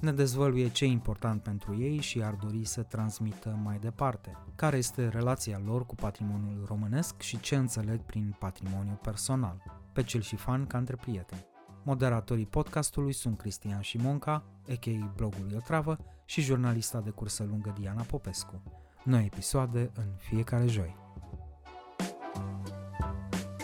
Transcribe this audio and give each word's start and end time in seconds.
Ne 0.00 0.12
dezvăluie 0.12 0.68
ce 0.68 0.84
e 0.84 0.88
important 0.88 1.42
pentru 1.42 1.78
ei 1.80 2.00
și 2.00 2.22
ar 2.22 2.34
dori 2.34 2.64
să 2.64 2.82
transmită 2.82 3.58
mai 3.62 3.78
departe, 3.78 4.36
care 4.54 4.76
este 4.76 5.08
relația 5.08 5.60
lor 5.64 5.86
cu 5.86 5.94
patrimoniul 5.94 6.64
românesc 6.66 7.20
și 7.20 7.40
ce 7.40 7.56
înțeleg 7.56 8.00
prin 8.00 8.36
patrimoniu 8.38 8.98
personal, 9.02 9.62
pe 9.92 10.02
cel 10.02 10.20
și 10.20 10.36
fan 10.36 10.66
ca 10.66 10.78
între 10.78 10.96
prieteni. 10.96 11.46
Moderatorii 11.84 12.46
podcastului 12.46 13.12
sunt 13.12 13.38
Cristian 13.38 13.80
Șimonca, 13.80 14.44
a.k.a. 14.68 15.12
blogul 15.16 15.50
Iotravă, 15.52 15.96
și 16.24 16.40
jurnalista 16.40 17.00
de 17.00 17.10
cursă 17.10 17.44
lungă 17.44 17.74
Diana 17.78 18.02
Popescu. 18.02 18.62
Noi 19.04 19.24
episoade 19.24 19.90
în 19.94 20.06
fiecare 20.16 20.66
joi. 20.66 20.96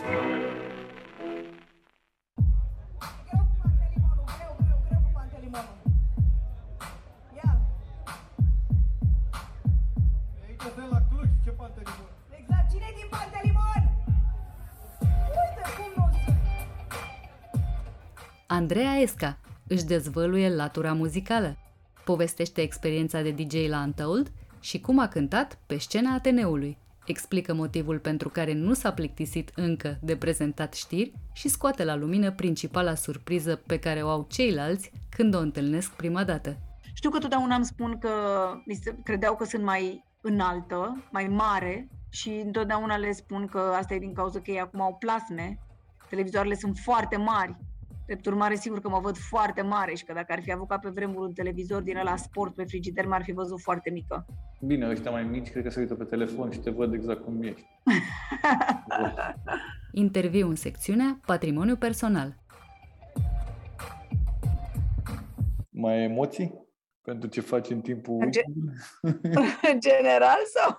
Exact, 0.05 0.34
Andreea 18.65 18.95
Esca 18.95 19.37
își 19.67 19.83
dezvăluie 19.83 20.55
latura 20.55 20.93
muzicală, 20.93 21.57
povestește 22.05 22.61
experiența 22.61 23.21
de 23.21 23.31
DJ 23.31 23.67
la 23.67 23.81
Untold 23.81 24.31
și 24.59 24.81
cum 24.81 24.99
a 24.99 25.07
cântat 25.07 25.57
pe 25.65 25.77
scena 25.77 26.13
Ateneului, 26.13 26.77
explică 27.05 27.53
motivul 27.53 27.99
pentru 27.99 28.29
care 28.29 28.53
nu 28.53 28.73
s-a 28.73 28.93
plictisit 28.93 29.51
încă 29.55 29.97
de 30.01 30.15
prezentat 30.15 30.73
știri 30.73 31.13
și 31.33 31.47
scoate 31.47 31.83
la 31.83 31.95
lumină 31.95 32.31
principala 32.31 32.95
surpriză 32.95 33.55
pe 33.55 33.79
care 33.79 34.03
o 34.03 34.09
au 34.09 34.27
ceilalți 34.29 34.91
când 35.09 35.35
o 35.35 35.39
întâlnesc 35.39 35.91
prima 35.91 36.23
dată. 36.23 36.57
Știu 36.93 37.09
că 37.09 37.17
totdeauna 37.17 37.55
îmi 37.55 37.65
spun 37.65 37.97
că 37.99 38.09
mi 38.65 38.73
se, 38.73 38.95
credeau 39.03 39.35
că 39.35 39.45
sunt 39.45 39.63
mai 39.63 40.03
înaltă, 40.21 41.03
mai 41.11 41.27
mare 41.27 41.89
și 42.09 42.29
întotdeauna 42.29 42.97
le 42.97 43.11
spun 43.11 43.47
că 43.47 43.59
asta 43.59 43.93
e 43.93 43.99
din 43.99 44.13
cauza 44.13 44.39
că 44.39 44.51
ei 44.51 44.59
acum 44.59 44.81
au 44.81 44.95
plasme, 44.95 45.59
televizoarele 46.09 46.55
sunt 46.55 46.77
foarte 46.77 47.17
mari. 47.17 47.55
Drept 48.05 48.25
urmare, 48.25 48.55
sigur 48.55 48.81
că 48.81 48.89
mă 48.89 48.99
văd 48.99 49.17
foarte 49.17 49.61
mare 49.61 49.93
și 49.95 50.03
că 50.05 50.13
dacă 50.13 50.31
ar 50.33 50.41
fi 50.41 50.51
avut 50.51 50.67
ca 50.67 50.77
pe 50.77 50.89
vremuri 50.89 51.25
un 51.27 51.33
televizor 51.33 51.81
din 51.81 51.97
ăla 51.97 52.15
sport 52.15 52.55
pe 52.55 52.63
frigider, 52.63 53.05
m-ar 53.05 53.23
fi 53.23 53.31
văzut 53.31 53.61
foarte 53.61 53.89
mică. 53.89 54.25
Bine, 54.61 54.89
ăștia 54.89 55.11
mai 55.11 55.23
mici 55.23 55.49
cred 55.51 55.63
că 55.63 55.69
se 55.69 55.79
uită 55.79 55.95
pe 55.95 56.03
telefon 56.03 56.51
și 56.51 56.59
te 56.59 56.69
văd 56.69 56.93
exact 56.93 57.23
cum 57.23 57.43
ești. 57.43 57.65
Interviu 59.91 60.47
în 60.47 60.55
secțiunea 60.55 61.19
Patrimoniu 61.25 61.75
personal. 61.75 62.35
Mai 65.69 65.93
ai 65.93 66.03
emoții 66.03 66.53
pentru 67.01 67.29
ce 67.29 67.41
faci 67.41 67.69
în 67.69 67.81
timpul 67.81 68.23
În 68.23 68.31
ge- 68.31 68.43
weekendului? 69.01 69.47
În 69.73 69.79
general 69.79 70.39
sau? 70.53 70.77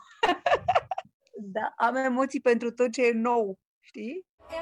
da, 1.57 1.73
am 1.77 1.95
emoții 1.95 2.41
pentru 2.41 2.71
tot 2.71 2.93
ce 2.93 3.07
e 3.07 3.13
nou, 3.13 3.59
știi? 3.81 4.27
È 4.49 4.55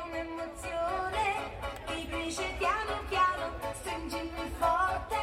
un'emozione 2.34 2.43
che 2.43 2.43
cresce 2.43 2.56
piano 2.59 3.03
piano, 3.09 3.75
stringimi 3.75 4.50
forte 4.59 5.17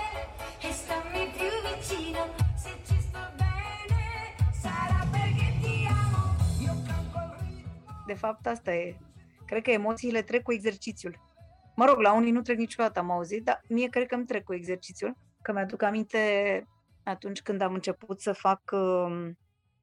e 0.60 0.72
stammi 0.72 1.32
più 1.32 1.52
vicino. 1.68 2.34
Se 2.56 2.70
ci 2.86 3.00
sto 3.00 3.20
bene, 3.36 4.36
sarà 4.52 5.06
perché 5.12 5.58
ti 5.62 5.88
amo. 5.88 6.36
Io 6.60 6.74
canto 6.88 7.18
al 7.18 7.38
ritmo. 7.40 8.04
De 8.06 8.16
fapt, 8.16 8.48
asta 8.48 8.74
e. 8.74 8.98
Cred 9.46 9.64
că 9.64 9.72
emoțiile 9.72 10.22
trec 10.22 10.44
cu 10.44 10.54
exercițiul. 10.54 11.20
Mă 11.76 11.86
rog, 11.86 12.00
la 12.00 12.14
unii 12.14 12.32
nu 12.32 12.42
trec 12.42 12.58
niciodată, 12.58 13.00
am 13.00 13.12
auzit, 13.12 13.44
dar 13.44 13.62
mie 13.68 13.88
cred 13.88 14.08
că 14.08 14.16
îmi 14.16 14.26
trec 14.26 14.44
cu 14.44 14.54
exercițiul. 14.54 15.18
Că 15.42 15.52
mi-aduc 15.52 15.82
aminte 15.82 16.66
atunci 17.04 17.42
când 17.42 17.62
am 17.62 17.74
început 17.74 18.22
să 18.22 18.34
fac 18.34 18.62
um, 18.72 19.38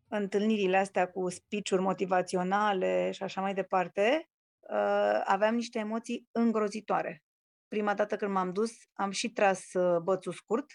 întâlnirile 0.08 0.76
astea 0.76 1.08
cu 1.08 1.30
speech-uri 1.30 1.82
motivaționale 1.82 3.10
și 3.10 3.22
așa 3.22 3.40
mai 3.40 3.54
departe, 3.54 4.28
uh, 4.72 5.20
aveam 5.24 5.54
niște 5.54 5.78
emoții 5.78 6.28
îngrozitoare. 6.32 7.22
Prima 7.68 7.94
dată 7.94 8.16
când 8.16 8.32
m-am 8.32 8.52
dus, 8.52 8.72
am 8.92 9.10
și 9.10 9.32
tras 9.32 9.72
uh, 9.72 9.98
bățul 10.02 10.32
scurt 10.32 10.66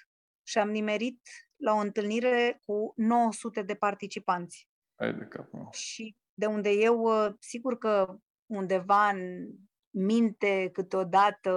și 0.44 0.58
am 0.58 0.70
nimerit 0.70 1.22
la 1.56 1.74
o 1.74 1.78
întâlnire 1.78 2.62
cu 2.66 2.94
900 2.96 3.62
de 3.62 3.76
participanți 3.76 4.68
Hai 4.96 5.14
de 5.14 5.26
capul 5.26 5.60
meu. 5.60 5.70
și 5.72 6.16
de 6.34 6.46
unde 6.46 6.70
eu, 6.70 7.00
uh, 7.00 7.34
sigur 7.40 7.78
că 7.78 8.16
undeva 8.46 9.10
în 9.10 9.48
minte 9.90 10.70
câteodată 10.74 11.52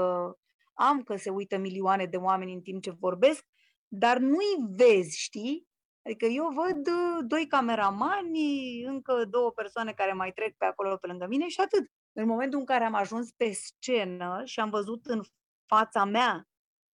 am 0.74 1.02
că 1.02 1.16
se 1.16 1.30
uită 1.30 1.56
milioane 1.56 2.06
de 2.06 2.16
oameni 2.16 2.52
în 2.52 2.60
timp 2.60 2.82
ce 2.82 2.90
vorbesc, 2.90 3.46
dar 3.88 4.18
nu-i 4.18 4.56
vezi, 4.76 5.20
știi? 5.20 5.68
Adică 6.02 6.24
eu 6.24 6.48
văd 6.48 6.86
uh, 6.86 7.24
doi 7.26 7.46
cameramani, 7.46 8.82
încă 8.84 9.24
două 9.24 9.50
persoane 9.50 9.92
care 9.92 10.12
mai 10.12 10.32
trec 10.32 10.56
pe 10.56 10.64
acolo 10.64 10.96
pe 10.96 11.06
lângă 11.06 11.26
mine 11.26 11.48
și 11.48 11.60
atât. 11.60 11.90
În 12.18 12.26
momentul 12.26 12.58
în 12.58 12.64
care 12.64 12.84
am 12.84 12.94
ajuns 12.94 13.32
pe 13.32 13.52
scenă 13.52 14.42
și 14.44 14.60
am 14.60 14.70
văzut 14.70 15.06
în 15.06 15.22
fața 15.66 16.04
mea 16.04 16.48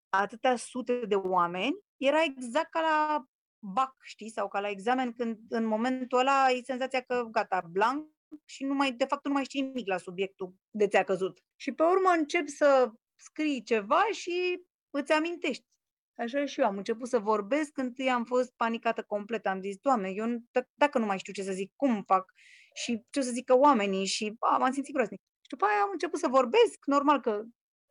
atâtea 0.09 0.55
sute 0.55 1.05
de 1.05 1.15
oameni, 1.15 1.79
era 1.97 2.23
exact 2.23 2.69
ca 2.69 2.79
la 2.81 3.25
BAC, 3.59 3.95
știi, 4.01 4.29
sau 4.29 4.47
ca 4.47 4.59
la 4.59 4.69
examen, 4.69 5.13
când 5.13 5.37
în 5.49 5.65
momentul 5.65 6.19
ăla 6.19 6.43
ai 6.43 6.61
senzația 6.65 7.01
că 7.01 7.27
gata, 7.31 7.61
blank 7.69 8.09
și 8.45 8.63
nu 8.63 8.73
mai, 8.73 8.91
de 8.91 9.05
fapt 9.05 9.25
nu 9.25 9.33
mai 9.33 9.43
știi 9.43 9.61
nimic 9.61 9.87
la 9.87 9.97
subiectul 9.97 10.55
de 10.69 10.87
ți-a 10.87 11.03
căzut. 11.03 11.43
Și 11.55 11.71
pe 11.71 11.83
urmă 11.83 12.09
încep 12.17 12.47
să 12.47 12.91
scrii 13.15 13.63
ceva 13.63 14.03
și 14.11 14.65
îți 14.89 15.11
amintești. 15.11 15.65
Așa 16.17 16.45
și 16.45 16.59
eu 16.59 16.65
am 16.65 16.77
început 16.77 17.07
să 17.07 17.19
vorbesc, 17.19 17.77
întâi 17.77 18.09
am 18.09 18.25
fost 18.25 18.53
panicată 18.55 19.03
complet, 19.03 19.47
am 19.47 19.61
zis, 19.61 19.77
Doamne, 19.77 20.09
eu 20.09 20.25
nu- 20.25 20.39
d- 20.59 20.67
dacă 20.73 20.97
nu 20.97 21.05
mai 21.05 21.19
știu 21.19 21.33
ce 21.33 21.43
să 21.43 21.51
zic, 21.51 21.73
cum 21.75 22.03
fac 22.03 22.31
și 22.73 23.03
ce 23.09 23.19
o 23.19 23.21
să 23.21 23.31
zică 23.31 23.57
oamenii 23.57 24.05
și 24.05 24.35
a, 24.39 24.57
m-am 24.57 24.71
simțit 24.71 24.93
groaznic. 24.93 25.19
Și 25.19 25.49
după 25.49 25.65
aia 25.65 25.81
am 25.81 25.89
început 25.91 26.19
să 26.19 26.27
vorbesc, 26.27 26.85
normal 26.85 27.19
că 27.21 27.41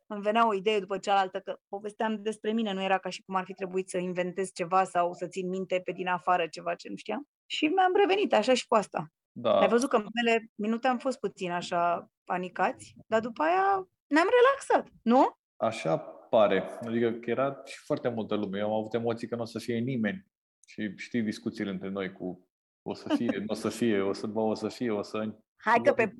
îmi 0.07 0.21
venea 0.21 0.47
o 0.47 0.53
idee 0.53 0.79
după 0.79 0.97
cealaltă, 0.97 1.39
că 1.39 1.57
povesteam 1.67 2.21
despre 2.21 2.51
mine, 2.51 2.73
nu 2.73 2.83
era 2.83 2.97
ca 2.97 3.09
și 3.09 3.21
cum 3.21 3.35
ar 3.35 3.43
fi 3.43 3.53
trebuit 3.53 3.89
să 3.89 3.97
inventez 3.97 4.51
ceva 4.53 4.83
sau 4.83 5.13
să 5.13 5.27
țin 5.27 5.49
minte 5.49 5.81
pe 5.83 5.91
din 5.91 6.07
afară 6.07 6.47
ceva 6.47 6.75
ce 6.75 6.89
nu 6.89 6.95
știam. 6.95 7.27
Și 7.45 7.65
mi-am 7.65 7.95
revenit 7.95 8.33
așa 8.33 8.53
și 8.53 8.67
cu 8.67 8.75
asta. 8.75 9.07
Da, 9.31 9.59
Ai 9.59 9.67
văzut 9.67 9.89
că 9.89 9.95
în 9.95 10.05
primele 10.09 10.51
minute 10.55 10.87
am 10.87 10.97
fost 10.97 11.19
puțin 11.19 11.51
așa 11.51 12.11
panicați, 12.23 12.93
dar 13.07 13.19
după 13.19 13.43
aia 13.43 13.87
ne-am 14.07 14.27
relaxat, 14.39 14.93
nu? 15.01 15.39
așa 15.61 15.97
pare. 16.29 16.63
Adică 16.87 17.11
că 17.11 17.29
era 17.29 17.61
și 17.65 17.77
foarte 17.85 18.09
multă 18.09 18.35
lume. 18.35 18.59
Eu 18.59 18.65
am 18.65 18.79
avut 18.79 18.93
emoții 18.93 19.27
că 19.27 19.35
nu 19.35 19.41
o 19.41 19.45
să 19.45 19.59
fie 19.59 19.77
nimeni. 19.77 20.25
Și 20.67 20.93
știi 20.95 21.21
discuțiile 21.21 21.69
între 21.69 21.89
noi 21.89 22.11
cu 22.11 22.49
o 22.81 22.93
să 22.93 23.15
fie, 23.15 23.37
nu 23.37 23.45
o 23.47 23.53
să 23.53 23.69
fie, 23.69 24.01
o 24.01 24.13
să, 24.13 24.27
bă, 24.27 24.39
o 24.39 24.53
să 24.53 24.67
fie, 24.67 24.91
o 24.91 25.01
să... 25.01 25.35
Hai 25.55 25.81
că 25.83 25.93
pe 25.93 26.07
10-12 26.07 26.13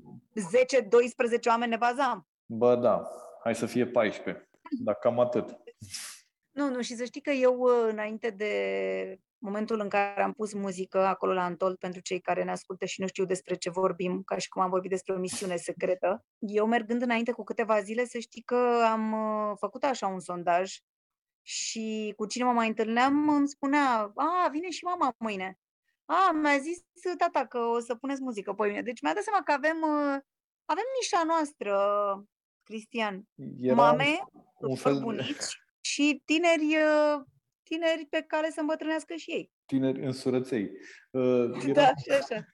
oameni 1.48 1.70
ne 1.70 1.76
bazam. 1.76 2.28
Bă, 2.46 2.76
da, 2.76 3.02
hai 3.42 3.54
să 3.54 3.66
fie 3.66 3.86
14. 3.86 4.48
Dar 4.84 4.94
cam 4.94 5.20
atât. 5.20 5.56
Nu, 6.50 6.70
nu, 6.70 6.82
și 6.82 6.94
să 6.94 7.04
știi 7.04 7.20
că 7.20 7.30
eu, 7.30 7.58
uh, 7.58 7.88
înainte 7.90 8.30
de 8.30 8.52
momentul 9.38 9.80
în 9.80 9.88
care 9.88 10.22
am 10.22 10.32
pus 10.32 10.52
muzică 10.52 10.98
acolo 11.06 11.32
la 11.32 11.44
Antold, 11.44 11.76
pentru 11.76 12.00
cei 12.00 12.20
care 12.20 12.44
ne 12.44 12.50
ascultă 12.50 12.84
și 12.84 13.00
nu 13.00 13.06
știu 13.06 13.24
despre 13.24 13.54
ce 13.54 13.70
vorbim, 13.70 14.22
ca 14.22 14.38
și 14.38 14.48
cum 14.48 14.62
am 14.62 14.70
vorbit 14.70 14.90
despre 14.90 15.14
o 15.14 15.18
misiune 15.18 15.56
secretă, 15.56 16.24
eu 16.38 16.66
mergând 16.66 17.02
înainte 17.02 17.32
cu 17.32 17.44
câteva 17.44 17.80
zile, 17.80 18.04
să 18.04 18.18
știi 18.18 18.42
că 18.42 18.82
am 18.90 19.12
uh, 19.12 19.56
făcut 19.58 19.84
așa 19.84 20.06
un 20.06 20.20
sondaj 20.20 20.76
și 21.42 22.12
cu 22.16 22.26
cine 22.26 22.44
mă 22.44 22.52
mai 22.52 22.68
întâlneam 22.68 23.28
îmi 23.28 23.48
spunea, 23.48 24.12
a, 24.14 24.48
vine 24.50 24.70
și 24.70 24.84
mama 24.84 25.14
mâine. 25.18 25.58
A, 26.04 26.30
mi-a 26.32 26.58
zis 26.58 26.78
tata 27.18 27.46
că 27.46 27.58
o 27.58 27.80
să 27.80 27.94
puneți 27.94 28.22
muzică 28.22 28.52
pe 28.52 28.66
mine. 28.66 28.82
Deci 28.82 29.00
mi-a 29.00 29.14
dat 29.14 29.22
seama 29.22 29.42
că 29.42 29.52
avem, 29.52 29.76
uh, 29.76 30.18
avem 30.64 30.84
nișa 31.00 31.22
noastră, 31.26 31.74
Cristian. 32.62 33.22
Era 33.60 33.74
Mame, 33.74 34.18
un 34.58 34.76
super 34.76 34.92
fel 34.92 34.94
de 34.94 35.00
bunici 35.00 35.60
și 35.80 36.22
tineri, 36.24 36.76
uh, 36.76 37.22
tineri 37.62 38.06
pe 38.10 38.24
care 38.26 38.50
să 38.50 38.60
îmbătrânească 38.60 39.14
și 39.14 39.30
ei. 39.30 39.50
tineri 39.66 40.04
însurăței. 40.04 40.70
Uh, 41.10 41.50
Era, 41.66 41.72
Da, 41.72 41.92
și 42.04 42.10
așa. 42.10 42.44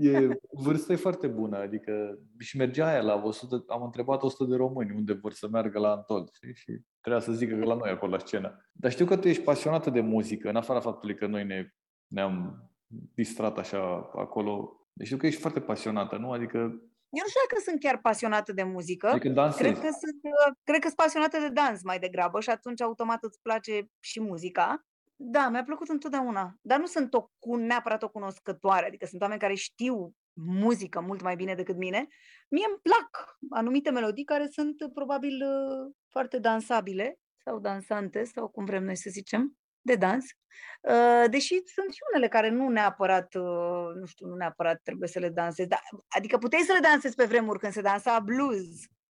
E, 0.00 0.28
vârsta 0.50 0.92
e 0.92 0.96
foarte 0.96 1.26
bună, 1.26 1.58
adică 1.58 2.18
și 2.38 2.56
mergea 2.56 2.86
aia 2.86 3.02
la 3.02 3.14
100, 3.24 3.64
am 3.66 3.82
întrebat 3.82 4.22
100 4.22 4.50
de 4.50 4.56
români 4.56 4.96
unde 4.96 5.12
vor 5.12 5.32
să 5.32 5.48
meargă 5.48 5.78
la 5.78 5.90
Antold 5.90 6.28
știi? 6.32 6.54
și 6.54 6.80
trebuia 7.00 7.22
să 7.22 7.32
zică 7.32 7.56
că 7.56 7.64
la 7.64 7.74
noi 7.74 7.90
acolo 7.90 8.12
la 8.12 8.18
scenă. 8.18 8.70
Dar 8.72 8.90
știu 8.90 9.06
că 9.06 9.16
tu 9.16 9.28
ești 9.28 9.42
pasionată 9.42 9.90
de 9.90 10.00
muzică, 10.00 10.48
în 10.48 10.56
afara 10.56 10.80
faptului 10.80 11.14
că 11.14 11.26
noi 11.26 11.44
ne, 11.44 11.68
ne-am 12.10 12.64
distrat 13.14 13.58
așa 13.58 14.10
acolo. 14.14 14.74
Deci 14.92 15.06
știu 15.06 15.18
că 15.18 15.26
ești 15.26 15.40
foarte 15.40 15.60
pasionată, 15.60 16.16
nu? 16.16 16.32
Adică, 16.32 16.58
Eu 16.58 17.22
nu 17.24 17.28
știu 17.28 17.40
dacă 17.48 17.62
sunt 17.64 17.80
chiar 17.80 18.00
pasionată 18.00 18.52
de 18.52 18.62
muzică. 18.62 19.08
adică 19.08 19.28
dansezi. 19.28 19.62
Cred 19.62 19.74
că, 19.74 19.88
sunt, 20.02 20.20
uh, 20.22 20.54
cred 20.64 20.80
că 20.80 20.86
sunt 20.86 20.98
pasionată 20.98 21.38
de 21.38 21.48
dans 21.48 21.82
mai 21.82 21.98
degrabă 21.98 22.40
și 22.40 22.50
atunci 22.50 22.80
automat 22.80 23.22
îți 23.22 23.40
place 23.42 23.90
și 24.00 24.20
muzica. 24.20 24.84
Da, 25.16 25.48
mi-a 25.48 25.62
plăcut 25.64 25.88
întotdeauna. 25.88 26.54
Dar 26.60 26.78
nu 26.78 26.86
sunt 26.86 27.14
o, 27.14 27.30
cu, 27.38 27.56
neapărat 27.56 28.02
o 28.02 28.08
cunoscătoare, 28.08 28.86
adică 28.86 29.06
sunt 29.06 29.20
oameni 29.20 29.40
care 29.40 29.54
știu 29.54 30.14
muzică 30.32 31.00
mult 31.00 31.22
mai 31.22 31.36
bine 31.36 31.54
decât 31.54 31.76
mine. 31.76 32.08
Mie 32.48 32.64
îmi 32.68 32.80
plac 32.82 33.38
anumite 33.50 33.90
melodii 33.90 34.24
care 34.24 34.46
sunt 34.50 34.80
uh, 34.80 34.90
probabil 34.94 35.42
uh, 35.42 35.94
foarte 36.08 36.38
dansabile 36.38 37.18
sau 37.44 37.58
dansante 37.58 38.24
sau 38.24 38.48
cum 38.48 38.64
vrem 38.64 38.84
noi 38.84 38.96
să 38.96 39.10
zicem, 39.10 39.59
de 39.80 39.94
dans. 39.94 40.24
Uh, 40.80 41.24
Deși 41.30 41.62
sunt 41.66 41.92
și 41.92 42.00
unele 42.12 42.28
care 42.28 42.48
nu 42.48 42.68
neapărat, 42.68 43.34
uh, 43.34 43.94
nu 43.94 44.06
știu, 44.06 44.26
nu 44.26 44.34
neapărat 44.34 44.80
trebuie 44.82 45.08
să 45.08 45.18
le 45.18 45.28
dansezi. 45.28 45.68
Da, 45.68 45.80
adică 46.08 46.38
puteai 46.38 46.62
să 46.62 46.72
le 46.72 46.88
dansezi 46.88 47.14
pe 47.14 47.24
vremuri 47.24 47.58
când 47.58 47.72
se 47.72 47.80
dansa 47.80 48.20
blues, 48.20 48.66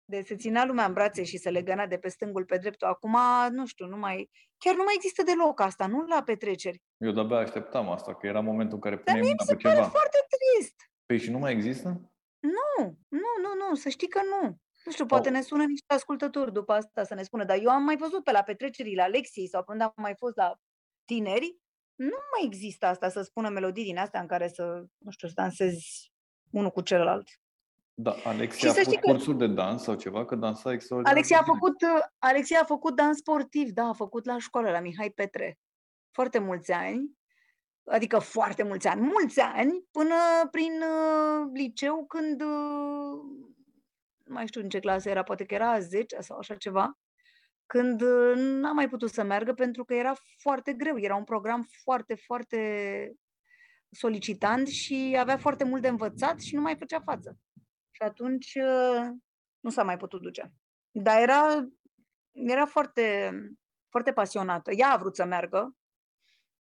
de 0.06 0.22
se 0.22 0.36
ținea 0.36 0.66
lumea 0.66 0.86
în 0.86 0.94
brațe 0.94 1.24
și 1.24 1.38
se 1.38 1.50
legăna 1.50 1.86
de 1.86 1.98
pe 1.98 2.10
stângul 2.10 2.46
pe 2.46 2.58
dreptul. 2.58 2.88
Acum, 2.88 3.18
nu 3.50 3.66
știu, 3.66 3.86
nu 3.86 3.98
mai, 3.98 4.30
chiar 4.58 4.76
nu 4.76 4.84
mai 4.84 4.94
există 4.96 5.24
deloc 5.24 5.60
asta, 5.60 5.88
nu 5.88 6.06
la 6.06 6.24
petreceri. 6.24 6.82
Eu 6.98 7.12
de-abia 7.12 7.38
așteptam 7.38 7.90
asta, 7.90 8.16
că 8.16 8.28
era 8.28 8.40
momentul 8.40 8.76
în 8.76 8.82
care 8.82 8.96
Dar 8.96 9.04
puneai 9.04 9.22
mie 9.22 9.30
mâna 9.30 9.44
mi 9.44 9.48
se 9.48 9.56
pe 9.56 9.62
pare 9.62 9.76
ceva. 9.76 9.88
foarte 9.90 10.18
trist. 10.34 10.76
Păi 11.06 11.18
și 11.18 11.32
nu 11.32 11.38
mai 11.38 11.52
există? 11.52 11.88
Nu, 12.40 12.98
nu, 13.08 13.32
nu, 13.44 13.68
nu, 13.68 13.76
să 13.76 13.90
știi 13.90 14.08
că 14.08 14.20
nu. 14.24 14.58
Nu 14.88 14.94
știu, 14.94 15.06
poate 15.06 15.28
Au. 15.28 15.34
ne 15.34 15.42
sună 15.42 15.64
niște 15.66 15.94
ascultători 15.94 16.54
după 16.54 16.74
asta 16.74 17.04
să 17.04 17.14
ne 17.14 17.24
spună, 17.24 17.44
dar 17.44 17.58
eu 17.62 17.70
am 17.70 17.84
mai 17.84 17.98
văzut 17.98 18.24
pe 18.24 18.32
la 18.32 18.42
petrecerile 18.42 19.02
Alexiei 19.02 19.48
sau 19.48 19.64
când 19.64 19.82
am 19.82 19.94
mai 19.96 20.16
fost 20.16 20.36
la 20.36 20.54
tineri, 21.06 21.58
nu 21.96 22.16
mai 22.32 22.46
există 22.46 22.86
asta 22.86 23.10
să 23.10 23.22
spună 23.22 23.50
melodii 23.50 23.84
din 23.84 23.98
astea 23.98 24.20
în 24.22 24.28
care 24.28 24.48
să, 24.48 24.84
nu 24.98 25.12
știu, 25.12 25.28
să 25.28 25.34
dansezi 25.38 26.12
unul 26.52 26.70
cu 26.70 26.82
celălalt. 26.82 27.28
Da, 27.94 28.16
Alexia 28.24 28.70
a 28.70 28.74
să 28.74 28.80
făcut 28.80 28.94
știi 28.94 29.02
că- 29.06 29.12
cursuri 29.12 29.38
de 29.38 29.48
dans 29.48 29.84
sau 29.84 29.96
ceva, 29.96 30.26
că 30.26 30.36
dansa 30.36 30.72
extraordinar. 30.72 31.16
Alexia 31.16 31.38
a 31.38 31.40
de 31.40 31.46
bine. 31.52 31.58
făcut, 31.60 31.82
uh, 31.82 32.06
Alexia 32.18 32.60
a 32.62 32.66
făcut 32.66 32.96
dans 32.96 33.18
sportiv, 33.18 33.70
da, 33.70 33.84
a 33.84 33.94
făcut 33.94 34.26
la 34.26 34.38
școală, 34.40 34.70
la 34.70 34.80
Mihai 34.80 35.10
Petre. 35.10 35.60
Foarte 36.12 36.40
mulți 36.40 36.72
ani, 36.72 37.18
adică 37.86 38.20
foarte 38.20 38.64
mulți 38.64 38.88
ani, 38.88 39.02
mulți 39.02 39.40
ani, 39.40 39.84
până 39.92 40.16
prin 40.52 40.72
uh, 40.82 41.50
liceu 41.54 42.06
când, 42.06 42.42
uh, 42.42 43.20
nu 44.28 44.34
mai 44.34 44.48
știu 44.48 44.62
în 44.62 44.70
ce 44.70 44.80
clasă 44.80 45.10
era, 45.10 45.24
poate 45.24 45.46
că 45.46 45.54
era 45.54 45.72
a 45.72 45.80
10 45.80 46.20
sau 46.20 46.38
așa 46.38 46.56
ceva, 46.56 46.98
când 47.66 48.02
uh, 48.02 48.34
n-a 48.36 48.72
mai 48.72 48.90
putut 48.90 49.10
să 49.10 49.24
meargă 49.24 49.54
pentru 49.54 49.86
că 49.86 49.94
era 49.94 50.14
foarte 50.38 50.74
greu, 50.74 51.00
era 51.00 51.16
un 51.16 51.24
program 51.24 51.68
foarte, 51.84 52.16
foarte 52.16 53.12
solicitant 53.90 54.68
și 54.68 55.16
avea 55.20 55.38
foarte 55.38 55.64
mult 55.64 55.82
de 55.82 55.88
învățat 55.88 56.42
și 56.42 56.56
nu 56.56 56.62
mai 56.62 56.76
făcea 56.78 57.00
față. 57.00 57.38
Și 57.92 58.02
atunci 58.02 58.56
uh, 58.56 59.08
nu 59.60 59.70
s-a 59.70 59.84
mai 59.84 59.98
putut 59.98 60.22
duce. 60.22 60.54
Dar 60.92 61.22
era, 61.22 61.68
era 62.32 62.66
foarte, 62.66 63.32
foarte 63.90 64.12
pasionată. 64.14 64.72
Ea 64.72 64.90
a 64.90 64.98
vrut 64.98 65.16
să 65.16 65.26
meargă. 65.26 65.76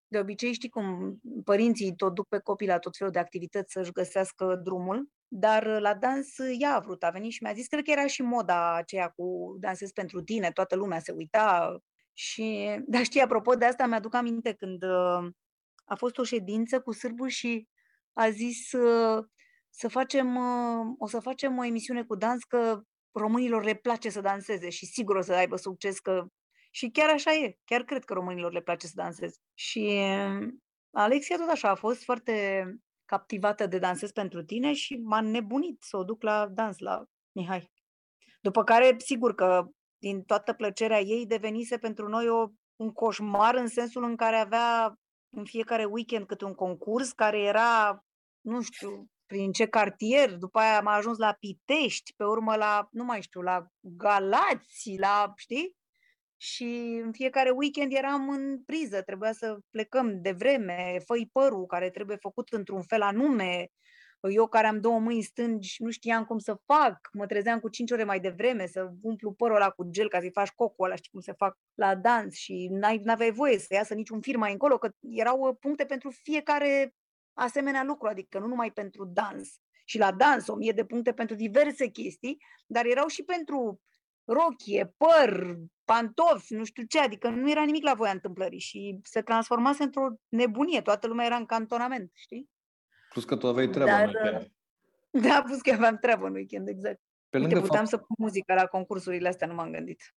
De 0.07 0.19
obicei, 0.19 0.53
știi 0.53 0.69
cum 0.69 1.17
părinții 1.43 1.95
tot 1.95 2.13
duc 2.13 2.27
pe 2.27 2.39
copii 2.39 2.67
la 2.67 2.79
tot 2.79 2.97
felul 2.97 3.13
de 3.13 3.19
activități 3.19 3.71
să-și 3.71 3.91
găsească 3.91 4.55
drumul, 4.63 5.09
dar 5.27 5.65
uh, 5.65 5.79
la 5.79 5.93
dans 5.93 6.37
uh, 6.37 6.55
ea 6.59 6.75
a 6.75 6.79
vrut, 6.79 7.03
a 7.03 7.09
venit 7.09 7.31
și 7.31 7.43
mi-a 7.43 7.53
zis, 7.53 7.67
cred 7.67 7.83
că 7.83 7.91
era 7.91 8.07
și 8.07 8.21
moda 8.21 8.75
aceea 8.75 9.07
cu 9.09 9.55
dansez 9.59 9.91
pentru 9.91 10.21
tine, 10.21 10.51
toată 10.51 10.75
lumea 10.75 10.99
se 10.99 11.11
uita. 11.11 11.77
Și, 12.13 12.69
dar 12.87 13.03
știi, 13.03 13.21
apropo 13.21 13.53
de 13.53 13.65
asta, 13.65 13.85
mi-aduc 13.85 14.13
aminte 14.13 14.53
când 14.53 14.83
uh, 14.83 15.29
a 15.85 15.95
fost 15.95 16.17
o 16.17 16.23
ședință 16.23 16.81
cu 16.81 16.91
sârbul 16.91 17.27
și 17.27 17.67
a 18.13 18.29
zis 18.29 18.71
uh, 18.71 19.25
să 19.69 19.87
facem, 19.87 20.35
uh, 20.35 20.95
o 20.97 21.07
să 21.07 21.19
facem 21.19 21.57
o 21.57 21.65
emisiune 21.65 22.03
cu 22.03 22.15
dans 22.15 22.43
că 22.43 22.81
românilor 23.11 23.63
le 23.63 23.73
place 23.73 24.09
să 24.09 24.21
danseze 24.21 24.69
și 24.69 24.85
sigur 24.85 25.15
o 25.15 25.21
să 25.21 25.33
aibă 25.33 25.55
succes 25.55 25.99
că 25.99 26.25
și 26.71 26.89
chiar 26.89 27.09
așa 27.09 27.33
e, 27.33 27.57
chiar 27.65 27.83
cred 27.83 28.05
că 28.05 28.13
românilor 28.13 28.51
le 28.53 28.61
place 28.61 28.87
să 28.87 28.93
danseze. 28.95 29.37
Și 29.53 29.99
uh, 30.39 30.47
Alexia 30.91 31.37
tot 31.37 31.49
așa 31.49 31.69
a 31.69 31.75
fost 31.75 32.03
foarte 32.03 32.63
captivată 33.07 33.67
de 33.67 33.79
dansez 33.79 34.11
pentru 34.11 34.43
tine 34.43 34.73
și 34.73 34.95
m-a 34.95 35.21
nebunit 35.21 35.83
să 35.83 35.97
o 35.97 36.03
duc 36.03 36.21
la 36.21 36.47
dans 36.47 36.77
la 36.77 37.03
Mihai. 37.31 37.71
După 38.41 38.63
care, 38.63 38.95
sigur 38.97 39.35
că 39.35 39.65
din 39.97 40.23
toată 40.23 40.53
plăcerea 40.53 40.99
ei 40.99 41.25
devenise 41.25 41.77
pentru 41.77 42.07
noi 42.07 42.29
o, 42.29 42.47
un 42.75 42.91
coșmar 42.91 43.55
în 43.55 43.67
sensul 43.67 44.03
în 44.03 44.15
care 44.15 44.35
avea 44.35 44.99
în 45.29 45.45
fiecare 45.45 45.85
weekend 45.85 46.25
câte 46.25 46.45
un 46.45 46.55
concurs 46.55 47.11
care 47.11 47.39
era, 47.39 48.03
nu 48.41 48.61
știu, 48.61 49.07
prin 49.25 49.51
ce 49.51 49.67
cartier, 49.67 50.35
după 50.35 50.59
aia 50.59 50.77
am 50.77 50.87
ajuns 50.87 51.17
la 51.17 51.33
Pitești, 51.39 52.13
pe 52.15 52.23
urmă 52.23 52.55
la, 52.55 52.87
nu 52.91 53.03
mai 53.03 53.21
știu, 53.21 53.41
la 53.41 53.65
Galați, 53.79 54.95
la, 54.99 55.33
știi? 55.35 55.76
Și 56.37 56.99
în 57.03 57.11
fiecare 57.11 57.49
weekend 57.49 57.93
eram 57.93 58.29
în 58.29 58.63
priză, 58.65 59.01
trebuia 59.01 59.31
să 59.31 59.57
plecăm 59.69 60.21
de 60.21 60.31
vreme, 60.31 61.01
făi 61.05 61.29
părul 61.31 61.65
care 61.65 61.89
trebuie 61.89 62.17
făcut 62.17 62.49
într-un 62.49 62.81
fel 62.81 63.01
anume, 63.01 63.67
eu 64.21 64.47
care 64.47 64.67
am 64.67 64.79
două 64.79 64.99
mâini 64.99 65.21
stângi 65.21 65.83
nu 65.83 65.89
știam 65.89 66.25
cum 66.25 66.37
să 66.37 66.59
fac, 66.65 67.09
mă 67.13 67.25
trezeam 67.25 67.59
cu 67.59 67.69
cinci 67.69 67.91
ore 67.91 68.03
mai 68.03 68.19
devreme 68.19 68.67
să 68.67 68.91
umplu 69.01 69.33
părul 69.33 69.55
ăla 69.55 69.69
cu 69.69 69.83
gel 69.89 70.09
ca 70.09 70.19
să-i 70.19 70.31
faci 70.31 70.49
cocul 70.49 70.85
ăla, 70.85 70.95
știi 70.95 71.11
cum 71.11 71.19
se 71.19 71.33
fac 71.33 71.57
la 71.73 71.95
dans 71.95 72.33
și 72.33 72.67
n-ai, 72.71 72.97
n-aveai 72.97 73.31
voie 73.31 73.57
să 73.57 73.73
iasă 73.73 73.93
niciun 73.93 74.21
fir 74.21 74.35
mai 74.35 74.51
încolo, 74.51 74.77
că 74.77 74.89
erau 74.99 75.39
uh, 75.39 75.55
puncte 75.59 75.85
pentru 75.85 76.09
fiecare 76.09 76.93
asemenea 77.33 77.83
lucru, 77.83 78.07
adică 78.07 78.39
nu 78.39 78.47
numai 78.47 78.71
pentru 78.71 79.05
dans. 79.05 79.49
Și 79.85 79.97
la 79.97 80.11
dans 80.11 80.47
o 80.47 80.55
mie 80.55 80.71
de 80.71 80.85
puncte 80.85 81.13
pentru 81.13 81.35
diverse 81.35 81.87
chestii, 81.87 82.37
dar 82.65 82.85
erau 82.85 83.07
și 83.07 83.23
pentru 83.23 83.81
rochie, 84.27 84.93
păr, 84.97 85.57
pantofi, 85.85 86.53
nu 86.53 86.63
știu 86.63 86.83
ce, 86.83 86.99
adică 86.99 87.29
nu 87.29 87.49
era 87.49 87.63
nimic 87.63 87.83
la 87.83 87.93
voia 87.93 88.11
întâmplării 88.11 88.59
și 88.59 88.99
se 89.03 89.21
transformase 89.21 89.83
într-o 89.83 90.07
nebunie, 90.27 90.81
toată 90.81 91.07
lumea 91.07 91.25
era 91.25 91.35
în 91.35 91.45
cantonament, 91.45 92.11
știi? 92.13 92.49
Plus 93.09 93.25
că 93.25 93.35
tu 93.35 93.47
aveai 93.47 93.67
treaba 93.67 93.91
Dar, 93.91 94.07
în 94.07 94.13
weekend. 94.13 94.51
Da, 95.09 95.41
plus 95.45 95.61
că 95.61 95.71
aveam 95.71 95.97
treabă 95.97 96.25
în 96.25 96.33
weekend, 96.33 96.67
exact. 96.67 97.01
Pe 97.29 97.37
Uite, 97.37 97.49
lângă 97.49 97.67
puteam 97.67 97.85
fapt, 97.85 98.01
să 98.01 98.05
pun 98.07 98.15
muzică 98.17 98.53
la 98.53 98.65
concursurile 98.65 99.27
astea, 99.27 99.47
nu 99.47 99.53
m-am 99.53 99.71
gândit. 99.71 100.15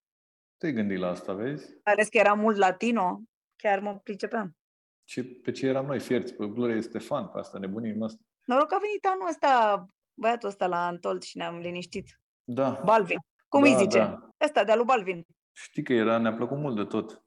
te-ai 0.56 0.72
gândit 0.72 0.98
la 0.98 1.08
asta, 1.08 1.32
vezi? 1.32 1.78
Ales 1.82 2.08
că 2.08 2.18
era 2.18 2.34
mult 2.34 2.56
latino, 2.56 3.20
chiar 3.56 3.80
mă 3.80 3.98
pricepeam. 3.98 4.56
Ce, 5.04 5.24
pe 5.24 5.50
ce 5.50 5.66
eram 5.66 5.86
noi 5.86 6.00
fierți? 6.00 6.34
Pe 6.34 6.46
Gloria 6.46 6.80
Stefan, 6.80 7.28
pe 7.28 7.38
asta 7.38 7.58
nebunim 7.58 7.96
noastră. 7.96 8.24
Noroc 8.44 8.68
că 8.68 8.74
a 8.74 8.78
venit 8.78 9.06
anul 9.06 9.28
ăsta, 9.28 9.86
băiatul 10.14 10.48
ăsta 10.48 10.66
la 10.66 10.86
Antold 10.86 11.22
și 11.22 11.36
ne-am 11.36 11.58
liniștit. 11.58 12.20
Da. 12.44 12.82
Balvin. 12.84 13.18
Cum 13.50 13.62
da, 13.62 13.68
îi 13.68 13.76
zice? 13.76 13.98
Da. 13.98 14.32
Ăsta, 14.44 14.64
de-a 14.64 14.76
lui 14.76 14.84
Balvin. 14.84 15.26
Știi 15.52 15.82
că 15.82 15.92
era, 15.92 16.18
ne-a 16.18 16.32
plăcut 16.32 16.58
mult 16.58 16.76
de 16.76 16.84
tot. 16.84 17.22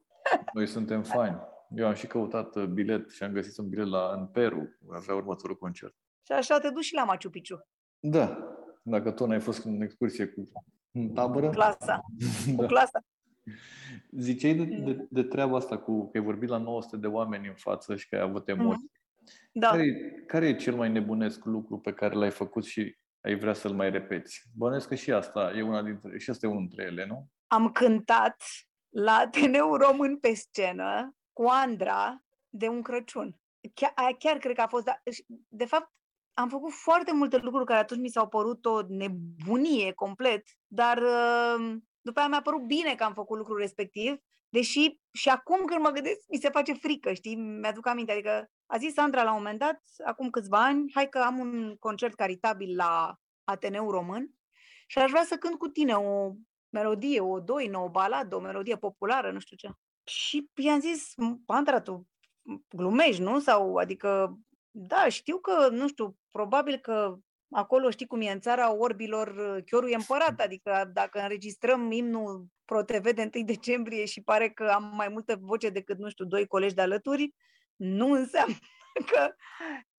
Noi 0.52 0.66
suntem 0.66 1.02
faini. 1.02 1.40
Eu 1.76 1.86
am 1.86 1.94
și 1.94 2.06
căutat 2.06 2.56
uh, 2.56 2.64
bilet 2.64 3.10
și 3.10 3.22
am 3.22 3.32
găsit 3.32 3.58
un 3.58 3.68
bilet 3.68 3.86
la, 3.86 4.14
în 4.18 4.26
Peru, 4.26 4.78
avea 4.92 5.14
următorul 5.14 5.56
concert. 5.56 5.94
Și 6.26 6.32
așa 6.32 6.58
te 6.58 6.70
duci 6.70 6.84
și 6.84 6.94
la 6.94 7.04
Machu 7.04 7.30
Picchu. 7.30 7.66
Da, 7.98 8.38
dacă 8.82 9.10
tu 9.10 9.26
n-ai 9.26 9.40
fost 9.40 9.64
în 9.64 9.80
excursie 9.80 10.26
cu 10.26 10.52
în 10.92 11.08
tabără. 11.12 11.50
Clasa. 11.50 12.00
Cu 12.56 12.60
da. 12.60 12.66
clasa. 12.66 13.00
Ziceai 14.10 14.54
de, 14.54 14.64
de, 14.64 15.06
de 15.10 15.22
treaba 15.22 15.56
asta 15.56 15.78
cu 15.78 16.10
că 16.10 16.18
ai 16.18 16.24
vorbit 16.24 16.48
la 16.48 16.58
900 16.58 16.96
de 16.96 17.06
oameni 17.06 17.46
în 17.46 17.54
față 17.54 17.96
și 17.96 18.08
că 18.08 18.14
ai 18.14 18.20
avut 18.20 18.48
emoții. 18.48 18.90
Da. 19.52 19.68
Care, 19.68 19.82
e- 19.82 20.24
care 20.26 20.48
e 20.48 20.56
cel 20.56 20.74
mai 20.74 20.90
nebunesc 20.90 21.44
lucru 21.44 21.78
pe 21.78 21.92
care 21.92 22.14
l-ai 22.14 22.30
făcut 22.30 22.64
și 22.64 22.96
ai 23.24 23.34
vrea 23.34 23.52
să-l 23.52 23.74
mai 23.74 23.90
repeți? 23.90 24.42
Bănesc 24.56 24.88
că 24.88 24.94
și 24.94 25.12
asta 25.12 25.52
e 25.56 25.62
una 25.62 25.82
dintre, 25.82 26.18
și 26.18 26.30
asta 26.30 26.46
e 26.46 26.50
unul 26.50 26.66
dintre 26.66 26.84
ele, 26.84 27.06
nu? 27.06 27.28
Am 27.46 27.72
cântat 27.72 28.42
la 28.88 29.12
Ateneu 29.12 29.76
Român 29.76 30.18
pe 30.18 30.34
scenă 30.34 31.16
cu 31.32 31.46
Andra 31.46 32.24
de 32.48 32.68
un 32.68 32.82
Crăciun. 32.82 33.36
Chiar, 33.74 33.92
aia 33.94 34.16
chiar 34.18 34.38
cred 34.38 34.54
că 34.54 34.60
a 34.60 34.66
fost... 34.66 34.84
da- 34.84 35.00
și, 35.10 35.24
De 35.48 35.64
fapt, 35.64 35.92
am 36.34 36.48
făcut 36.48 36.72
foarte 36.72 37.12
multe 37.12 37.36
lucruri 37.36 37.64
care 37.66 37.78
atunci 37.80 38.00
mi 38.00 38.08
s-au 38.08 38.28
părut 38.28 38.64
o 38.64 38.80
nebunie 38.88 39.92
complet, 39.92 40.42
dar 40.66 40.98
uh, 40.98 41.76
după 42.00 42.18
aia 42.18 42.28
mi-a 42.28 42.42
părut 42.42 42.66
bine 42.66 42.94
că 42.94 43.04
am 43.04 43.14
făcut 43.14 43.38
lucrul 43.38 43.58
respectiv, 43.58 44.16
deși 44.48 45.00
și 45.12 45.28
acum 45.28 45.64
când 45.64 45.80
mă 45.80 45.90
gândesc, 45.90 46.20
mi 46.28 46.38
se 46.38 46.50
face 46.50 46.72
frică, 46.72 47.12
știi? 47.12 47.36
Mi-aduc 47.36 47.86
aminte, 47.86 48.12
adică 48.12 48.50
a 48.66 48.78
zis 48.78 48.92
Sandra 48.92 49.22
la 49.22 49.30
un 49.30 49.36
moment 49.36 49.58
dat, 49.58 49.82
acum 50.04 50.30
câțiva 50.30 50.64
ani, 50.64 50.90
hai 50.94 51.08
că 51.08 51.18
am 51.18 51.38
un 51.38 51.76
concert 51.78 52.14
caritabil 52.14 52.76
la 52.76 53.14
Ateneu 53.44 53.90
Român 53.90 54.34
și 54.86 54.98
aș 54.98 55.10
vrea 55.10 55.24
să 55.24 55.36
cânt 55.36 55.58
cu 55.58 55.68
tine 55.68 55.94
o 55.94 56.32
melodie, 56.68 57.20
o 57.20 57.40
doină, 57.40 57.78
o 57.78 57.90
baladă, 57.90 58.36
o 58.36 58.40
melodie 58.40 58.76
populară, 58.76 59.30
nu 59.30 59.38
știu 59.38 59.56
ce. 59.56 59.70
Și 60.04 60.50
i-am 60.54 60.80
zis, 60.80 61.14
Andra, 61.46 61.80
tu 61.80 62.08
glumești, 62.68 63.22
nu? 63.22 63.38
Sau, 63.40 63.76
adică, 63.76 64.38
Da, 64.76 65.08
știu 65.08 65.38
că, 65.38 65.68
nu 65.70 65.88
știu, 65.88 66.16
probabil 66.30 66.76
că 66.76 67.16
acolo 67.50 67.90
știi 67.90 68.06
cum 68.06 68.20
e 68.20 68.30
în 68.30 68.40
țara 68.40 68.74
orbilor, 68.74 69.28
uh, 69.28 69.62
chiorul 69.64 69.90
e 69.90 69.94
împărat, 69.94 70.40
adică 70.40 70.90
dacă 70.92 71.20
înregistrăm 71.20 71.90
imnul 71.90 72.46
ProTV 72.64 73.12
de 73.12 73.30
1 73.34 73.44
decembrie 73.44 74.04
și 74.04 74.22
pare 74.22 74.50
că 74.50 74.64
am 74.64 74.92
mai 74.94 75.08
multă 75.08 75.36
voce 75.40 75.68
decât, 75.68 75.98
nu 75.98 76.08
știu, 76.08 76.24
doi 76.24 76.46
colegi 76.46 76.74
de 76.74 76.80
alături, 76.80 77.34
nu 77.76 78.10
înseamnă 78.10 78.54
că 79.10 79.34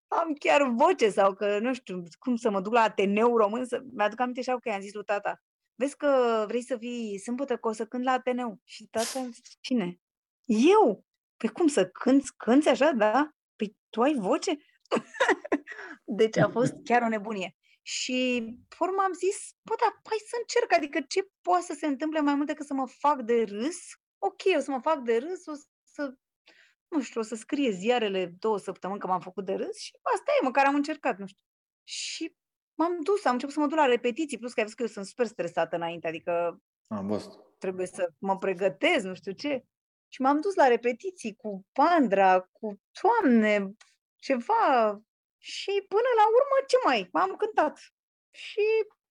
am 0.08 0.34
chiar 0.34 0.70
voce 0.70 1.10
sau 1.10 1.34
că, 1.34 1.60
nu 1.60 1.74
știu, 1.74 2.04
cum 2.20 2.36
să 2.36 2.50
mă 2.50 2.62
duc 2.62 2.74
la 2.74 2.82
Ateneu 2.82 3.38
Român, 3.38 3.66
să... 3.66 3.82
mi-aduc 3.94 4.20
aminte 4.20 4.42
și 4.42 4.50
că 4.50 4.70
i-am 4.70 4.82
zis 4.82 4.94
lui 4.94 5.04
tata, 5.04 5.42
vezi 5.76 5.98
că 5.98 6.44
vrei 6.48 6.64
să 6.64 6.76
vii 6.76 7.20
sâmbătă 7.20 7.58
că 7.58 7.68
o 7.68 7.72
să 7.72 7.86
cânt 7.86 8.04
la 8.04 8.12
Ateneu. 8.12 8.60
Și 8.64 8.88
tata 8.88 9.20
a 9.20 9.24
zis, 9.24 9.58
cine? 9.60 10.00
Eu! 10.46 11.06
Păi 11.38 11.50
cum 11.50 11.68
să 11.68 11.88
cânți, 11.88 12.36
cânți 12.38 12.70
așa, 12.70 12.92
da? 12.92 13.30
Păi 13.56 13.78
tu 13.90 14.02
ai 14.02 14.14
voce? 14.14 14.58
deci 16.20 16.38
a 16.38 16.50
fost 16.50 16.74
chiar 16.84 17.02
o 17.02 17.08
nebunie. 17.08 17.56
Și, 17.82 18.42
pe 18.68 18.76
urmă, 18.80 19.02
am 19.02 19.14
zis, 19.14 19.56
bă, 19.62 19.76
dar 19.80 20.00
hai 20.04 20.18
să 20.30 20.36
încerc, 20.40 20.74
adică 20.74 21.00
ce 21.08 21.28
poate 21.42 21.64
să 21.64 21.74
se 21.74 21.86
întâmple 21.86 22.20
mai 22.20 22.36
mult 22.36 22.48
decât 22.48 22.66
să 22.66 22.74
mă 22.74 22.88
fac 22.88 23.22
de 23.22 23.44
râs? 23.44 23.78
Ok, 24.18 24.42
o 24.58 24.60
să 24.60 24.72
mă 24.72 24.80
fac 24.80 25.00
de 25.00 25.18
râs, 25.18 25.46
o 25.46 25.54
să, 25.84 26.18
nu 26.96 27.02
știu, 27.02 27.22
o 27.22 27.24
să 27.24 27.36
scrie 27.36 27.72
ziarele 27.72 28.26
două 28.40 28.58
săptămâni 28.58 29.00
că 29.00 29.08
m-am 29.08 29.20
făcut 29.20 29.46
de 29.46 29.54
râs 29.54 29.78
și 29.78 29.92
asta 30.16 30.32
e, 30.42 30.44
măcar 30.46 30.66
am 30.66 30.76
încercat, 30.76 31.18
nu 31.18 31.26
știu. 31.26 31.42
Și 31.84 32.36
m-am 32.74 33.02
dus, 33.02 33.26
am 33.26 33.34
început 33.34 33.54
să 33.54 33.60
mă 33.60 33.68
duc 33.68 33.78
la 33.78 33.86
repetiții, 33.86 34.38
plus 34.38 34.54
că 34.54 34.60
ai 34.60 34.66
văzut 34.66 34.78
că 34.78 34.84
eu 34.84 34.92
sunt 34.94 35.06
super 35.06 35.26
stresată 35.26 35.76
înainte, 35.76 36.08
adică 36.08 36.62
Am 36.88 37.08
văzut. 37.08 37.40
trebuie 37.60 37.86
să 37.86 38.10
mă 38.18 38.38
pregătesc, 38.38 39.06
nu 39.06 39.16
știu 39.16 39.32
ce. 39.32 39.64
Și 40.08 40.22
m-am 40.22 40.42
dus 40.42 40.56
la 40.56 40.68
repetiții 40.68 41.36
cu 41.36 41.66
Pandra, 41.72 42.40
cu 42.40 42.82
Doamne, 43.02 43.72
ceva. 44.16 45.02
Și 45.38 45.86
până 45.88 46.10
la 46.16 46.26
urmă, 46.28 46.66
ce 46.68 46.78
mai? 46.86 47.10
M-am 47.12 47.36
cântat. 47.36 47.78
Și 48.32 48.62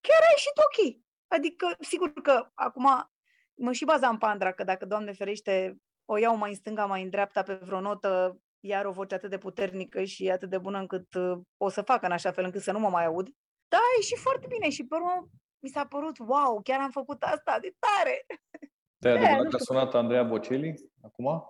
chiar 0.01 0.21
a 0.23 0.31
ieșit 0.31 0.57
ok. 0.67 1.03
Adică, 1.29 1.77
sigur 1.81 2.13
că 2.13 2.51
acum 2.55 3.11
mă 3.55 3.73
și 3.73 3.85
bazam 3.85 4.11
în 4.13 4.19
Pandra, 4.19 4.53
că 4.53 4.65
dacă, 4.65 4.85
Doamne 4.85 5.13
ferește, 5.13 5.77
o 6.05 6.17
iau 6.17 6.37
mai 6.37 6.51
în 6.51 6.57
stânga, 6.57 6.87
mai 6.87 7.03
în 7.03 7.11
dreapta 7.11 7.43
pe 7.43 7.55
vreo 7.55 7.81
notă, 7.81 8.39
iar 8.61 8.85
o 8.85 8.91
voce 8.93 9.15
atât 9.15 9.31
de 9.31 9.39
puternică 9.39 10.03
și 10.05 10.31
atât 10.31 10.51
de 10.51 10.59
bună 10.59 10.79
încât 10.79 11.15
uh, 11.15 11.39
o 11.57 11.69
să 11.69 11.83
facă 11.83 12.07
în 12.07 12.13
așa 12.13 12.31
fel 12.33 12.45
încât 12.45 12.63
să 12.63 12.73
nu 12.73 12.79
mă 12.79 12.89
mai 12.89 13.05
aud. 13.05 13.29
Da, 13.69 13.77
a 13.77 13.95
ieșit 13.97 14.19
foarte 14.19 14.47
bine 14.49 14.69
și 14.71 14.87
pe 14.87 14.95
urmă 14.95 15.29
mi 15.63 15.69
s-a 15.69 15.87
părut, 15.87 16.19
wow, 16.19 16.61
chiar 16.63 16.81
am 16.81 16.91
făcut 16.91 17.23
asta, 17.23 17.59
de 17.61 17.75
tare! 17.79 18.27
Te-ai 19.01 19.15
Da, 19.15 19.21
adevărat 19.21 19.45
nu 19.45 19.51
că 19.51 19.57
a 19.57 19.59
știu. 19.59 19.75
sunat 19.75 19.95
Andreea 19.95 20.23
Bocelli 20.23 20.75
acum? 21.03 21.45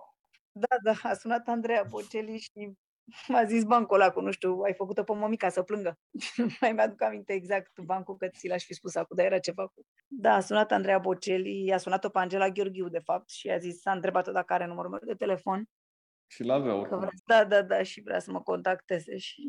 Da, 0.51 0.75
da, 0.83 1.09
a 1.09 1.13
sunat 1.13 1.47
Andreea 1.47 1.83
Bocelli 1.83 2.37
și 2.39 2.71
m-a 3.27 3.43
zis 3.43 3.63
bancul 3.63 4.01
ăla 4.01 4.11
cu, 4.11 4.21
nu 4.21 4.31
știu, 4.31 4.59
ai 4.59 4.73
făcut-o 4.73 5.03
pe 5.03 5.13
mămica 5.13 5.49
să 5.49 5.63
plângă. 5.63 5.99
Nu 6.37 6.47
mai 6.61 6.71
mi-aduc 6.73 7.01
aminte 7.01 7.33
exact 7.33 7.79
bancul 7.79 8.15
că 8.17 8.27
ți 8.27 8.47
l-aș 8.47 8.63
fi 8.65 8.73
spus 8.73 8.95
acum, 8.95 9.15
dar 9.15 9.25
era 9.25 9.39
ceva 9.39 9.67
cu... 9.67 9.81
Da, 10.07 10.33
a 10.33 10.39
sunat 10.39 10.71
Andreea 10.71 10.99
Bocelli, 10.99 11.73
a 11.73 11.77
sunat-o 11.77 12.09
pe 12.09 12.19
Angela 12.19 12.49
Gheorghiu, 12.49 12.89
de 12.89 12.99
fapt, 12.99 13.29
și 13.29 13.49
a 13.49 13.57
zis, 13.57 13.85
a 13.85 13.91
întrebat-o 13.91 14.31
dacă 14.31 14.53
are 14.53 14.65
numărul 14.65 14.89
meu 14.91 14.99
de 15.05 15.13
telefon, 15.13 15.69
Și 16.27 16.43
l-avea 16.43 16.71
că 16.71 16.77
oricum. 16.77 16.97
vrea, 16.97 17.09
da, 17.25 17.45
da, 17.45 17.61
da, 17.61 17.83
și 17.83 18.01
vrea 18.01 18.19
să 18.19 18.31
mă 18.31 18.41
contacteze 18.41 19.17
și 19.17 19.41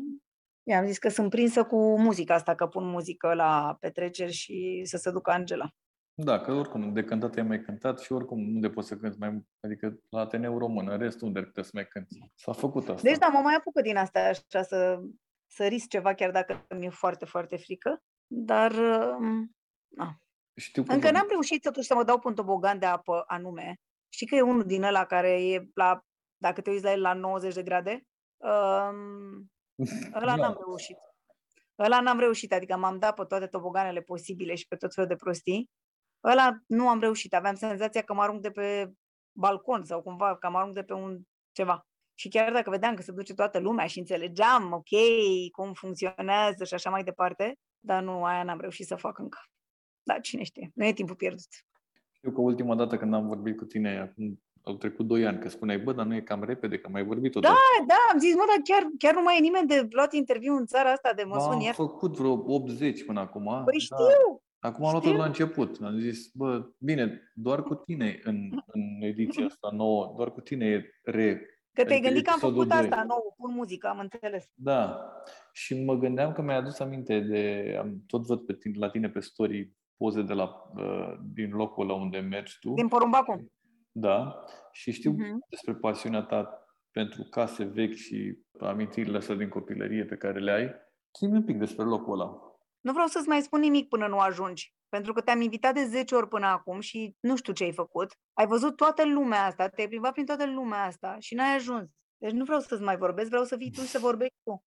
i-am 0.63 0.85
zis 0.85 0.97
că 0.97 1.09
sunt 1.09 1.29
prinsă 1.29 1.63
cu 1.63 1.99
muzica 1.99 2.33
asta, 2.33 2.55
că 2.55 2.67
pun 2.67 2.85
muzică 2.89 3.33
la 3.33 3.77
petreceri 3.79 4.31
și 4.31 4.81
să 4.83 4.97
se 4.97 5.11
ducă 5.11 5.31
Angela. 5.31 5.69
Da, 6.19 6.39
că 6.41 6.51
oricum 6.51 6.93
de 6.93 7.03
cântat 7.03 7.35
ai 7.35 7.43
mai 7.43 7.61
cântat 7.61 7.99
și 7.99 8.11
oricum 8.11 8.39
unde 8.55 8.69
poți 8.69 8.87
să 8.87 8.97
cânti 8.97 9.17
mai 9.19 9.29
mult, 9.29 9.45
adică 9.59 9.99
la 10.09 10.19
Ateneu 10.19 10.57
Român, 10.57 10.89
în 10.89 10.97
rest 10.97 11.21
unde 11.21 11.39
ar 11.39 11.45
putea 11.45 11.63
să 11.63 11.69
mai 11.73 11.87
cânti. 11.87 12.31
S-a 12.35 12.51
făcut 12.51 12.89
asta. 12.89 13.01
Deci 13.09 13.17
da, 13.17 13.27
mă 13.27 13.39
mai 13.39 13.55
apucă 13.55 13.81
din 13.81 13.97
asta 13.97 14.19
așa 14.19 14.61
să, 14.61 14.99
să 15.51 15.65
risc 15.67 15.87
ceva, 15.87 16.13
chiar 16.13 16.31
dacă 16.31 16.65
mi-e 16.77 16.89
foarte, 16.89 17.25
foarte 17.25 17.57
frică. 17.57 18.03
Dar 18.27 18.71
um, 19.19 19.55
Știu 20.57 20.83
că 20.83 20.91
încă 20.93 21.07
vă- 21.07 21.13
n-am 21.13 21.25
reușit 21.29 21.61
totuși 21.61 21.87
să 21.87 21.95
mă 21.95 22.03
dau 22.03 22.19
pe 22.19 22.27
un 22.27 22.35
tobogan 22.35 22.79
de 22.79 22.85
apă 22.85 23.23
anume. 23.27 23.75
Știi 24.09 24.27
că 24.27 24.35
e 24.35 24.41
unul 24.41 24.63
din 24.65 24.83
ăla 24.83 25.05
care 25.05 25.47
e 25.47 25.67
la, 25.73 25.99
dacă 26.37 26.61
te 26.61 26.69
uiți 26.69 26.83
la 26.83 26.91
el, 26.91 27.01
la 27.01 27.13
90 27.13 27.53
de 27.53 27.63
grade? 27.63 28.01
Um, 28.37 29.51
ăla 30.21 30.35
Da. 30.35 30.35
n-am 30.35 30.57
reușit. 30.65 30.97
Ăla 31.79 31.99
n-am 32.01 32.19
reușit, 32.19 32.53
adică 32.53 32.77
m-am 32.77 32.99
dat 32.99 33.15
pe 33.15 33.23
toate 33.23 33.47
toboganele 33.47 34.01
posibile 34.01 34.55
și 34.55 34.67
pe 34.67 34.75
tot 34.75 34.93
felul 34.93 35.09
de 35.09 35.15
prostii. 35.15 35.69
Ăla 36.23 36.57
nu 36.67 36.89
am 36.89 36.99
reușit, 36.99 37.33
aveam 37.33 37.55
senzația 37.55 38.01
că 38.01 38.13
mă 38.13 38.21
arunc 38.21 38.41
de 38.41 38.51
pe 38.51 38.91
balcon 39.37 39.83
sau 39.83 40.01
cumva, 40.01 40.37
că 40.37 40.49
mă 40.49 40.57
arunc 40.57 40.73
de 40.73 40.83
pe 40.83 40.93
un 40.93 41.21
ceva. 41.51 41.81
Și 42.19 42.29
chiar 42.29 42.51
dacă 42.51 42.69
vedeam 42.69 42.95
că 42.95 43.01
se 43.01 43.11
duce 43.11 43.33
toată 43.33 43.59
lumea 43.59 43.85
și 43.87 43.99
înțelegeam, 43.99 44.71
ok, 44.71 44.89
cum 45.51 45.73
funcționează 45.73 46.63
și 46.63 46.73
așa 46.73 46.89
mai 46.89 47.03
departe, 47.03 47.53
dar 47.79 48.03
nu, 48.03 48.23
aia 48.25 48.43
n-am 48.43 48.59
reușit 48.59 48.85
să 48.87 48.95
fac 48.95 49.17
încă. 49.17 49.39
Dar 50.07 50.21
cine 50.21 50.43
știe, 50.43 50.71
nu 50.75 50.85
e 50.85 50.93
timpul 50.93 51.15
pierdut. 51.15 51.47
Știu 52.11 52.31
că 52.31 52.41
ultima 52.41 52.75
dată 52.75 52.97
când 52.97 53.13
am 53.13 53.27
vorbit 53.27 53.57
cu 53.57 53.65
tine, 53.65 53.99
acum 53.99 54.41
au 54.61 54.73
trecut 54.75 55.07
2 55.07 55.25
ani, 55.25 55.39
că 55.39 55.49
spuneai, 55.49 55.79
bă, 55.79 55.93
dar 55.93 56.05
nu 56.05 56.15
e 56.15 56.21
cam 56.21 56.43
repede, 56.43 56.77
că 56.79 56.89
mai 56.89 57.03
vorbit 57.03 57.35
odată. 57.35 57.55
Da, 57.87 57.95
am 58.11 58.19
zis, 58.19 58.35
mă, 58.35 58.43
dar 58.47 58.57
chiar, 58.63 58.87
chiar 58.97 59.13
nu 59.13 59.21
mai 59.21 59.37
e 59.37 59.41
nimeni 59.41 59.67
de 59.67 59.87
luat 59.89 60.13
interviu 60.13 60.53
în 60.55 60.65
țara 60.65 60.91
asta 60.91 61.13
de 61.15 61.23
mă 61.23 61.35
Ba, 61.35 61.41
sun 61.41 61.51
am 61.51 61.59
iar. 61.59 61.73
făcut 61.73 62.17
vreo 62.17 62.43
80 62.47 63.05
până 63.05 63.19
acum. 63.19 63.43
Păi 63.43 63.63
da. 63.89 63.95
știu, 63.95 64.41
Acum 64.59 64.85
am 64.85 64.91
luat-o 64.91 65.07
știu. 65.07 65.19
la 65.19 65.25
început. 65.25 65.77
Am 65.81 65.99
zis, 65.99 66.29
bă, 66.33 66.69
bine, 66.77 67.31
doar 67.35 67.63
cu 67.63 67.75
tine 67.75 68.19
în, 68.23 68.49
în 68.65 68.81
ediția 69.01 69.45
asta 69.51 69.69
nouă, 69.73 70.13
doar 70.17 70.31
cu 70.31 70.41
tine 70.41 70.65
e 70.65 70.83
re. 71.03 71.35
că 71.73 71.83
te-ai 71.83 71.85
adică 71.85 72.01
gândit 72.07 72.23
că 72.25 72.29
am 72.31 72.37
episodul 72.37 72.63
făcut 72.63 72.79
doi. 72.79 72.89
asta 72.89 73.03
nou, 73.07 73.33
pun 73.37 73.53
muzică, 73.53 73.87
am 73.87 73.99
înțeles. 73.99 74.45
Da. 74.53 74.99
Și 75.53 75.83
mă 75.83 75.95
gândeam 75.95 76.31
că 76.33 76.41
mi-ai 76.41 76.57
adus 76.57 76.79
aminte 76.79 77.19
de, 77.19 77.75
am 77.79 78.03
tot 78.07 78.25
văd 78.25 78.39
pe 78.45 78.53
tine, 78.53 78.77
la 78.77 78.89
tine 78.89 79.09
pe 79.09 79.19
story 79.19 79.71
poze 79.97 80.21
de 80.21 80.33
la, 80.33 80.71
uh, 80.75 81.13
din 81.33 81.49
locul 81.51 81.83
ăla 81.89 81.93
unde 81.99 82.19
mergi 82.19 82.57
tu. 82.59 82.73
Din 82.73 82.87
porumbacul. 82.87 83.51
Da. 83.91 84.43
Și 84.71 84.91
știu 84.91 85.11
Mhm. 85.11 85.45
despre 85.49 85.73
pasiunea 85.75 86.21
ta 86.21 86.61
pentru 86.91 87.23
case 87.23 87.63
vechi 87.63 87.93
și 87.95 88.37
amintirile 88.59 89.17
astea 89.17 89.35
din 89.35 89.49
copilărie 89.49 90.05
pe 90.05 90.15
care 90.17 90.39
le 90.39 90.51
ai. 90.51 90.85
zi 91.19 91.23
un 91.25 91.43
pic 91.43 91.57
despre 91.57 91.83
locul 91.83 92.19
ăla. 92.19 92.31
Nu 92.79 92.91
vreau 92.91 93.07
să-ți 93.07 93.27
mai 93.27 93.41
spun 93.41 93.59
nimic 93.59 93.87
până 93.87 94.07
nu 94.07 94.17
ajungi, 94.19 94.73
pentru 94.89 95.13
că 95.13 95.21
te-am 95.21 95.41
invitat 95.41 95.73
de 95.73 95.83
10 95.83 96.15
ori 96.15 96.27
până 96.27 96.45
acum 96.45 96.79
și 96.79 97.15
nu 97.19 97.35
știu 97.35 97.53
ce 97.53 97.63
ai 97.63 97.73
făcut. 97.73 98.11
Ai 98.33 98.47
văzut 98.47 98.75
toată 98.75 99.05
lumea 99.05 99.45
asta, 99.45 99.67
te-ai 99.67 99.87
plimbat 99.87 100.11
prin 100.13 100.25
toată 100.25 100.45
lumea 100.45 100.83
asta 100.83 101.15
și 101.19 101.35
n-ai 101.35 101.55
ajuns. 101.55 101.89
Deci 102.17 102.31
nu 102.31 102.43
vreau 102.43 102.59
să-ți 102.59 102.81
mai 102.81 102.97
vorbesc, 102.97 103.29
vreau 103.29 103.43
să 103.43 103.55
vii 103.55 103.71
tu 103.71 103.79
și 103.81 103.87
să 103.87 103.99
vorbești 103.99 104.35
tu. 104.43 104.63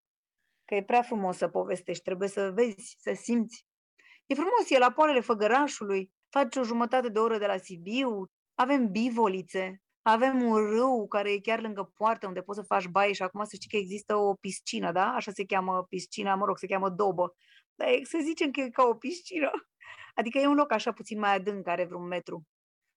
Că 0.64 0.74
e 0.74 0.82
prea 0.84 1.02
frumos 1.02 1.36
să 1.36 1.48
povestești, 1.48 2.02
trebuie 2.02 2.28
să 2.28 2.50
vezi, 2.54 2.96
să 2.98 3.12
simți. 3.14 3.66
E 4.30 4.34
frumos, 4.34 4.70
e 4.70 4.78
la 4.78 4.90
poalele 4.90 5.20
făgărașului, 5.20 6.12
faci 6.28 6.56
o 6.56 6.62
jumătate 6.62 7.08
de 7.08 7.18
oră 7.18 7.38
de 7.38 7.46
la 7.46 7.56
Sibiu, 7.56 8.30
avem 8.54 8.90
bivolițe, 8.90 9.82
avem 10.02 10.42
un 10.42 10.56
râu 10.56 11.06
care 11.08 11.32
e 11.32 11.38
chiar 11.38 11.60
lângă 11.60 11.92
poartă 11.94 12.26
unde 12.26 12.42
poți 12.42 12.58
să 12.58 12.64
faci 12.64 12.86
baie 12.86 13.12
și 13.12 13.22
acum 13.22 13.44
să 13.44 13.56
știi 13.56 13.68
că 13.68 13.76
există 13.76 14.16
o 14.16 14.34
piscină, 14.34 14.92
da? 14.92 15.06
Așa 15.06 15.30
se 15.30 15.44
cheamă 15.44 15.86
piscina, 15.88 16.34
mă 16.34 16.44
rog, 16.44 16.58
se 16.58 16.66
cheamă 16.66 16.88
dobă. 16.90 17.36
Dar 17.74 17.88
e- 17.88 18.04
să 18.04 18.18
zicem 18.22 18.50
că 18.50 18.60
e 18.60 18.68
ca 18.68 18.82
o 18.82 18.94
piscină. 18.94 19.50
Adică 20.18 20.38
e 20.38 20.46
un 20.46 20.54
loc 20.54 20.72
așa 20.72 20.92
puțin 20.92 21.18
mai 21.18 21.34
adânc, 21.34 21.66
are 21.66 21.84
vreun 21.84 22.06
metru, 22.06 22.46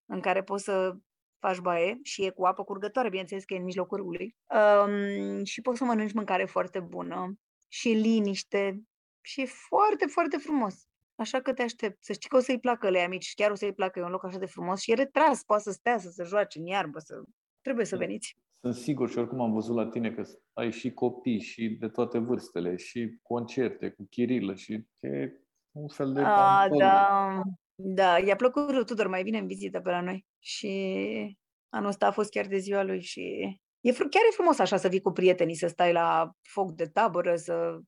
în 0.05 0.19
care 0.19 0.43
poți 0.43 0.63
să 0.63 0.95
faci 1.39 1.59
baie 1.59 1.99
și 2.03 2.25
e 2.25 2.29
cu 2.29 2.45
apă 2.45 2.63
curgătoare, 2.63 3.09
bineînțeles 3.09 3.43
că 3.43 3.53
e 3.53 3.57
în 3.57 3.63
mijlocul 3.63 3.97
râului. 3.97 4.35
Um, 4.47 5.43
și 5.43 5.61
poți 5.61 5.77
să 5.77 5.83
mănânci 5.83 6.13
mâncare 6.13 6.45
foarte 6.45 6.79
bună 6.79 7.33
și 7.67 7.91
e 7.91 7.93
liniște 7.93 8.81
și 9.21 9.41
e 9.41 9.45
foarte, 9.45 10.05
foarte 10.05 10.37
frumos. 10.37 10.87
Așa 11.15 11.41
că 11.41 11.53
te 11.53 11.61
aștept. 11.61 12.03
Să 12.03 12.13
știi 12.13 12.29
că 12.29 12.35
o 12.35 12.39
să-i 12.39 12.59
placă 12.59 12.89
le 12.89 13.07
mici, 13.07 13.33
chiar 13.35 13.51
o 13.51 13.55
să-i 13.55 13.73
placă, 13.73 13.99
e 13.99 14.03
un 14.03 14.09
loc 14.09 14.25
așa 14.25 14.37
de 14.37 14.45
frumos 14.45 14.81
și 14.81 14.91
e 14.91 14.95
retras, 14.95 15.43
poate 15.43 15.63
să 15.63 15.71
stea, 15.71 15.97
să 15.97 16.09
se 16.09 16.23
joace 16.23 16.59
în 16.59 16.65
iarbă, 16.65 16.99
să... 16.99 17.21
Trebuie 17.61 17.85
să 17.85 17.95
Da. 17.95 18.05
veniți. 18.05 18.37
Sunt 18.59 18.75
sigur 18.75 19.09
și 19.09 19.17
oricum 19.17 19.41
am 19.41 19.53
văzut 19.53 19.75
la 19.75 19.87
tine 19.87 20.11
că 20.11 20.23
ai 20.53 20.71
și 20.71 20.93
copii 20.93 21.41
și 21.41 21.69
de 21.79 21.87
toate 21.87 22.17
vârstele 22.17 22.75
și 22.75 23.17
concerte 23.21 23.89
cu 23.89 24.07
chirilă 24.09 24.55
și 24.55 24.85
e 24.99 25.31
un 25.71 25.87
fel 25.87 26.13
de... 26.13 26.21
A, 26.21 26.61
antol. 26.61 26.77
da, 26.77 27.41
da, 27.75 28.17
i-a 28.19 28.35
plăcut 28.35 28.71
lui 28.71 28.85
Tudor, 28.85 29.07
mai 29.07 29.23
vine 29.23 29.37
în 29.37 29.47
vizită 29.47 29.79
pe 29.79 29.89
la 29.89 30.01
noi 30.01 30.25
și 30.39 31.37
anul 31.69 31.89
ăsta 31.89 32.07
a 32.07 32.11
fost 32.11 32.29
chiar 32.29 32.45
de 32.45 32.57
ziua 32.57 32.83
lui 32.83 33.01
și 33.01 33.21
e 33.81 33.91
fr- 33.91 34.09
chiar 34.09 34.23
e 34.29 34.33
frumos 34.33 34.59
așa 34.59 34.77
să 34.77 34.87
vii 34.87 35.01
cu 35.01 35.11
prietenii, 35.11 35.55
să 35.55 35.67
stai 35.67 35.91
la 35.93 36.31
foc 36.41 36.71
de 36.71 36.85
tabără, 36.85 37.35
să 37.35 37.79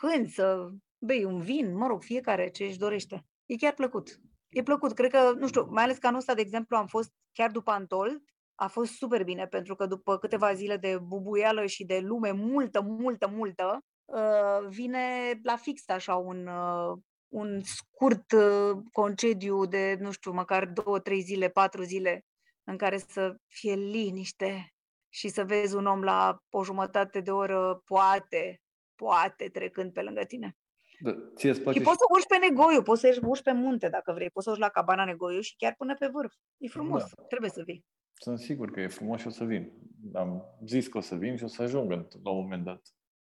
cânti, 0.00 0.30
să 0.30 0.70
bei 1.00 1.24
un 1.24 1.40
vin, 1.40 1.76
mă 1.76 1.86
rog, 1.86 2.02
fiecare 2.02 2.48
ce 2.48 2.64
își 2.64 2.78
dorește. 2.78 3.26
E 3.46 3.56
chiar 3.56 3.74
plăcut. 3.74 4.20
E 4.48 4.62
plăcut, 4.62 4.92
cred 4.92 5.10
că, 5.10 5.32
nu 5.38 5.46
știu, 5.46 5.66
mai 5.70 5.82
ales 5.82 5.98
că 5.98 6.06
anul 6.06 6.18
ăsta, 6.18 6.34
de 6.34 6.40
exemplu, 6.40 6.76
am 6.76 6.86
fost 6.86 7.12
chiar 7.32 7.50
după 7.50 7.70
Antol, 7.70 8.22
a 8.54 8.66
fost 8.66 8.92
super 8.92 9.24
bine, 9.24 9.46
pentru 9.46 9.74
că 9.74 9.86
după 9.86 10.18
câteva 10.18 10.54
zile 10.54 10.76
de 10.76 10.98
bubuială 10.98 11.66
și 11.66 11.84
de 11.84 11.98
lume 11.98 12.30
multă, 12.30 12.80
multă, 12.80 13.28
multă, 13.28 13.78
uh, 14.04 14.68
vine 14.68 15.00
la 15.42 15.56
fix 15.56 15.88
așa 15.88 16.14
un, 16.14 16.46
uh, 16.46 16.98
un 17.28 17.60
scurt 17.62 18.32
uh, 18.32 18.82
concediu 18.92 19.66
de, 19.66 19.96
nu 20.00 20.10
știu, 20.10 20.32
măcar 20.32 20.66
două, 20.66 20.98
trei 20.98 21.20
zile, 21.20 21.48
patru 21.48 21.82
zile, 21.82 22.24
în 22.64 22.76
care 22.76 22.98
să 22.98 23.36
fie 23.46 23.74
liniște 23.74 24.74
și 25.08 25.28
să 25.28 25.44
vezi 25.44 25.74
un 25.74 25.86
om 25.86 26.02
la 26.02 26.38
o 26.50 26.64
jumătate 26.64 27.20
de 27.20 27.30
oră, 27.30 27.82
poate, 27.84 28.60
poate 28.94 29.48
trecând 29.48 29.92
pe 29.92 30.02
lângă 30.02 30.24
tine. 30.24 30.56
Da, 31.00 31.14
ție 31.36 31.50
îți 31.50 31.60
place 31.60 31.78
Și 31.78 31.84
poți 31.84 31.98
să 31.98 32.04
urci 32.14 32.26
pe 32.26 32.36
Negoiu, 32.46 32.82
poți 32.82 33.00
să 33.00 33.20
urci 33.22 33.42
pe 33.42 33.52
munte 33.52 33.88
dacă 33.88 34.12
vrei, 34.12 34.30
poți 34.30 34.44
să 34.44 34.50
urci 34.50 34.60
la 34.60 34.68
cabana 34.68 35.04
Negoiu 35.04 35.40
și 35.40 35.56
chiar 35.56 35.74
până 35.78 35.94
pe 35.98 36.06
vârf. 36.06 36.34
E 36.58 36.68
frumos, 36.68 37.02
Da. 37.16 37.22
trebuie 37.22 37.50
să 37.50 37.62
vii. 37.62 37.84
Sunt 38.22 38.38
sigur 38.38 38.70
că 38.70 38.80
e 38.80 38.86
frumos 38.88 39.20
și 39.20 39.26
o 39.26 39.30
să 39.30 39.44
vin. 39.44 39.72
Am 40.14 40.42
zis 40.66 40.88
că 40.88 40.98
o 40.98 41.00
să 41.00 41.14
vin 41.14 41.36
și 41.36 41.44
o 41.44 41.46
să 41.46 41.62
ajung 41.62 41.90
în- 41.92 42.06
la 42.22 42.30
un 42.30 42.42
moment 42.42 42.64
dat. 42.64 42.80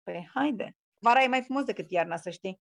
Păi, 0.03 0.31
haide. 0.35 0.77
Vara 0.99 1.23
e 1.23 1.27
mai 1.27 1.43
frumos 1.43 1.65
decât 1.65 1.91
iarna, 1.91 2.17
să 2.17 2.31
știi. 2.31 2.61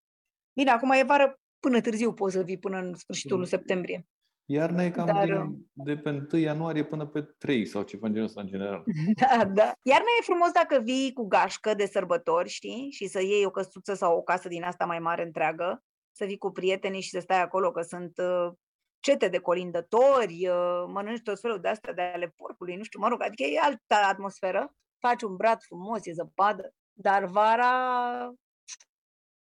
Bine, 0.53 0.69
acum 0.71 0.91
e 0.91 1.03
vară 1.03 1.39
până 1.59 1.81
târziu 1.81 2.13
poți 2.13 2.33
să 2.35 2.41
vii 2.43 2.57
până 2.59 2.77
în 2.77 2.93
sfârșitul 2.93 3.37
lui 3.37 3.47
septembrie. 3.47 4.07
Iarna 4.49 4.83
e 4.83 4.91
cam 4.91 5.05
Dar, 5.05 5.25
de, 5.25 5.33
uh, 5.33 5.49
de 5.71 5.97
pe 5.97 6.27
1 6.31 6.41
ianuarie 6.41 6.83
până 6.83 7.05
pe 7.05 7.21
3 7.21 7.65
sau 7.65 7.83
ceva 7.83 8.07
în 8.07 8.13
genul 8.13 8.27
ăsta 8.27 8.41
în 8.41 8.47
general. 8.47 8.83
Da, 9.21 9.45
da. 9.45 9.73
Iarna 9.81 10.05
e 10.19 10.23
frumos 10.23 10.51
dacă 10.51 10.79
vii 10.83 11.13
cu 11.13 11.27
gașcă 11.27 11.73
de 11.73 11.85
sărbători, 11.85 12.49
știi? 12.49 12.91
Și 12.91 13.07
să 13.07 13.21
iei 13.21 13.45
o 13.45 13.51
căsuță 13.51 13.93
sau 13.93 14.17
o 14.17 14.21
casă 14.21 14.47
din 14.47 14.63
asta 14.63 14.85
mai 14.85 14.99
mare 14.99 15.23
întreagă, 15.23 15.83
să 16.11 16.25
vii 16.25 16.37
cu 16.37 16.51
prietenii 16.51 17.01
și 17.01 17.09
să 17.09 17.19
stai 17.19 17.41
acolo, 17.41 17.71
că 17.71 17.81
sunt 17.81 18.17
uh, 18.17 18.53
cete 18.99 19.27
de 19.27 19.37
colindători, 19.37 20.47
uh, 20.47 20.83
mănânci 20.87 21.21
tot 21.23 21.39
felul 21.39 21.59
de 21.59 21.67
astea 21.67 21.93
de 21.93 22.01
ale 22.01 22.33
porcului, 22.35 22.75
nu 22.75 22.83
știu, 22.83 22.99
mă 22.99 23.07
rog, 23.07 23.21
adică 23.21 23.43
e 23.43 23.59
altă 23.59 24.07
atmosferă. 24.09 24.75
Faci 24.99 25.21
un 25.21 25.35
brad 25.35 25.61
frumos, 25.61 26.05
e 26.05 26.11
zăpadă, 26.11 26.73
dar 26.93 27.25
vara, 27.25 27.71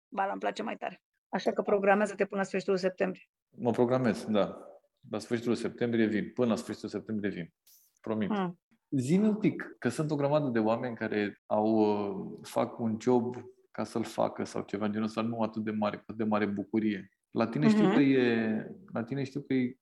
vara 0.08 0.30
îmi 0.30 0.40
place 0.40 0.62
mai 0.62 0.76
tare. 0.76 1.02
Așa 1.28 1.52
că 1.52 1.62
programează-te 1.62 2.26
până 2.26 2.40
la 2.40 2.46
sfârșitul 2.46 2.76
septembrie. 2.76 3.22
Mă 3.56 3.70
programez, 3.70 4.24
da. 4.24 4.67
La 5.10 5.18
sfârșitul 5.18 5.54
septembrie 5.54 6.06
vin. 6.06 6.30
Până 6.34 6.48
la 6.48 6.56
sfârșitul 6.56 6.88
septembrie 6.88 7.30
vin. 7.30 7.52
Promit. 8.00 8.28
Mm. 8.28 8.58
Zi 8.90 9.18
un 9.18 9.34
pic, 9.36 9.76
că 9.78 9.88
sunt 9.88 10.10
o 10.10 10.16
grămadă 10.16 10.48
de 10.48 10.58
oameni 10.58 10.96
care 10.96 11.42
au, 11.46 11.66
uh, 11.74 12.38
fac 12.42 12.78
un 12.78 12.96
job 13.00 13.36
ca 13.70 13.84
să-l 13.84 14.04
facă 14.04 14.44
sau 14.44 14.62
ceva 14.62 14.84
în 14.84 14.92
genul 14.92 15.06
ăsta, 15.06 15.20
nu 15.20 15.40
atât 15.40 15.64
de 15.64 15.70
mare, 15.70 15.96
atât 15.96 16.16
de 16.16 16.24
mare 16.24 16.46
bucurie. 16.46 17.08
La 17.30 17.46
tine 17.46 17.68
știu 17.68 17.84
Mhm. 17.84 17.94
că 17.94 18.00
e, 18.00 18.66
la 18.92 19.04
tine 19.04 19.24
știu 19.24 19.40
că 19.40 19.54
e 19.54 19.76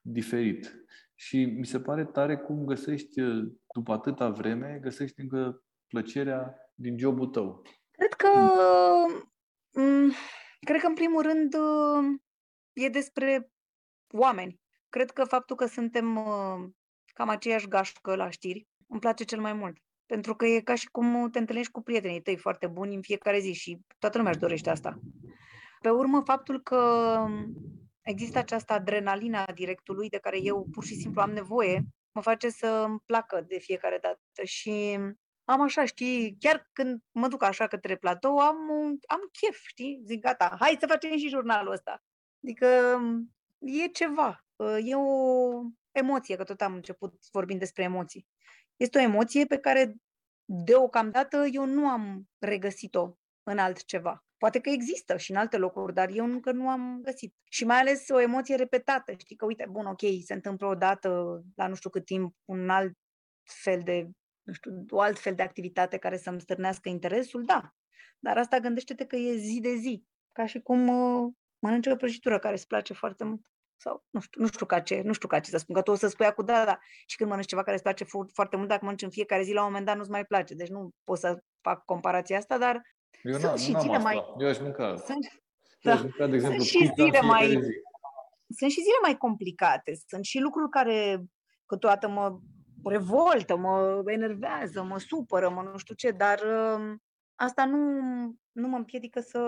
diferit. 0.00 0.86
Și 1.14 1.44
mi 1.44 1.66
se 1.66 1.80
pare 1.80 2.04
tare 2.04 2.36
cum 2.36 2.64
găsești, 2.64 3.20
uh, 3.20 3.52
după 3.74 3.92
atâta 3.92 4.28
vreme, 4.30 4.78
găsești 4.82 5.20
încă 5.20 5.62
plăcerea 5.86 6.54
din 6.74 6.98
jobul 6.98 7.26
tău. 7.26 7.62
Cred 7.90 8.12
că, 8.12 8.28
mm, 9.80 10.12
cred 10.60 10.80
că 10.80 10.86
în 10.86 10.94
primul 10.94 11.22
rând 11.22 11.54
uh, 11.54 12.20
e 12.72 12.88
despre 12.88 13.50
oameni. 14.16 14.60
Cred 14.88 15.10
că 15.10 15.24
faptul 15.24 15.56
că 15.56 15.66
suntem 15.66 16.16
uh, 16.16 16.68
cam 17.06 17.28
aceeași 17.28 17.68
gașcă 17.68 18.14
la 18.14 18.30
știri 18.30 18.66
îmi 18.88 19.00
place 19.00 19.24
cel 19.24 19.40
mai 19.40 19.52
mult. 19.52 19.76
Pentru 20.06 20.34
că 20.34 20.46
e 20.46 20.60
ca 20.60 20.74
și 20.74 20.88
cum 20.90 21.30
te 21.30 21.38
întâlnești 21.38 21.72
cu 21.72 21.82
prietenii 21.82 22.22
tăi 22.22 22.36
foarte 22.36 22.66
buni 22.66 22.94
în 22.94 23.02
fiecare 23.02 23.38
zi 23.38 23.52
și 23.52 23.78
toată 23.98 24.16
lumea 24.16 24.32
își 24.32 24.40
dorește 24.40 24.70
asta. 24.70 24.98
Pe 25.80 25.90
urmă, 25.90 26.22
faptul 26.24 26.62
că 26.62 26.80
există 28.02 28.38
această 28.38 28.72
adrenalina 28.72 29.44
a 29.44 29.52
directului 29.52 30.08
de 30.08 30.18
care 30.18 30.38
eu 30.42 30.66
pur 30.72 30.84
și 30.84 30.94
simplu 30.94 31.20
am 31.20 31.30
nevoie, 31.30 31.82
mă 32.12 32.20
face 32.20 32.48
să 32.48 32.66
îmi 32.66 32.98
placă 33.06 33.44
de 33.46 33.58
fiecare 33.58 33.98
dată 34.02 34.44
și 34.44 34.98
am 35.44 35.60
așa, 35.60 35.84
știi, 35.84 36.36
chiar 36.38 36.68
când 36.72 37.00
mă 37.10 37.28
duc 37.28 37.42
așa 37.42 37.66
către 37.66 37.96
platou, 37.96 38.38
am, 38.38 38.56
un- 38.68 38.98
am 39.06 39.20
chef, 39.32 39.60
știi? 39.66 40.02
Zic, 40.04 40.20
gata, 40.20 40.56
hai 40.58 40.76
să 40.80 40.86
facem 40.86 41.16
și 41.16 41.28
jurnalul 41.28 41.72
ăsta. 41.72 42.02
Adică 42.42 43.00
e 43.64 43.86
ceva, 43.86 44.44
e 44.84 44.94
o 44.94 45.62
emoție, 45.92 46.36
că 46.36 46.44
tot 46.44 46.60
am 46.60 46.74
început 46.74 47.14
vorbind 47.32 47.58
despre 47.58 47.82
emoții. 47.82 48.26
Este 48.76 48.98
o 48.98 49.02
emoție 49.02 49.46
pe 49.46 49.58
care 49.58 49.94
deocamdată 50.44 51.46
eu 51.52 51.66
nu 51.66 51.88
am 51.88 52.28
regăsit-o 52.38 53.16
în 53.42 53.58
altceva. 53.58 54.24
Poate 54.36 54.60
că 54.60 54.70
există 54.70 55.16
și 55.16 55.30
în 55.30 55.36
alte 55.36 55.56
locuri, 55.56 55.94
dar 55.94 56.08
eu 56.10 56.24
încă 56.24 56.52
nu 56.52 56.68
am 56.68 57.00
găsit. 57.02 57.34
Și 57.50 57.64
mai 57.64 57.78
ales 57.78 58.08
o 58.08 58.20
emoție 58.20 58.54
repetată, 58.54 59.12
știi 59.12 59.36
că, 59.36 59.44
uite, 59.44 59.66
bun, 59.70 59.86
ok, 59.86 60.00
se 60.24 60.34
întâmplă 60.34 60.66
odată 60.66 61.42
la 61.54 61.66
nu 61.66 61.74
știu 61.74 61.90
cât 61.90 62.04
timp 62.04 62.34
un 62.44 62.70
alt 62.70 62.92
fel 63.42 63.80
de, 63.82 64.08
nu 64.42 64.52
știu, 64.52 64.84
o 64.88 65.00
alt 65.00 65.18
fel 65.18 65.34
de 65.34 65.42
activitate 65.42 65.96
care 65.96 66.16
să-mi 66.16 66.40
stârnească 66.40 66.88
interesul, 66.88 67.44
da. 67.44 67.74
Dar 68.18 68.38
asta 68.38 68.58
gândește-te 68.58 69.06
că 69.06 69.16
e 69.16 69.36
zi 69.36 69.60
de 69.60 69.74
zi, 69.74 70.04
ca 70.32 70.46
și 70.46 70.60
cum 70.60 70.88
uh, 70.88 71.32
mănânci 71.58 71.86
o 71.86 71.96
prăjitură 71.96 72.38
care 72.38 72.54
îți 72.54 72.66
place 72.66 72.92
foarte 72.92 73.24
mult. 73.24 73.46
Sau 73.76 74.04
nu 74.10 74.20
știu, 74.20 74.40
nu 74.40 74.46
știu 74.46 74.66
ca 74.66 74.80
ce, 74.80 75.00
nu 75.04 75.12
știu 75.12 75.28
ca 75.28 75.40
ce 75.40 75.50
să 75.50 75.58
spun, 75.58 75.74
că 75.74 75.82
tu 75.82 75.90
o 75.90 75.94
să 75.94 76.08
spui 76.08 76.32
cu 76.32 76.42
da, 76.42 76.64
da, 76.64 76.78
și 77.06 77.16
când 77.16 77.28
mănânci 77.28 77.48
ceva 77.48 77.62
care 77.62 77.74
îți 77.74 77.82
place 77.82 78.04
fu- 78.04 78.28
foarte 78.32 78.56
mult, 78.56 78.68
dacă 78.68 78.80
mănânci 78.84 79.02
în 79.02 79.10
fiecare 79.10 79.42
zi, 79.42 79.52
la 79.52 79.60
un 79.60 79.66
moment 79.66 79.86
dat 79.86 79.96
nu-ți 79.96 80.10
mai 80.10 80.24
place. 80.24 80.54
Deci 80.54 80.68
nu 80.68 80.90
pot 81.04 81.18
să 81.18 81.42
fac 81.60 81.84
comparația 81.84 82.38
asta, 82.38 82.58
dar 82.58 82.82
Eu 83.22 83.32
Sunt 83.32 83.44
n-am, 83.44 83.56
și 83.56 83.70
n-am 83.72 83.80
zile 83.80 83.96
asta. 83.96 84.08
mai- 84.08 84.34
Eu 84.38 84.48
aș 84.48 84.58
mânca. 84.58 84.96
sunt, 84.96 85.26
Eu 85.80 85.92
aș 85.92 85.98
da. 85.98 86.02
mânca, 86.04 86.26
de 86.26 86.34
exemplu, 86.34 86.62
și 86.62 86.78
pizza 86.78 86.92
în 87.02 87.10
zile 87.10 87.20
mai- 87.20 87.44
fiecare 87.46 87.66
zi. 87.66 87.72
sunt 88.58 88.70
și 88.70 88.80
zile 88.80 88.98
mai 89.02 89.16
complicate, 89.16 89.92
sunt 90.06 90.24
și 90.24 90.38
lucruri 90.38 90.70
care 90.70 91.24
câteodată 91.66 92.08
mă 92.08 92.38
revoltă, 92.84 93.56
mă 93.56 94.02
enervează, 94.06 94.82
mă 94.82 94.98
supără, 94.98 95.48
mă 95.50 95.62
nu 95.62 95.76
știu 95.78 95.94
ce, 95.94 96.10
dar 96.10 96.38
uh, 96.40 96.94
asta 97.34 97.64
nu, 97.64 97.78
nu 98.52 98.68
mă 98.68 98.76
împiedică 98.76 99.20
să, 99.20 99.38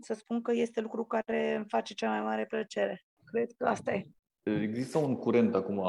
să 0.00 0.14
spun 0.14 0.42
că 0.42 0.52
este 0.52 0.80
lucru 0.80 1.04
care 1.04 1.54
îmi 1.54 1.64
face 1.68 1.94
cea 1.94 2.08
mai 2.10 2.20
mare 2.20 2.46
plăcere. 2.46 3.04
Cred 3.24 3.50
că 3.56 3.66
asta 3.66 3.92
e. 3.92 4.02
Există 4.42 4.98
un 4.98 5.16
curent 5.16 5.54
acum 5.54 5.82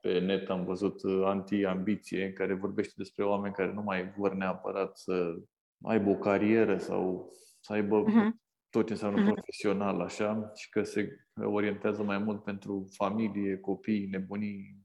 pe 0.00 0.18
net, 0.18 0.48
am 0.50 0.64
văzut, 0.64 1.02
uh, 1.02 1.22
anti-ambiție, 1.24 2.32
care 2.32 2.54
vorbește 2.54 2.92
despre 2.96 3.24
oameni 3.24 3.54
care 3.54 3.72
nu 3.72 3.82
mai 3.82 4.12
vor 4.16 4.34
neapărat 4.34 4.98
să 4.98 5.34
aibă 5.82 6.10
o 6.10 6.14
carieră 6.16 6.78
sau 6.78 7.32
să 7.60 7.72
aibă 7.72 7.98
Mhm. 7.98 8.40
tot 8.70 8.86
ce 8.86 8.92
înseamnă 8.92 9.20
Mhm. 9.20 9.32
profesional, 9.32 10.00
așa, 10.00 10.50
și 10.54 10.68
că 10.70 10.82
se 10.82 11.16
orientează 11.34 12.02
mai 12.02 12.18
mult 12.18 12.42
pentru 12.42 12.88
familie, 12.90 13.58
copii, 13.58 14.06
nebunii, 14.06 14.76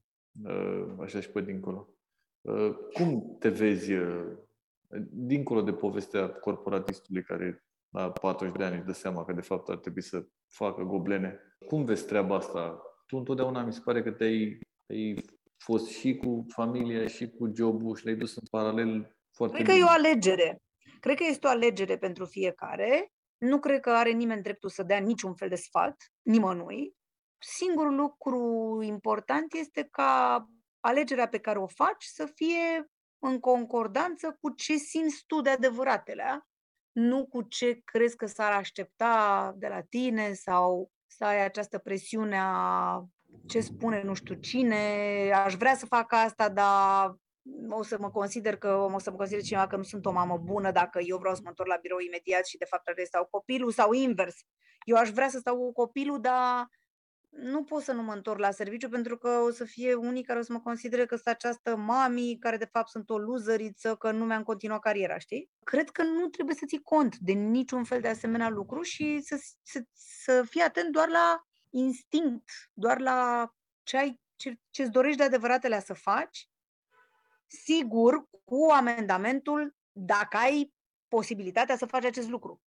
uh, 0.43 0.85
așa 1.01 1.19
și 1.19 1.29
pe 1.29 1.41
dincolo. 1.41 1.87
Uh, 2.41 2.75
Cum 2.93 3.35
te 3.39 3.49
vezi, 3.49 3.93
uh, 3.93 4.25
dincolo 5.11 5.61
de 5.61 5.73
povestea 5.73 6.29
corporatistului 6.29 7.23
care 7.23 7.65
la 7.93 8.11
40 8.11 8.57
de 8.57 8.63
ani 8.63 8.75
își 8.75 8.85
dă 8.85 8.91
seama 8.91 9.25
că 9.25 9.33
de 9.33 9.41
fapt 9.41 9.69
ar 9.69 9.77
trebui 9.77 10.01
să 10.01 10.25
facă 10.47 10.81
goblene. 10.83 11.39
Cum 11.67 11.85
vezi 11.85 12.05
treaba 12.05 12.35
asta? 12.35 12.81
Tu 13.07 13.17
întotdeauna 13.17 13.63
mi 13.63 13.73
se 13.73 13.81
pare 13.83 14.03
că 14.03 14.11
te-ai, 14.11 14.59
ai 14.89 15.23
fost 15.57 15.87
și 15.87 16.15
cu 16.15 16.45
familia 16.47 17.07
și 17.07 17.29
cu 17.29 17.51
jobul 17.55 17.95
și 17.95 18.03
le-ai 18.05 18.17
dus 18.17 18.35
în 18.35 18.43
paralel 18.51 19.17
foarte 19.31 19.55
Cred 19.55 19.67
că 19.67 19.71
e 19.71 19.75
bine. 19.75 19.87
o 19.87 19.91
alegere. 19.91 20.57
Cred 20.99 21.17
că 21.17 21.23
este 21.27 21.47
o 21.47 21.49
alegere 21.49 21.97
pentru 21.97 22.25
fiecare. 22.25 23.11
Nu 23.37 23.59
cred 23.59 23.79
că 23.79 23.89
are 23.89 24.11
nimeni 24.11 24.41
dreptul 24.41 24.69
să 24.69 24.83
dea 24.83 24.99
niciun 24.99 25.33
fel 25.35 25.49
de 25.49 25.55
sfat, 25.55 25.95
nimănui. 26.21 26.95
Singurul 27.37 27.95
lucru 27.95 28.79
important 28.81 29.53
este 29.53 29.87
ca 29.91 30.45
alegerea 30.79 31.27
pe 31.27 31.39
care 31.39 31.59
o 31.59 31.67
faci 31.67 32.03
să 32.03 32.25
fie 32.25 32.91
în 33.19 33.39
concordanță 33.39 34.37
cu 34.41 34.49
ce 34.49 34.75
simți 34.75 35.23
tu 35.27 35.41
de 35.41 35.49
adevăratele, 35.49 36.23
nu 36.93 37.25
cu 37.25 37.41
ce 37.41 37.81
crezi 37.83 38.15
că 38.15 38.25
s-ar 38.25 38.51
aștepta 38.51 39.53
de 39.57 39.67
la 39.67 39.81
tine 39.81 40.33
sau 40.33 40.91
să 41.07 41.25
ai 41.25 41.43
această 41.43 41.77
presiune 41.77 42.39
a 42.41 43.03
ce 43.47 43.59
spune 43.59 44.01
nu 44.03 44.13
știu 44.13 44.35
cine, 44.35 45.31
aș 45.45 45.55
vrea 45.55 45.75
să 45.75 45.85
fac 45.85 46.13
asta, 46.13 46.49
dar 46.49 47.15
o 47.69 47.83
să 47.83 47.97
mă 47.99 48.09
consider 48.09 48.57
că 48.57 48.75
o 48.75 48.99
să 48.99 49.11
mă 49.11 49.15
consider 49.15 49.43
cineva 49.43 49.67
că 49.67 49.75
nu 49.75 49.83
sunt 49.83 50.05
o 50.05 50.11
mamă 50.11 50.37
bună 50.37 50.71
dacă 50.71 50.99
eu 50.99 51.17
vreau 51.17 51.35
să 51.35 51.41
mă 51.43 51.49
întorc 51.49 51.69
la 51.69 51.77
birou 51.81 51.99
imediat 51.99 52.45
și 52.45 52.57
de 52.57 52.65
fapt 52.65 52.87
ar 52.87 52.93
trebui 52.93 53.03
să 53.03 53.09
stau 53.13 53.23
cu 53.23 53.37
copilul 53.37 53.71
sau 53.71 53.91
invers. 53.91 54.35
Eu 54.83 54.95
aș 54.95 55.09
vrea 55.09 55.29
să 55.29 55.37
stau 55.37 55.57
cu 55.57 55.71
copilul, 55.71 56.21
dar 56.21 56.67
nu 57.35 57.63
pot 57.63 57.81
să 57.81 57.91
nu 57.91 58.03
mă 58.03 58.13
întorc 58.13 58.39
la 58.39 58.51
serviciu 58.51 58.89
pentru 58.89 59.17
că 59.17 59.29
o 59.29 59.51
să 59.51 59.65
fie 59.65 59.93
unii 59.93 60.23
care 60.23 60.39
o 60.39 60.41
să 60.41 60.53
mă 60.53 60.59
considere 60.59 61.05
că 61.05 61.15
sunt 61.15 61.27
această 61.27 61.75
mami 61.75 62.37
care 62.39 62.57
de 62.57 62.69
fapt 62.71 62.89
sunt 62.89 63.09
o 63.09 63.17
luzăriță, 63.17 63.95
că 63.95 64.11
nu 64.11 64.25
mi-am 64.25 64.43
continuat 64.43 64.79
cariera, 64.79 65.17
știi? 65.17 65.49
Cred 65.63 65.89
că 65.89 66.03
nu 66.03 66.27
trebuie 66.27 66.55
să 66.55 66.65
ții 66.65 66.81
cont 66.81 67.17
de 67.17 67.31
niciun 67.31 67.83
fel 67.83 68.01
de 68.01 68.07
asemenea 68.07 68.49
lucru 68.49 68.81
și 68.81 69.21
să, 69.21 69.41
să, 69.61 69.83
să 69.91 70.43
fii 70.49 70.61
atent 70.61 70.91
doar 70.91 71.07
la 71.07 71.43
instinct, 71.69 72.49
doar 72.73 72.99
la 72.99 73.49
ce 73.83 73.97
ai, 73.97 74.21
ce, 74.35 74.59
ce-ți 74.69 74.91
dorești 74.91 75.17
de 75.17 75.23
adevăratele 75.23 75.79
să 75.79 75.93
faci 75.93 76.47
sigur, 77.47 78.27
cu 78.43 78.71
amendamentul, 78.71 79.75
dacă 79.91 80.37
ai 80.37 80.73
posibilitatea 81.07 81.77
să 81.77 81.85
faci 81.85 82.05
acest 82.05 82.29
lucru. 82.29 82.61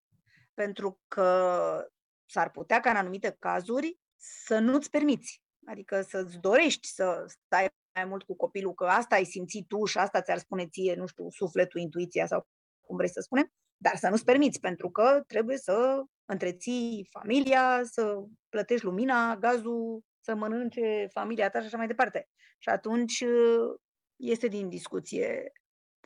Pentru 0.54 1.00
că 1.08 1.88
s-ar 2.26 2.50
putea 2.50 2.80
ca 2.80 2.90
în 2.90 2.96
anumite 2.96 3.36
cazuri 3.38 3.98
să 4.16 4.58
nu-ți 4.58 4.90
permiți. 4.90 5.42
Adică 5.66 6.02
să-ți 6.02 6.38
dorești 6.38 6.88
să 6.88 7.24
stai 7.26 7.68
mai 7.94 8.04
mult 8.04 8.22
cu 8.22 8.36
copilul, 8.36 8.74
că 8.74 8.84
asta 8.84 9.14
ai 9.14 9.24
simțit 9.24 9.66
tu 9.68 9.84
și 9.84 9.98
asta 9.98 10.22
ți-ar 10.22 10.38
spune 10.38 10.66
ție, 10.68 10.94
nu 10.94 11.06
știu, 11.06 11.30
sufletul, 11.30 11.80
intuiția 11.80 12.26
sau 12.26 12.46
cum 12.80 12.96
vrei 12.96 13.08
să 13.08 13.20
spunem, 13.20 13.52
dar 13.76 13.96
să 13.96 14.08
nu-ți 14.08 14.24
permiți, 14.24 14.60
pentru 14.60 14.90
că 14.90 15.22
trebuie 15.26 15.56
să 15.56 16.02
întreții 16.24 17.08
familia, 17.10 17.80
să 17.84 18.24
plătești 18.48 18.84
lumina, 18.84 19.36
gazul, 19.36 20.00
să 20.20 20.34
mănânce 20.34 21.08
familia 21.12 21.50
ta 21.50 21.60
și 21.60 21.66
așa 21.66 21.76
mai 21.76 21.86
departe. 21.86 22.28
Și 22.58 22.68
atunci 22.68 23.24
este 24.16 24.46
din 24.46 24.68
discuție 24.68 25.52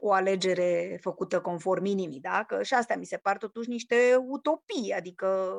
o 0.00 0.12
alegere 0.12 0.98
făcută 1.00 1.40
conform 1.40 1.84
inimii, 1.84 2.20
da? 2.20 2.44
Că 2.44 2.62
și 2.62 2.74
astea 2.74 2.96
mi 2.96 3.04
se 3.04 3.16
par 3.16 3.36
totuși 3.36 3.68
niște 3.68 4.16
utopii, 4.16 4.92
adică 4.92 5.54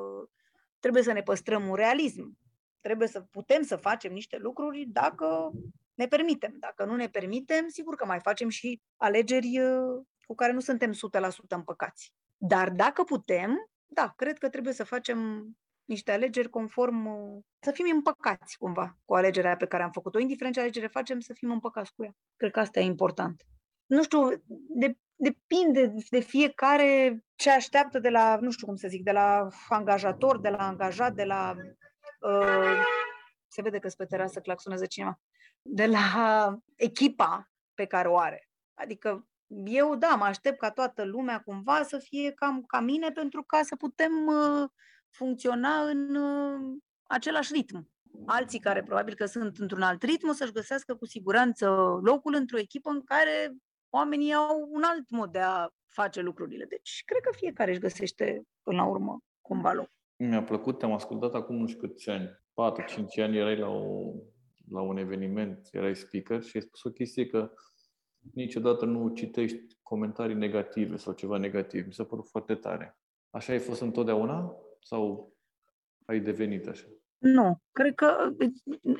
trebuie 0.81 1.03
să 1.03 1.11
ne 1.11 1.21
păstrăm 1.21 1.67
un 1.67 1.75
realism. 1.75 2.37
Trebuie 2.81 3.07
să 3.07 3.21
putem 3.21 3.61
să 3.61 3.75
facem 3.75 4.13
niște 4.13 4.37
lucruri 4.37 4.85
dacă 4.85 5.51
ne 5.93 6.07
permitem. 6.07 6.55
Dacă 6.59 6.85
nu 6.85 6.95
ne 6.95 7.07
permitem, 7.07 7.67
sigur 7.67 7.95
că 7.95 8.05
mai 8.05 8.19
facem 8.19 8.49
și 8.49 8.81
alegeri 8.97 9.59
uh, 9.59 10.05
cu 10.25 10.35
care 10.35 10.51
nu 10.51 10.59
suntem 10.59 10.91
100% 10.91 10.95
împăcați. 11.47 12.13
Dar 12.37 12.69
dacă 12.69 13.03
putem, 13.03 13.69
da, 13.85 14.13
cred 14.15 14.37
că 14.37 14.49
trebuie 14.49 14.73
să 14.73 14.83
facem 14.83 15.49
niște 15.85 16.11
alegeri 16.11 16.49
conform, 16.49 17.05
uh, 17.05 17.43
să 17.59 17.71
fim 17.71 17.85
împăcați 17.93 18.57
cumva 18.57 18.97
cu 19.05 19.15
alegerea 19.15 19.55
pe 19.55 19.65
care 19.65 19.83
am 19.83 19.91
făcut-o. 19.91 20.19
Indiferent 20.19 20.55
ce 20.55 20.61
alegere 20.61 20.87
facem, 20.87 21.19
să 21.19 21.33
fim 21.33 21.51
împăcați 21.51 21.93
cu 21.93 22.03
ea. 22.03 22.15
Cred 22.35 22.51
că 22.51 22.59
asta 22.59 22.79
e 22.79 22.83
important. 22.83 23.45
Nu 23.85 24.03
știu, 24.03 24.29
de, 24.69 24.97
depinde 25.21 25.93
de 26.09 26.19
fiecare 26.19 27.23
ce 27.35 27.51
așteaptă 27.51 27.99
de 27.99 28.09
la, 28.09 28.37
nu 28.41 28.51
știu 28.51 28.65
cum 28.67 28.75
să 28.75 28.87
zic, 28.87 29.03
de 29.03 29.11
la 29.11 29.47
angajator, 29.69 30.39
de 30.39 30.49
la 30.49 30.67
angajat, 30.67 31.13
de 31.13 31.23
la... 31.23 31.55
Uh, 32.19 32.83
se 33.47 33.61
vede 33.61 33.79
că 33.79 33.89
pe 33.97 34.05
terasă 34.05 34.39
claxonează 34.39 34.85
cineva. 34.85 35.19
De 35.61 35.85
la 35.85 36.57
echipa 36.75 37.51
pe 37.73 37.85
care 37.85 38.07
o 38.07 38.17
are. 38.17 38.49
Adică 38.73 39.27
eu, 39.65 39.95
da, 39.95 40.15
mă 40.15 40.23
aștept 40.23 40.59
ca 40.59 40.71
toată 40.71 41.03
lumea 41.03 41.41
cumva 41.41 41.83
să 41.83 41.97
fie 41.97 42.31
cam 42.31 42.63
ca 42.63 42.79
mine 42.79 43.11
pentru 43.11 43.43
ca 43.43 43.61
să 43.63 43.75
putem 43.75 44.11
uh, 44.25 44.69
funcționa 45.09 45.81
în 45.81 46.15
uh, 46.15 46.77
același 47.03 47.53
ritm. 47.53 47.89
Alții 48.25 48.59
care 48.59 48.83
probabil 48.83 49.13
că 49.13 49.25
sunt 49.25 49.57
într-un 49.57 49.81
alt 49.81 50.03
ritm 50.03 50.29
o 50.29 50.33
să-și 50.33 50.51
găsească 50.51 50.95
cu 50.95 51.05
siguranță 51.05 51.65
locul 52.03 52.33
într-o 52.33 52.57
echipă 52.57 52.89
în 52.89 53.03
care 53.03 53.55
oamenii 53.91 54.33
au 54.33 54.69
un 54.71 54.83
alt 54.83 55.09
mod 55.09 55.31
de 55.31 55.39
a 55.39 55.69
face 55.87 56.21
lucrurile. 56.21 56.65
Deci, 56.65 57.03
cred 57.05 57.21
că 57.21 57.31
fiecare 57.35 57.71
își 57.71 57.79
găsește 57.79 58.47
până 58.63 58.77
la 58.77 58.87
urmă 58.87 59.23
cumva 59.41 59.73
loc. 59.73 59.89
Mi-a 60.15 60.43
plăcut, 60.43 60.77
te-am 60.77 60.93
ascultat 60.93 61.33
acum 61.33 61.55
nu 61.55 61.67
știu 61.67 61.87
câți 61.87 62.09
ani, 62.09 62.29
4-5 62.29 63.23
ani, 63.23 63.37
erai 63.37 63.57
la, 63.57 63.67
o, 63.67 64.13
la 64.69 64.81
un 64.81 64.97
eveniment, 64.97 65.67
erai 65.71 65.95
speaker 65.95 66.41
și 66.43 66.55
ai 66.55 66.61
spus 66.61 66.83
o 66.83 66.89
chestie 66.89 67.25
că 67.25 67.51
niciodată 68.33 68.85
nu 68.85 69.09
citești 69.09 69.77
comentarii 69.81 70.35
negative 70.35 70.95
sau 70.95 71.13
ceva 71.13 71.37
negativ. 71.37 71.85
Mi 71.85 71.93
s-a 71.93 72.03
părut 72.03 72.27
foarte 72.27 72.55
tare. 72.55 72.97
Așa 73.29 73.51
ai 73.51 73.59
fost 73.59 73.81
întotdeauna 73.81 74.55
sau 74.79 75.33
ai 76.05 76.19
devenit 76.19 76.67
așa? 76.67 76.87
Nu, 77.17 77.61
cred 77.71 77.95
că 77.95 78.29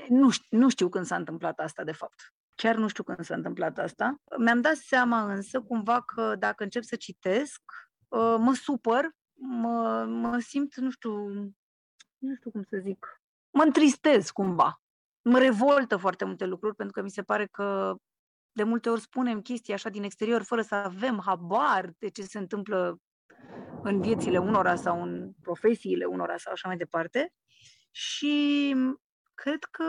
nu 0.09 0.29
știu, 0.29 0.57
nu 0.57 0.69
știu 0.69 0.89
când 0.89 1.05
s-a 1.05 1.15
întâmplat 1.15 1.59
asta, 1.59 1.83
de 1.83 1.91
fapt. 1.91 2.33
Chiar 2.61 2.75
nu 2.75 2.87
știu 2.87 3.03
când 3.03 3.23
s-a 3.23 3.35
întâmplat 3.35 3.77
asta. 3.77 4.21
Mi-am 4.37 4.61
dat 4.61 4.75
seama 4.75 5.33
însă 5.33 5.61
cumva 5.61 6.01
că 6.01 6.35
dacă 6.35 6.63
încep 6.63 6.83
să 6.83 6.95
citesc, 6.95 7.61
uh, 8.07 8.35
mă 8.39 8.53
supăr, 8.53 9.09
mă, 9.33 10.05
mă 10.05 10.39
simt, 10.39 10.75
nu 10.75 10.89
știu, 10.89 11.27
nu 12.17 12.35
știu 12.35 12.51
cum 12.51 12.63
să 12.63 12.77
zic, 12.81 13.21
mă 13.49 13.63
întristez 13.63 14.29
cumva. 14.29 14.81
Mă 15.21 15.39
revoltă 15.39 15.97
foarte 15.97 16.25
multe 16.25 16.45
lucruri 16.45 16.75
pentru 16.75 16.93
că 16.95 17.01
mi 17.01 17.09
se 17.09 17.23
pare 17.23 17.45
că 17.45 17.95
de 18.51 18.63
multe 18.63 18.89
ori 18.89 19.01
spunem 19.01 19.41
chestii 19.41 19.73
așa 19.73 19.89
din 19.89 20.03
exterior 20.03 20.43
fără 20.43 20.61
să 20.61 20.75
avem 20.75 21.21
habar 21.25 21.93
de 21.97 22.09
ce 22.09 22.21
se 22.21 22.37
întâmplă 22.37 22.97
în 23.83 24.01
viețile 24.01 24.37
unora 24.37 24.75
sau 24.75 25.01
în 25.01 25.31
profesiile 25.41 26.05
unora 26.05 26.37
sau 26.37 26.51
așa 26.51 26.67
mai 26.67 26.77
departe. 26.77 27.33
Și 27.91 28.75
cred 29.33 29.63
că 29.63 29.85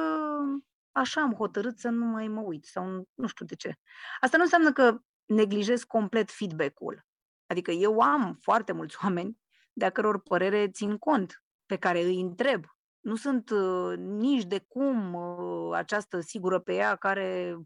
așa 0.92 1.20
am 1.20 1.35
hotărât 1.35 1.78
să 1.78 1.88
nu 1.88 2.05
mai 2.05 2.28
mă 2.28 2.40
uit 2.40 2.64
sau 2.64 2.87
nu- 2.87 3.09
nu 3.14 3.26
știu 3.26 3.46
de 3.46 3.55
ce. 3.55 3.74
Asta 4.20 4.37
nu 4.37 4.42
înseamnă 4.42 4.72
că 4.72 4.98
neglijez 5.24 5.85
complet 5.85 6.31
feedback-ul. 6.31 7.07
Adică 7.46 7.70
eu 7.70 8.00
am 8.00 8.38
foarte 8.40 8.72
mulți 8.72 8.96
oameni 9.05 9.40
de 9.72 9.85
a 9.85 9.90
căror 9.90 10.20
părere 10.20 10.70
țin 10.70 10.98
cont, 10.98 11.42
pe 11.66 11.76
care 11.76 12.02
îi 12.02 12.20
întreb. 12.20 12.64
Nu 13.00 13.16
sunt 13.16 13.50
uh, 13.50 13.96
nici 13.96 14.44
de 14.44 14.59
cum 14.59 15.14
uh, 15.14 15.74
această 15.74 16.20
sigură 16.20 16.59
pe 16.59 16.74
ea 16.74 16.96
care 16.96 17.57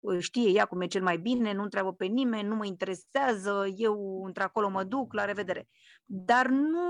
uh, 0.00 0.18
știe 0.18 0.50
ea 0.50 0.64
cum 0.64 0.80
e 0.80 0.86
cel 0.86 1.02
mai 1.02 1.18
bine, 1.18 1.52
nu 1.52 1.62
întreabă 1.62 1.92
pe 1.92 2.04
nimeni, 2.04 2.48
nu 2.48 2.54
mă 2.54 2.64
interesează, 2.64 3.66
eu 3.76 4.24
într-acolo 4.24 4.68
mă 4.68 4.84
duc, 4.84 5.12
la 5.12 5.24
revedere. 5.24 5.68
Dar 6.04 6.46
nu 6.46 6.88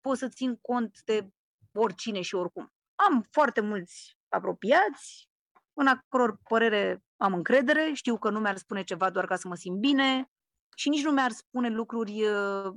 pot 0.00 0.16
să 0.16 0.28
țin 0.28 0.56
cont 0.56 1.02
de 1.04 1.28
oricine 1.72 2.20
și 2.20 2.34
oricum. 2.34 2.72
Am 2.94 3.26
foarte 3.30 3.60
mulți 3.60 4.15
apropiați, 4.36 5.28
în 5.72 5.86
a 5.86 6.04
căror 6.08 6.38
părere 6.48 7.04
am 7.16 7.34
încredere, 7.34 7.90
știu 7.92 8.18
că 8.18 8.30
nu 8.30 8.40
mi-ar 8.40 8.56
spune 8.56 8.82
ceva 8.82 9.10
doar 9.10 9.26
ca 9.26 9.36
să 9.36 9.48
mă 9.48 9.54
simt 9.54 9.78
bine 9.78 10.30
și 10.76 10.88
nici 10.88 11.04
nu 11.04 11.10
mi-ar 11.10 11.30
spune 11.30 11.68
lucruri 11.68 12.22
uh, 12.22 12.74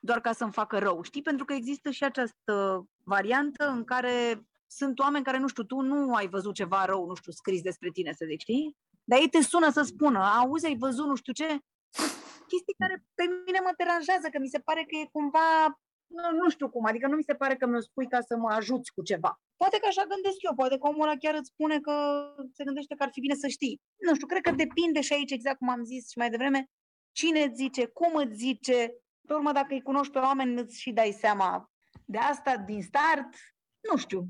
doar 0.00 0.20
ca 0.20 0.32
să-mi 0.32 0.52
facă 0.52 0.78
rău, 0.78 1.02
știi? 1.02 1.22
Pentru 1.22 1.44
că 1.44 1.52
există 1.52 1.90
și 1.90 2.04
această 2.04 2.84
variantă 3.04 3.68
în 3.68 3.84
care 3.84 4.44
sunt 4.66 4.98
oameni 4.98 5.24
care, 5.24 5.38
nu 5.38 5.48
știu, 5.48 5.62
tu 5.62 5.80
nu 5.80 6.14
ai 6.14 6.28
văzut 6.28 6.54
ceva 6.54 6.84
rău, 6.84 7.06
nu 7.06 7.14
știu, 7.14 7.32
scris 7.32 7.62
despre 7.62 7.90
tine, 7.90 8.12
să 8.12 8.24
zic, 8.28 8.40
știi? 8.40 8.76
Dar 9.04 9.18
ei 9.18 9.28
te 9.28 9.42
sună 9.42 9.70
să 9.70 9.82
spună, 9.82 10.18
auzi, 10.18 10.66
ai 10.66 10.76
văzut 10.76 11.06
nu 11.06 11.14
știu 11.14 11.32
ce? 11.32 11.48
Chestii 12.50 12.74
care 12.78 13.04
pe 13.14 13.24
mine 13.46 13.60
mă 13.62 13.72
deranjează, 13.76 14.28
că 14.28 14.38
mi 14.38 14.48
se 14.48 14.58
pare 14.58 14.82
că 14.82 14.96
e 14.96 15.08
cumva 15.12 15.78
nu, 16.10 16.36
nu 16.42 16.48
știu 16.50 16.68
cum, 16.70 16.84
adică 16.84 17.06
nu 17.06 17.16
mi 17.16 17.22
se 17.22 17.34
pare 17.34 17.56
că 17.56 17.66
mi-o 17.66 17.80
spui 17.80 18.08
ca 18.08 18.20
să 18.20 18.36
mă 18.36 18.48
ajuți 18.48 18.92
cu 18.92 19.02
ceva. 19.02 19.40
Poate 19.56 19.78
că 19.78 19.86
așa 19.88 20.04
gândesc 20.12 20.36
eu, 20.42 20.54
poate 20.54 20.78
că 20.78 20.86
omul 20.86 21.02
ăla 21.02 21.16
chiar 21.16 21.34
îți 21.34 21.52
spune 21.52 21.80
că 21.80 21.94
se 22.52 22.64
gândește 22.64 22.94
că 22.94 23.02
ar 23.02 23.10
fi 23.12 23.20
bine 23.20 23.34
să 23.34 23.46
știi. 23.46 23.80
Nu 24.06 24.14
știu, 24.14 24.26
cred 24.26 24.42
că 24.42 24.50
depinde 24.50 25.00
și 25.00 25.12
aici, 25.12 25.30
exact 25.30 25.58
cum 25.58 25.68
am 25.68 25.84
zis 25.84 26.10
și 26.10 26.18
mai 26.18 26.30
devreme, 26.30 26.70
cine 27.12 27.40
îți 27.42 27.54
zice, 27.62 27.86
cum 27.86 28.14
îți 28.14 28.36
zice. 28.36 28.94
Pe 29.26 29.32
urmă, 29.32 29.52
dacă 29.52 29.74
îi 29.74 29.82
cunoști 29.82 30.12
pe 30.12 30.18
oameni, 30.18 30.60
îți 30.60 30.80
și 30.80 30.92
dai 30.92 31.16
seama 31.18 31.70
de 32.04 32.18
asta 32.18 32.56
din 32.56 32.82
start. 32.82 33.28
Nu 33.90 33.96
știu, 33.96 34.26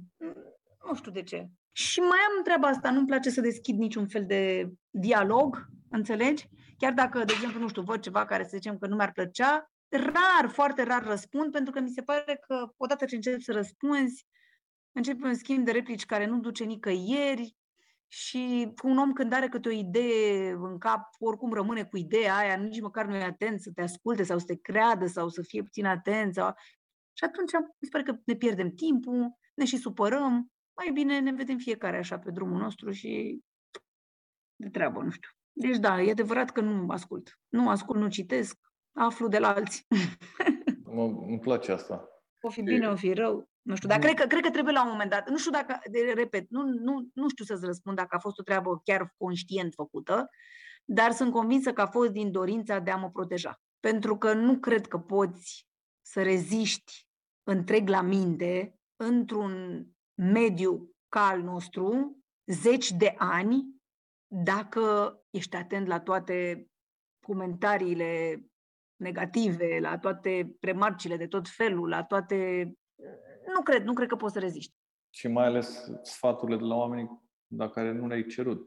nu 0.86 0.94
știu 0.94 1.10
de 1.10 1.22
ce. 1.22 1.48
Și 1.72 2.00
mai 2.00 2.18
am 2.28 2.42
treaba 2.42 2.68
asta, 2.68 2.90
nu-mi 2.90 3.06
place 3.06 3.30
să 3.30 3.40
deschid 3.40 3.78
niciun 3.78 4.06
fel 4.08 4.26
de 4.26 4.70
dialog, 4.90 5.66
înțelegi? 5.90 6.48
Chiar 6.78 6.92
dacă, 6.92 7.24
de 7.24 7.32
exemplu, 7.32 7.60
nu 7.60 7.68
știu, 7.68 7.82
văd 7.82 8.00
ceva 8.00 8.24
care 8.24 8.42
să 8.42 8.50
zicem 8.52 8.78
că 8.78 8.86
nu 8.86 8.94
mi-ar 8.94 9.12
plăcea, 9.12 9.69
rar, 9.90 10.48
foarte 10.48 10.82
rar 10.82 11.02
răspund, 11.02 11.52
pentru 11.52 11.72
că 11.72 11.80
mi 11.80 11.90
se 11.90 12.02
pare 12.02 12.40
că 12.46 12.72
odată 12.76 13.04
ce 13.04 13.14
începi 13.14 13.42
să 13.42 13.52
răspunzi, 13.52 14.26
începe 14.92 15.26
un 15.26 15.34
schimb 15.34 15.64
de 15.64 15.70
replici 15.70 16.06
care 16.06 16.26
nu 16.26 16.40
duce 16.40 16.64
nicăieri 16.64 17.56
și 18.08 18.72
un 18.82 18.98
om 18.98 19.12
când 19.12 19.32
are 19.32 19.48
câte 19.48 19.68
o 19.68 19.72
idee 19.72 20.50
în 20.50 20.78
cap, 20.78 21.08
oricum 21.18 21.52
rămâne 21.52 21.84
cu 21.84 21.96
ideea 21.96 22.36
aia, 22.36 22.56
nici 22.56 22.80
măcar 22.80 23.06
nu 23.06 23.14
e 23.14 23.22
atent 23.22 23.60
să 23.60 23.70
te 23.74 23.82
asculte 23.82 24.22
sau 24.22 24.38
să 24.38 24.44
te 24.44 24.56
creadă 24.56 25.06
sau 25.06 25.28
să 25.28 25.42
fie 25.42 25.62
puțin 25.62 25.86
atent. 25.86 26.34
Sau... 26.34 26.54
Și 27.12 27.24
atunci 27.24 27.52
mi 27.52 27.86
se 27.86 27.88
pare 27.90 28.04
că 28.04 28.16
ne 28.24 28.34
pierdem 28.34 28.70
timpul, 28.70 29.38
ne 29.54 29.64
și 29.64 29.76
supărăm, 29.76 30.52
mai 30.76 30.90
bine 30.92 31.18
ne 31.18 31.32
vedem 31.32 31.58
fiecare 31.58 31.96
așa 31.96 32.18
pe 32.18 32.30
drumul 32.30 32.60
nostru 32.60 32.90
și 32.90 33.40
de 34.56 34.68
treabă, 34.68 35.02
nu 35.02 35.10
știu. 35.10 35.30
Deci 35.52 35.76
da, 35.76 36.00
e 36.00 36.10
adevărat 36.10 36.50
că 36.50 36.60
nu 36.60 36.88
ascult. 36.88 37.38
Nu 37.48 37.68
ascult, 37.68 38.00
nu 38.00 38.08
citesc, 38.08 38.58
aflu 38.92 39.28
de 39.28 39.38
la 39.38 39.54
alții. 39.54 39.86
Mă, 40.94 41.02
îmi 41.02 41.38
place 41.38 41.72
asta. 41.72 42.08
O 42.40 42.50
fi 42.50 42.62
bine, 42.62 42.88
o 42.88 42.96
fi 42.96 43.12
rău. 43.12 43.48
Nu 43.62 43.74
știu, 43.74 43.88
dar 43.88 43.98
Nu. 43.98 44.04
cred 44.04 44.16
că, 44.18 44.26
cred 44.26 44.42
că 44.42 44.50
trebuie 44.50 44.74
la 44.74 44.82
un 44.84 44.90
moment 44.90 45.10
dat. 45.10 45.28
Nu 45.28 45.38
știu 45.38 45.50
dacă, 45.50 45.78
de, 45.90 46.12
repet, 46.14 46.50
nu, 46.50 46.62
nu, 46.62 47.08
nu 47.14 47.28
știu 47.28 47.44
să-ți 47.44 47.64
răspund 47.64 47.96
dacă 47.96 48.16
a 48.16 48.18
fost 48.18 48.38
o 48.38 48.42
treabă 48.42 48.80
chiar 48.84 49.14
conștient 49.16 49.74
făcută, 49.74 50.28
dar 50.84 51.12
sunt 51.12 51.32
convinsă 51.32 51.72
că 51.72 51.80
a 51.80 51.86
fost 51.86 52.10
din 52.10 52.30
dorința 52.30 52.78
de 52.78 52.90
a 52.90 52.96
mă 52.96 53.10
proteja. 53.10 53.60
Pentru 53.80 54.16
că 54.18 54.32
nu 54.32 54.58
cred 54.58 54.86
că 54.86 54.98
poți 54.98 55.68
să 56.00 56.22
reziști 56.22 57.06
întreg 57.42 57.88
la 57.88 58.00
minte 58.00 58.78
într-un 58.96 59.86
mediu 60.14 60.90
ca 61.08 61.26
al 61.26 61.42
nostru 61.42 62.18
zeci 62.46 62.90
de 62.90 63.14
ani 63.18 63.80
dacă 64.26 65.14
ești 65.30 65.56
atent 65.56 65.86
la 65.86 66.00
toate 66.00 66.66
comentariile 67.26 68.42
negative, 69.00 69.78
la 69.80 69.98
toate 69.98 70.56
remarcile 70.60 71.16
de 71.16 71.26
tot 71.26 71.48
felul, 71.48 71.88
la 71.88 72.04
toate... 72.04 72.70
Nu 73.54 73.62
cred, 73.62 73.84
nu 73.84 73.92
cred 73.92 74.08
că 74.08 74.16
poți 74.16 74.32
să 74.32 74.38
reziști. 74.38 74.74
Și 75.10 75.28
mai 75.28 75.44
ales 75.44 75.90
sfaturile 76.02 76.56
de 76.56 76.64
la 76.64 76.74
oamenii 76.74 77.28
la 77.56 77.68
care 77.68 77.92
nu 77.92 78.06
le-ai 78.06 78.26
cerut. 78.26 78.66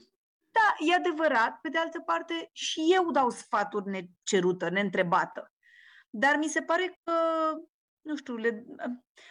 Da, 0.51 0.85
e 0.87 0.95
adevărat. 0.95 1.59
Pe 1.61 1.69
de 1.69 1.77
altă 1.77 1.99
parte, 1.99 2.49
și 2.51 2.81
eu 2.93 3.11
dau 3.11 3.29
sfaturi 3.29 3.89
necerută, 3.89 4.69
neîntrebată. 4.69 5.51
Dar 6.09 6.35
mi 6.37 6.47
se 6.47 6.61
pare 6.61 6.99
că, 7.03 7.13
nu 8.03 8.15
știu, 8.15 8.35
le... 8.35 8.65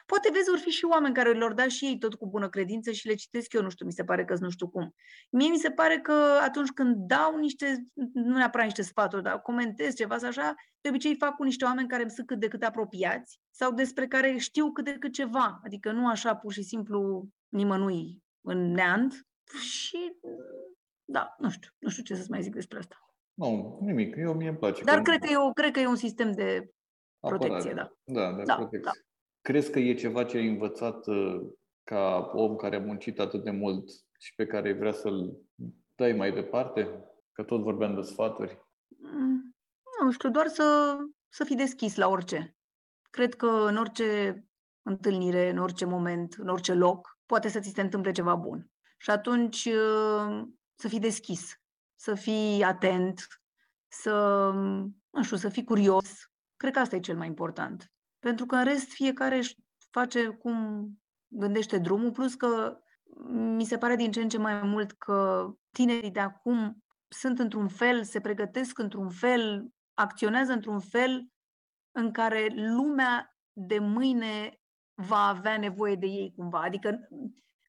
poate 0.06 0.30
vezi, 0.32 0.50
vor 0.50 0.58
fi 0.58 0.70
și 0.70 0.85
oameni 0.85 1.14
care 1.14 1.32
le-or 1.32 1.52
da 1.52 1.68
și 1.68 1.85
ei 1.85 1.98
tot 1.98 2.14
cu 2.14 2.28
bună 2.28 2.48
credință 2.48 2.90
și 2.90 3.06
le 3.06 3.14
citesc 3.14 3.52
eu, 3.52 3.62
nu 3.62 3.70
știu, 3.70 3.87
mi 3.87 3.92
se 3.92 4.04
pare 4.04 4.24
că 4.24 4.37
nu 4.40 4.50
știu 4.50 4.68
cum. 4.68 4.94
Mie 5.30 5.48
mi 5.48 5.58
se 5.58 5.70
pare 5.70 6.00
că 6.00 6.38
atunci 6.42 6.70
când 6.70 6.96
dau 6.96 7.37
niște, 7.37 7.85
nu 8.12 8.37
neapărat 8.37 8.66
niște 8.66 8.82
sfaturi, 8.82 9.22
dar 9.22 9.40
comentez 9.40 9.94
ceva 9.94 10.18
sau 10.18 10.28
așa, 10.28 10.54
de 10.80 10.88
obicei 10.88 11.16
fac 11.16 11.37
cu 11.37 11.42
niște 11.42 11.64
oameni 11.64 11.88
care 11.88 12.02
îmi 12.02 12.11
sunt 12.11 12.26
cât 12.26 12.40
de 12.40 12.48
cât 12.48 12.62
apropiați 12.62 13.40
sau 13.50 13.72
despre 13.72 14.06
care 14.06 14.37
știu 14.37 14.72
cât 14.72 14.85
de 14.85 14.96
cât 14.98 15.12
ceva. 15.12 15.61
Adică 15.64 15.92
nu 15.92 16.08
așa 16.08 16.37
pur 16.37 16.52
și 16.52 16.62
simplu 16.62 17.28
nimănui 17.48 18.22
în 18.40 18.72
neant. 18.72 19.26
Și 19.61 20.16
da, 21.04 21.35
nu 21.38 21.50
știu, 21.50 21.70
nu 21.78 21.88
știu 21.88 22.02
ce 22.02 22.14
să 22.14 22.26
mai 22.28 22.42
zic 22.42 22.54
despre 22.54 22.78
asta. 22.78 22.96
Nu, 23.35 23.78
nimic. 23.82 24.16
Eu 24.16 24.35
mie 24.35 24.48
îmi 24.48 24.58
place. 24.58 24.85
Dar 24.85 25.02
cred 25.02 25.18
că, 25.18 25.32
e 25.32 25.37
o, 25.37 25.50
cred 25.50 25.72
că 25.72 25.80
e 25.80 25.87
un 25.87 25.96
sistem 25.96 26.32
de 26.32 26.70
apărare. 27.26 27.46
protecție, 27.46 27.74
da. 27.74 27.92
Da, 28.04 28.32
de 28.37 28.42
Da, 28.42 28.54
protecție. 28.54 28.90
da. 28.94 29.00
Crezi 29.40 29.70
că 29.70 29.78
e 29.78 29.94
ceva 29.94 30.24
ce 30.24 30.37
ai 30.37 30.48
învățat 30.48 31.06
uh, 31.06 31.40
ca 31.85 32.30
om 32.35 32.56
care 32.56 32.76
a 32.76 32.80
muncit 32.80 33.18
atât 33.18 33.44
de 33.44 33.50
mult 33.50 33.90
și 34.18 34.35
pe 34.35 34.46
care 34.46 34.72
vrea 34.72 34.92
să-l 34.92 35.37
dai 35.94 36.12
mai 36.12 36.32
departe? 36.32 37.04
Că 37.32 37.42
tot 37.42 37.62
vorbeam 37.62 37.94
de 37.94 38.00
sfaturi. 38.00 38.58
Mm, 38.98 39.54
Nu 40.04 40.11
știu, 40.11 40.30
doar 40.30 40.46
să, 40.46 40.96
să 41.28 41.44
fii 41.44 41.56
deschis 41.56 41.96
la 41.96 42.08
orice. 42.08 42.56
Cred 43.11 43.35
că 43.35 43.46
în 43.46 43.76
orice 43.76 44.37
întâlnire, 44.82 45.50
în 45.50 45.58
orice 45.58 45.85
moment, 45.85 46.35
în 46.38 46.48
orice 46.48 46.74
loc, 46.74 47.18
poate 47.26 47.48
să 47.48 47.61
ți 47.61 47.72
se 47.74 47.80
întâmple 47.80 48.12
ceva 48.12 48.35
bun. 48.35 48.70
Și 48.98 49.11
atunci 49.11 49.64
uh, 49.64 50.42
să 50.74 50.88
fii 50.88 50.98
deschis, 51.00 51.61
să 51.94 52.14
fii 52.14 52.62
atent, 52.62 53.26
să, 53.88 54.50
nu 55.11 55.22
știu, 55.22 55.37
să 55.37 55.48
fii 55.48 55.64
curios. 55.64 56.32
Cred 56.62 56.75
că 56.75 56.81
asta 56.81 56.96
e 56.96 57.01
cel 57.01 57.16
mai 57.16 57.27
important. 57.27 57.92
Pentru 58.18 58.46
că 58.46 58.57
în 58.57 58.64
rest 58.64 58.90
fiecare 58.90 59.37
își 59.37 59.57
face 59.90 60.29
cum 60.29 60.88
gândește 61.29 61.79
drumul, 61.79 62.11
plus 62.11 62.35
că 62.35 62.79
mi 63.31 63.64
se 63.64 63.79
pare 63.79 63.96
din 63.96 64.11
ce 64.11 64.20
în 64.20 64.29
ce 64.29 64.38
mai 64.38 64.62
mult 64.62 64.92
că 64.92 65.48
tinerii 65.70 66.11
de 66.11 66.20
acum 66.20 66.85
sunt 67.09 67.38
într-un 67.38 67.68
fel, 67.68 68.05
se 68.05 68.20
pregătesc 68.20 68.79
într-un 68.79 69.09
fel, 69.09 69.68
acționează 69.94 70.53
într-un 70.53 70.81
fel 70.81 71.27
în 71.92 72.12
care 72.12 72.46
lumea 72.55 73.37
de 73.53 73.79
mâine 73.79 74.61
va 74.94 75.27
avea 75.27 75.59
nevoie 75.59 75.94
de 75.94 76.07
ei 76.07 76.33
cumva. 76.37 76.61
Adică 76.61 77.09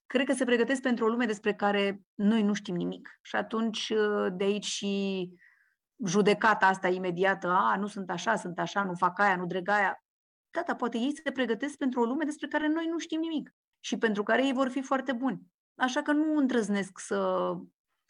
cred 0.06 0.26
că 0.26 0.34
se 0.34 0.46
pregătesc 0.46 0.82
pentru 0.82 1.06
o 1.06 1.10
lume 1.10 1.26
despre 1.26 1.54
care 1.54 2.02
noi 2.14 2.44
nu 2.44 2.54
știm 2.54 2.76
nimic. 2.76 3.20
Și 3.22 3.36
atunci 3.36 3.90
uh, 3.90 4.28
de 4.38 4.44
aici 4.44 4.66
și 4.66 5.30
judecata 6.06 6.68
asta 6.68 6.88
imediată, 6.88 7.48
a, 7.48 7.76
nu 7.78 7.88
sunt 7.88 8.10
așa, 8.10 8.36
sunt 8.36 8.60
așa, 8.60 8.84
nu 8.84 8.94
fac 8.94 9.20
aia, 9.20 9.36
nu 9.36 9.46
dreg 9.46 9.70
aia. 9.70 10.04
Da, 10.52 10.64
dar 10.68 10.76
poate 10.76 10.98
ei 10.98 11.16
se 11.24 11.32
pregătesc 11.32 11.78
pentru 11.78 12.02
o 12.02 12.06
lume 12.06 12.24
despre 12.26 12.48
care 12.48 12.68
noi 12.68 12.88
nu 12.88 12.98
știm 12.98 13.20
nimic 13.20 13.56
și 13.80 13.98
pentru 13.98 14.24
care 14.24 14.46
ei 14.46 14.54
vor 14.54 14.70
fi 14.70 14.82
foarte 14.82 15.14
buni. 15.14 15.42
Așa 15.76 16.02
că 16.02 16.12
nu 16.12 16.38
îndrăznesc 16.38 17.00
să 17.00 17.52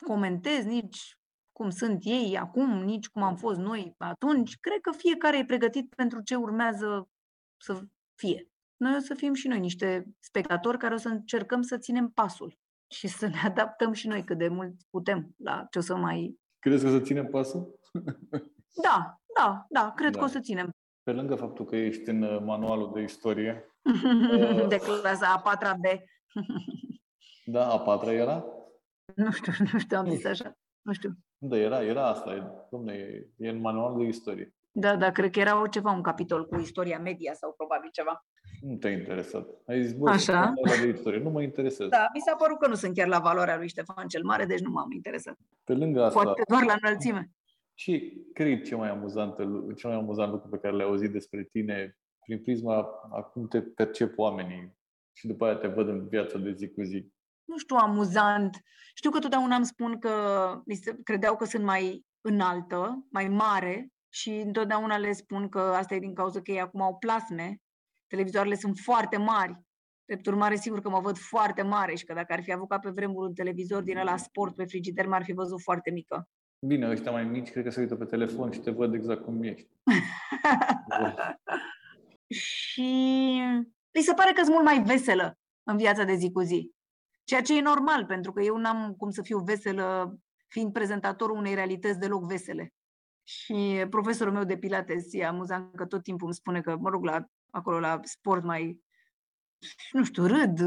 comentez 0.06 0.66
nici 0.66 1.18
cum 1.52 1.70
sunt 1.70 2.00
ei 2.02 2.38
acum, 2.38 2.84
nici 2.84 3.10
cum 3.10 3.24
am 3.24 3.36
fost 3.36 3.60
noi 3.60 3.96
atunci. 3.98 4.58
Cred 4.60 4.80
că 4.82 4.92
fiecare 4.92 5.38
e 5.38 5.46
pregătit 5.46 5.96
pentru 5.96 6.22
ce 6.22 6.36
urmează 6.36 7.10
să 7.62 7.82
fie. 8.16 8.48
Noi 8.78 8.96
o 8.96 9.00
să 9.00 9.14
fim 9.14 9.34
și 9.34 9.48
noi 9.48 9.60
niște 9.60 10.06
spectatori 10.20 10.78
care 10.78 10.94
o 10.94 10.98
să 10.98 11.08
încercăm 11.08 11.62
să 11.62 11.78
ținem 11.78 12.10
pasul 12.10 12.58
și 12.88 13.08
să 13.08 13.28
ne 13.28 13.40
adaptăm 13.44 13.92
și 13.92 14.08
noi 14.08 14.24
cât 14.24 14.38
de 14.38 14.48
mult 14.48 14.74
putem 14.90 15.34
la 15.38 15.68
ce 15.72 15.78
o 15.78 15.82
să 15.82 15.96
mai... 15.96 16.40
Crezi 16.60 16.84
că 16.84 16.90
să 16.90 17.00
ținem 17.00 17.28
pasul? 17.28 17.80
Da, 18.84 19.18
da, 19.40 19.66
da, 19.70 19.94
cred 19.96 20.12
Da. 20.12 20.20
că 20.20 20.26
o 20.26 20.28
să 20.28 20.40
ținem. 20.40 20.70
Pe 21.04 21.12
lângă 21.12 21.36
faptul 21.36 21.66
că 21.66 21.76
ești 21.76 22.10
în 22.10 22.22
uh, 22.22 22.42
manualul 22.46 22.92
de 22.94 23.02
istorie, 23.02 23.68
De 24.68 24.78
clasa 24.78 25.28
a 25.34 25.40
patra 25.40 25.74
B. 25.74 25.86
da, 27.46 27.72
a 27.72 27.80
patra 27.80 28.12
era? 28.12 28.46
Nu 29.16 29.32
știu, 29.32 29.52
nu 29.74 29.80
știu, 29.80 29.98
am 29.98 30.10
zis 30.10 30.26
așa. 30.26 30.58
Nu 30.82 30.94
știu. 30.94 31.12
Da, 31.38 31.58
era, 31.58 31.84
era 31.84 32.08
asta. 32.08 32.34
E, 32.34 32.44
domne, 32.72 32.94
e, 32.94 33.28
e 33.38 33.50
în 33.50 33.60
manualul 33.62 34.00
de 34.00 34.08
istorie. 34.08 34.54
Da, 34.72 34.96
da, 34.96 35.12
cred 35.12 35.32
că 35.32 35.40
era 35.40 35.62
o 35.62 35.68
ceva, 35.68 35.92
un 35.92 36.02
capitol 36.02 36.46
cu 36.48 36.60
istoria 36.60 37.00
media 37.00 37.34
sau 37.34 37.54
probabil 37.58 37.90
ceva. 37.92 38.26
Nu 38.62 38.76
te-a 38.76 38.92
interesat. 38.92 39.48
Ai 39.68 39.84
zis, 39.84 39.94
bă, 39.94 40.10
Așa. 40.10 40.18
sunt 40.20 40.36
manualul 40.36 40.82
de 40.92 40.98
istorie. 40.98 41.20
Nu 41.20 41.30
mă 41.30 41.42
interesează. 41.42 41.90
Da, 41.90 42.08
mi 42.14 42.20
s-a 42.20 42.36
părut 42.36 42.60
că 42.60 42.68
nu 42.68 42.76
sunt 42.76 42.96
chiar 42.96 43.08
la 43.08 43.20
valoarea 43.20 43.58
lui 43.58 43.68
Ștefan 43.68 44.08
cel 44.08 44.24
Mare, 44.24 44.46
deci 44.46 44.60
nu 44.60 44.72
m-am 44.72 44.92
interesat. 44.92 45.38
Pe 45.64 45.74
lângă 45.74 46.04
asta, 46.04 46.22
Poate 46.24 46.42
doar 46.48 46.64
la 46.64 46.76
înălțime. 46.82 47.32
Ce 47.74 48.14
crezi 48.34 48.64
ce 48.64 48.76
mai 48.76 48.90
amuzant, 48.90 49.36
cel 49.76 49.90
mai 49.90 50.00
amuzant 50.00 50.32
lucru 50.32 50.50
pe 50.50 50.58
care 50.58 50.76
le-ai 50.76 50.90
auzit 50.90 51.12
despre 51.12 51.44
tine 51.44 51.98
prin 52.26 52.42
prisma 52.42 52.76
a 53.12 53.22
cum 53.22 53.48
te 53.48 53.62
percep 53.62 54.18
oamenii 54.18 54.78
și 55.12 55.28
după 55.28 55.46
aia 55.46 55.56
te 55.56 55.68
văd 55.68 55.88
în 55.88 56.08
viața 56.08 56.38
de 56.38 56.52
zi 56.52 56.70
cu 56.70 56.82
zi? 56.82 57.12
Nu 57.44 57.58
știu, 57.58 57.76
amuzant. 57.76 58.62
Știu 58.94 59.10
că 59.10 59.20
totdeauna 59.20 59.56
îmi 59.56 59.66
spun 59.66 60.00
că 60.00 60.12
li 60.66 60.76
se 60.76 60.98
credeau 61.04 61.36
că 61.36 61.46
sunt 61.46 61.64
mai 61.64 62.06
înaltă, 62.22 63.06
mai 63.12 63.28
mare 63.28 63.88
și 64.10 64.30
întotdeauna 64.30 64.98
le 64.98 65.12
spun 65.12 65.50
că 65.50 65.60
asta 65.60 65.96
e 65.96 66.00
din 66.00 66.14
cauza 66.14 66.42
că 66.42 66.52
ei 66.52 66.60
acum 66.60 66.82
au 66.82 66.98
plasme, 66.98 67.58
televizoarele 68.08 68.56
sunt 68.56 68.78
foarte 68.78 69.18
mari. 69.18 69.62
Drept 70.06 70.26
urmare, 70.26 70.56
sigur 70.56 70.82
că 70.82 70.90
mă 70.90 71.00
văd 71.00 71.18
foarte 71.18 71.62
mare 71.62 71.96
și 71.96 72.06
că 72.06 72.14
dacă 72.14 72.34
ar 72.34 72.44
fi 72.44 72.52
avut 72.52 72.70
ca 72.70 72.80
pe 72.80 72.90
vremuri 72.90 73.28
un 73.28 73.34
televizor 73.34 73.84
din 73.84 73.98
ăla 73.98 74.18
sport 74.18 74.56
pe 74.56 74.66
frigider, 74.66 75.08
m-ar 75.08 75.24
fi 75.24 75.34
văzut 75.34 75.62
foarte 75.62 75.92
mică. 75.92 76.30
Bine, 76.66 76.90
ăștia 76.90 77.12
mai 77.12 77.24
mici 77.24 77.52
cred 77.52 77.64
că 77.64 77.70
se 77.70 77.80
uită 77.80 77.96
pe 77.96 78.06
telefon 78.06 78.52
și 78.52 78.60
te 78.60 78.72
văd 78.72 78.94
exact 78.94 79.24
cum 79.24 79.44
ești. 79.44 79.68
și 82.28 82.82
li 83.92 84.02
se 84.02 84.14
pare 84.14 84.32
că 84.32 84.42
sunt 84.42 84.54
mult 84.54 84.66
mai 84.66 84.84
veselă 84.84 85.40
în 85.64 85.78
viața 85.78 86.04
de 86.04 86.14
zi 86.14 86.32
cu 86.32 86.42
zi. 86.42 86.72
Ceea 87.24 87.42
ce 87.42 87.58
e 87.58 87.62
normal, 87.62 88.06
pentru 88.06 88.32
că 88.32 88.42
eu 88.42 88.58
n-am 88.58 88.94
cum 88.98 89.10
să 89.10 89.22
fiu 89.22 89.40
veselă 89.40 90.18
fiind 90.48 90.74
prezentatorul 90.74 91.38
unei 91.38 91.54
realități 91.54 92.00
deloc 92.00 92.28
vesele. 92.28 92.74
Și 93.24 93.86
profesorul 93.90 94.34
meu 94.34 94.44
de 94.44 94.58
pilates 94.58 95.14
e 95.14 95.26
amuzant 95.26 95.76
că 95.76 95.86
tot 95.86 96.04
timpul 96.04 96.26
îmi 96.26 96.36
spune 96.36 96.62
că, 96.62 96.78
mă 96.78 96.90
rog, 96.90 97.04
la, 97.04 97.26
acolo 97.50 97.80
la 97.80 98.00
sport 98.04 98.44
mai, 98.44 98.82
nu 99.92 100.04
știu, 100.04 100.26
râd, 100.26 100.60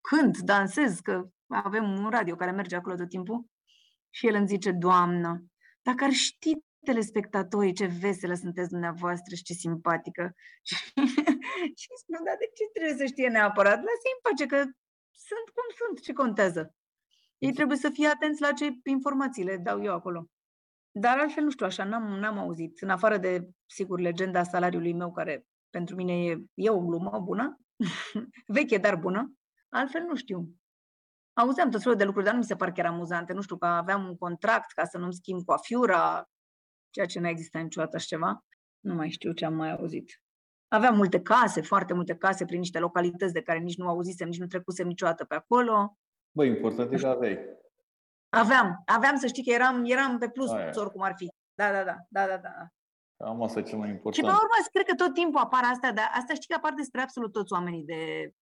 cânt, 0.00 0.38
dansez, 0.38 1.00
că 1.00 1.28
avem 1.46 1.84
un 1.84 2.08
radio 2.08 2.36
care 2.36 2.50
merge 2.50 2.76
acolo 2.76 2.96
tot 2.96 3.08
timpul. 3.08 3.46
Și 4.10 4.26
el 4.26 4.34
îmi 4.34 4.46
zice, 4.46 4.70
Doamnă, 4.72 5.44
dacă 5.82 6.04
ar 6.04 6.12
ști 6.12 6.52
telespectatorii 6.84 7.72
ce 7.72 7.86
veselă 7.86 8.34
sunteți 8.34 8.68
dumneavoastră 8.68 9.34
și 9.34 9.42
ce 9.42 9.52
simpatică. 9.52 10.34
și 11.78 11.86
îmi 11.90 12.00
spun, 12.02 12.24
da, 12.24 12.34
de 12.38 12.48
ce 12.56 12.64
trebuie 12.72 12.96
să 12.96 13.04
știe 13.04 13.28
neapărat? 13.28 13.76
Lasă-i 13.76 14.16
în 14.16 14.20
pace, 14.22 14.46
că 14.46 14.56
sunt 15.28 15.46
cum 15.54 15.66
sunt, 15.78 16.00
ce 16.00 16.12
contează. 16.12 16.74
Ei 17.38 17.52
trebuie 17.52 17.76
să 17.76 17.90
fie 17.90 18.06
atenți 18.06 18.40
la 18.40 18.52
ce 18.52 18.70
informații 18.84 19.44
le 19.44 19.56
dau 19.56 19.82
eu 19.82 19.92
acolo. 19.92 20.28
Dar 20.90 21.18
altfel, 21.18 21.44
nu 21.44 21.50
știu, 21.50 21.66
așa, 21.66 21.84
n-am, 21.84 22.18
n-am 22.18 22.38
auzit. 22.38 22.82
În 22.82 22.90
afară 22.90 23.16
de, 23.18 23.48
sigur, 23.66 24.00
legenda 24.00 24.42
salariului 24.42 24.92
meu, 24.92 25.12
care 25.12 25.46
pentru 25.70 25.96
mine 25.96 26.24
e, 26.24 26.44
e 26.54 26.70
o 26.70 26.80
glumă 26.80 27.20
bună, 27.24 27.60
veche, 28.56 28.78
dar 28.78 28.96
bună, 28.96 29.34
altfel 29.68 30.02
nu 30.02 30.14
știu. 30.14 30.48
Auzeam 31.38 31.70
tot 31.70 31.82
felul 31.82 31.96
de 31.98 32.04
lucruri, 32.04 32.24
dar 32.24 32.34
nu 32.34 32.40
mi 32.40 32.46
se 32.46 32.56
par 32.56 32.72
chiar 32.72 32.86
amuzante. 32.86 33.32
Nu 33.32 33.40
știu, 33.40 33.56
că 33.56 33.66
aveam 33.66 34.04
un 34.04 34.16
contract 34.16 34.72
ca 34.72 34.84
să 34.84 34.98
nu-mi 34.98 35.14
schimb 35.14 35.44
coafiura, 35.44 36.28
ceea 36.90 37.06
ce 37.06 37.20
n-a 37.20 37.28
existat 37.28 37.62
niciodată 37.62 37.96
așa 37.96 38.06
ceva. 38.08 38.44
Nu 38.80 38.94
mai 38.94 39.10
știu 39.10 39.32
ce 39.32 39.44
am 39.44 39.54
mai 39.54 39.70
auzit. 39.72 40.22
Aveam 40.68 40.96
multe 40.96 41.20
case, 41.20 41.60
foarte 41.60 41.94
multe 41.94 42.16
case 42.16 42.44
prin 42.44 42.58
niște 42.58 42.78
localități 42.78 43.32
de 43.32 43.42
care 43.42 43.58
nici 43.58 43.76
nu 43.76 43.88
auzisem, 43.88 44.28
nici 44.28 44.38
nu 44.38 44.46
trecusem 44.46 44.86
niciodată 44.86 45.24
pe 45.24 45.34
acolo. 45.34 45.98
Bă, 46.36 46.44
important 46.44 46.92
e 46.92 46.96
că 46.96 47.06
aveai. 47.06 47.38
Aveam, 48.28 48.82
aveam 48.86 49.16
să 49.16 49.26
știi 49.26 49.44
că 49.44 49.50
eram, 49.50 49.84
eram 49.84 50.18
pe 50.18 50.28
plus 50.28 50.50
Aia. 50.50 50.70
oricum 50.74 51.02
ar 51.02 51.14
fi. 51.16 51.28
Da, 51.54 51.72
da, 51.72 51.84
da, 51.84 51.96
da, 52.08 52.26
da, 52.26 52.36
da. 52.36 52.66
Am 53.26 53.42
asta 53.42 53.58
e 53.58 53.62
cel 53.62 53.78
mai 53.78 53.88
Și 53.88 53.94
important. 53.94 54.26
pe 54.26 54.32
urmă, 54.32 54.54
cred 54.72 54.86
că 54.86 54.94
tot 54.94 55.14
timpul 55.14 55.40
apar 55.40 55.64
astea, 55.72 55.92
dar 55.92 56.10
asta 56.14 56.34
știi 56.34 56.48
că 56.48 56.54
apar 56.54 56.72
despre 56.72 57.00
absolut 57.00 57.32
toți 57.32 57.52
oamenii 57.52 57.84
de 57.84 58.32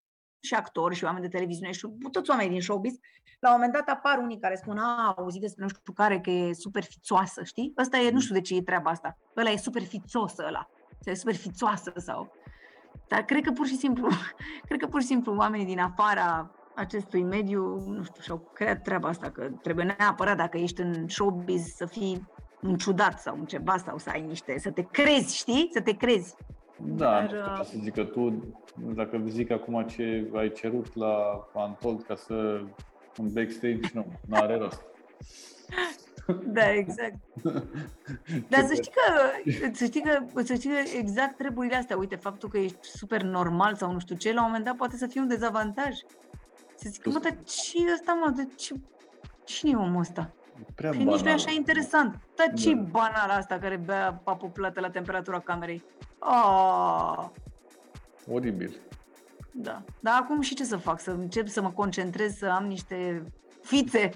și 0.47 0.55
actori 0.55 0.95
și 0.95 1.05
oameni 1.05 1.25
de 1.25 1.31
televiziune 1.31 1.73
și 1.73 1.87
toți 2.11 2.31
oamenii 2.31 2.53
din 2.53 2.61
showbiz. 2.61 2.99
La 3.41 3.49
un 3.49 3.55
moment 3.55 3.73
dat 3.73 3.89
apar 3.89 4.19
unii 4.19 4.39
care 4.39 4.55
spun, 4.55 4.79
a, 4.79 5.15
auzit 5.17 5.41
despre 5.41 5.63
nu 5.63 5.69
știu 5.69 5.93
care, 5.93 6.21
că 6.21 6.31
e 6.31 6.53
super 6.53 6.83
fițoasă, 6.83 7.43
știi? 7.45 7.73
Ăsta 7.79 7.99
e, 7.99 8.11
nu 8.11 8.21
știu 8.21 8.35
de 8.35 8.41
ce 8.41 8.55
e 8.55 8.63
treaba 8.63 8.91
asta. 8.91 9.19
Ăla 9.37 9.51
e 9.51 9.57
super 9.57 9.83
fițos 9.83 10.39
ăla. 10.39 10.69
Sau 11.01 11.13
e 11.13 11.17
super 11.17 11.35
fițoasă 11.35 11.93
sau... 11.97 12.33
Dar 13.09 13.23
cred 13.23 13.45
că 13.45 13.53
pur 13.53 13.67
și 13.67 13.77
simplu, 13.77 14.09
cred 14.69 14.81
că 14.81 14.87
pur 14.87 15.01
și 15.01 15.07
simplu 15.07 15.35
oamenii 15.35 15.67
din 15.67 15.79
afara 15.79 16.51
acestui 16.75 17.23
mediu, 17.23 17.79
nu 17.87 18.03
știu, 18.03 18.23
și-au 18.23 18.51
creat 18.55 18.83
treaba 18.83 19.09
asta, 19.09 19.31
că 19.31 19.51
trebuie 19.63 19.97
neapărat 19.99 20.37
dacă 20.37 20.59
ești 20.59 20.81
în 20.81 21.09
showbiz 21.09 21.75
să 21.75 21.87
fii 21.87 22.29
un 22.63 22.77
ciudat 22.77 23.21
sau 23.21 23.37
un 23.39 23.45
ceva 23.45 23.77
sau 23.77 23.99
să 23.99 24.11
ai 24.11 24.21
niște, 24.21 24.59
să 24.59 24.71
te 24.71 24.83
crezi, 24.83 25.37
știi? 25.37 25.69
Să 25.73 25.81
te 25.81 25.97
crezi. 25.97 26.35
Da, 26.79 27.05
Dar, 27.05 27.23
nu 27.23 27.29
știu 27.29 27.41
ca 27.41 27.59
uh, 27.61 27.67
să 27.67 27.77
zic 27.83 27.95
că 27.95 28.05
tu, 28.05 28.55
dacă 28.95 29.23
zic 29.27 29.51
acum 29.51 29.83
ce 29.83 30.31
ai 30.35 30.53
cerut 30.53 30.95
la 30.95 31.47
Antold 31.55 32.03
ca 32.03 32.15
să 32.15 32.61
în 33.17 33.33
backstage, 33.33 33.81
nu, 33.93 34.07
nu 34.29 34.37
are 34.37 34.57
rost. 34.57 34.83
Da, 36.47 36.73
exact. 36.73 37.15
Dar 38.51 38.65
să 38.67 38.75
știi 38.75 38.93
că, 38.93 39.13
să 39.73 39.85
știi 39.85 40.01
că, 40.03 40.43
să 40.43 40.55
știi 40.55 40.71
că 40.71 40.77
exact 40.99 41.37
treburile 41.37 41.77
astea, 41.77 41.97
uite, 41.97 42.17
faptul 42.17 42.49
că 42.49 42.59
ești 42.59 42.79
super 42.83 43.23
normal 43.23 43.75
sau 43.75 43.93
nu 43.93 43.99
știu 43.99 44.17
ce, 44.17 44.33
la 44.33 44.41
un 44.41 44.47
moment 44.47 44.65
dat 44.65 44.77
poate 44.77 44.97
să 44.97 45.07
fie 45.07 45.21
un 45.21 45.29
dezavantaj. 45.29 45.95
Să 46.75 46.89
zic, 46.91 47.07
mă, 47.07 47.19
dar 47.23 47.37
ce 47.45 47.79
e 47.89 47.93
ăsta, 47.93 48.13
mă, 48.13 48.31
de 48.37 48.49
ce, 48.57 48.75
cine 49.45 49.71
e 49.71 49.77
omul 49.77 50.01
ăsta? 50.01 50.31
Prea 50.75 50.91
Că 50.91 50.97
nici 50.97 51.07
nu 51.07 51.13
e 51.13 51.17
banal. 51.17 51.33
așa 51.35 51.51
interesant. 51.57 52.19
Dar 52.37 52.53
ce 52.55 52.75
Da. 52.75 52.81
banal 52.81 53.31
asta 53.31 53.59
care 53.59 53.77
bea 53.77 54.21
apă 54.25 54.49
plată 54.53 54.81
la 54.81 54.91
temperatura 54.91 55.41
camerei? 55.41 55.83
Oh, 56.19 57.25
Oribil. 58.33 58.77
da. 59.53 59.83
Dar 60.01 60.19
acum 60.23 60.41
și 60.41 60.55
ce 60.55 60.65
să 60.65 60.77
fac? 60.77 61.01
Să 61.01 61.11
încep 61.11 61.49
să 61.49 61.63
mă 61.63 61.71
concentrez, 61.71 62.37
să 62.37 62.47
am 62.47 62.65
niște 62.67 63.23
fițe 63.63 64.11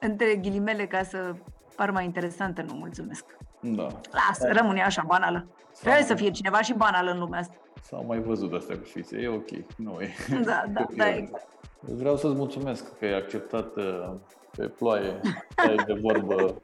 între 0.00 0.36
ghilimele 0.36 0.86
ca 0.86 1.02
să 1.02 1.34
par 1.76 1.90
mai 1.90 2.04
interesantă, 2.04 2.62
nu 2.62 2.74
mulțumesc. 2.74 3.24
Da. 3.60 3.86
Lasă, 4.10 4.52
rămâne 4.52 4.82
așa 4.82 5.02
banală. 5.06 5.46
Trebuie 5.80 6.02
să 6.02 6.14
fie 6.14 6.30
cineva 6.30 6.60
și 6.62 6.74
banal 6.74 7.06
în 7.06 7.18
lumea 7.18 7.40
asta. 7.40 7.54
S-au 7.82 8.04
mai 8.06 8.18
văzut 8.20 8.52
astea 8.52 8.78
cu 8.78 8.84
fițe, 8.84 9.18
e 9.18 9.28
ok, 9.28 9.48
nu 9.76 10.00
e. 10.00 10.08
Da, 10.44 10.64
da, 10.68 10.86
E 10.90 10.94
da, 10.96 11.06
ok. 11.06 11.16
exact. 11.16 11.46
Vreau 11.80 12.16
să-ți 12.16 12.34
mulțumesc 12.34 12.98
că 12.98 13.04
ai 13.04 13.14
acceptat 13.16 13.76
uh, 13.76 14.12
pe 14.56 14.68
ploaie 14.68 15.20
să 15.56 15.68
ai 15.68 15.76
de 15.86 15.92
vorbă 16.02 16.62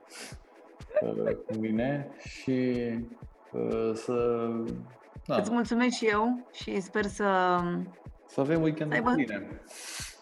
uh, 1.03 1.35
cu 1.47 1.55
mine 1.59 2.11
și 2.18 2.51
uh, 2.51 2.99
să, 3.95 4.49
da, 5.27 5.37
Îți 5.37 5.51
mulțumesc 5.53 5.97
și 5.97 6.07
eu 6.07 6.49
și 6.53 6.81
sper 6.81 7.05
să, 7.05 7.59
să 8.27 8.41
avem 8.41 8.62
weekend 8.62 8.91
Să 8.91 8.97
aibă- 8.97 9.12
bine. 9.15 9.61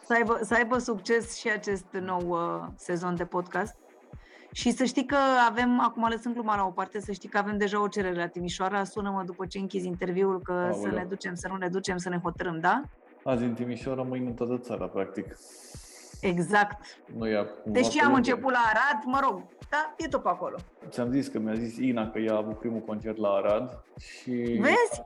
să, 0.06 0.12
aibă, 0.14 0.38
să 0.42 0.54
aibă 0.54 0.78
succes 0.78 1.36
și 1.36 1.48
acest 1.50 1.84
nou 2.00 2.28
uh, 2.28 2.66
sezon 2.76 3.14
de 3.16 3.24
podcast. 3.24 3.74
Și 4.52 4.70
să 4.70 4.84
știi 4.84 5.06
că 5.06 5.16
avem, 5.48 5.80
acum 5.80 6.08
lăsând 6.10 6.34
gluma 6.34 6.56
la 6.56 6.64
o 6.64 6.70
parte, 6.70 7.00
să 7.00 7.12
știi 7.12 7.28
că 7.28 7.38
avem 7.38 7.58
deja 7.58 7.82
o 7.82 7.88
cerere 7.88 8.16
la 8.16 8.26
Timișoara. 8.26 8.84
Sună-mă 8.84 9.22
după 9.26 9.46
ce 9.46 9.58
închizi 9.58 9.86
interviul 9.86 10.40
că 10.42 10.68
să 10.72 10.78
Aoleu. 10.78 10.98
ne 10.98 11.04
ducem, 11.08 11.34
să 11.34 11.48
nu 11.48 11.56
ne 11.56 11.68
ducem, 11.68 11.96
să 11.96 12.08
ne 12.08 12.18
hotărâm, 12.22 12.60
da? 12.60 12.82
Azi 13.24 13.44
în 13.44 13.54
Timișoara, 13.54 14.02
mâine 14.02 14.26
în 14.26 14.34
toată 14.34 14.58
țara, 14.58 14.86
practic. 14.86 15.36
Exact. 16.20 16.84
Nu 17.16 17.28
ia 17.28 17.44
cumva 17.44 17.78
Deși 17.78 17.96
pe 17.98 18.04
am 18.04 18.12
lângă. 18.12 18.16
început 18.16 18.52
la 18.52 18.58
Arad, 18.72 19.02
mă 19.04 19.18
rog, 19.22 19.42
da, 19.70 19.94
e 19.98 20.08
tot 20.08 20.22
pe 20.22 20.28
acolo. 20.28 20.56
Ți-am 20.88 21.10
zis 21.10 21.28
că 21.28 21.38
mi-a 21.38 21.54
zis 21.54 21.76
Ina 21.76 22.10
că 22.10 22.18
ea 22.18 22.34
a 22.34 22.36
avut 22.36 22.58
primul 22.58 22.80
concert 22.80 23.16
la 23.16 23.28
Arad 23.28 23.82
și 23.98 24.30
Vezi? 24.60 25.02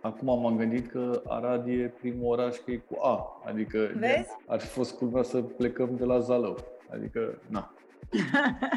acum 0.00 0.40
m-am 0.40 0.56
gândit 0.56 0.90
că 0.90 1.22
Arad 1.28 1.66
e 1.68 1.94
primul 2.00 2.26
oraș 2.32 2.56
că 2.56 2.70
e 2.70 2.76
cu 2.76 2.96
A, 3.02 3.42
adică 3.46 3.90
Vezi? 3.98 4.28
ar 4.46 4.60
fi 4.60 4.66
fost 4.66 4.96
cumva 4.96 5.22
să 5.22 5.40
plecăm 5.42 5.96
de 5.96 6.04
la 6.04 6.18
Zalău, 6.18 6.58
adică 6.92 7.38
na. 7.48 7.72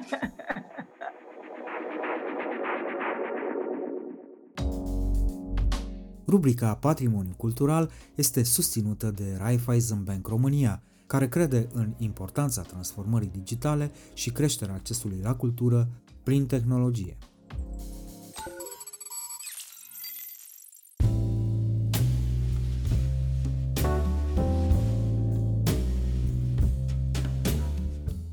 Rubrica 6.28 6.76
Patrimoniu 6.76 7.34
Cultural 7.38 7.90
este 8.16 8.44
susținută 8.44 9.12
de 9.12 9.36
Raiffeisen 9.38 10.04
Bank 10.04 10.28
România, 10.28 10.82
care 11.12 11.28
crede 11.28 11.68
în 11.74 11.94
importanța 11.98 12.62
transformării 12.62 13.30
digitale 13.34 13.92
și 14.14 14.32
creșterea 14.32 14.74
accesului 14.74 15.20
la 15.24 15.36
cultură 15.36 15.88
prin 16.24 16.46
tehnologie. 16.46 17.18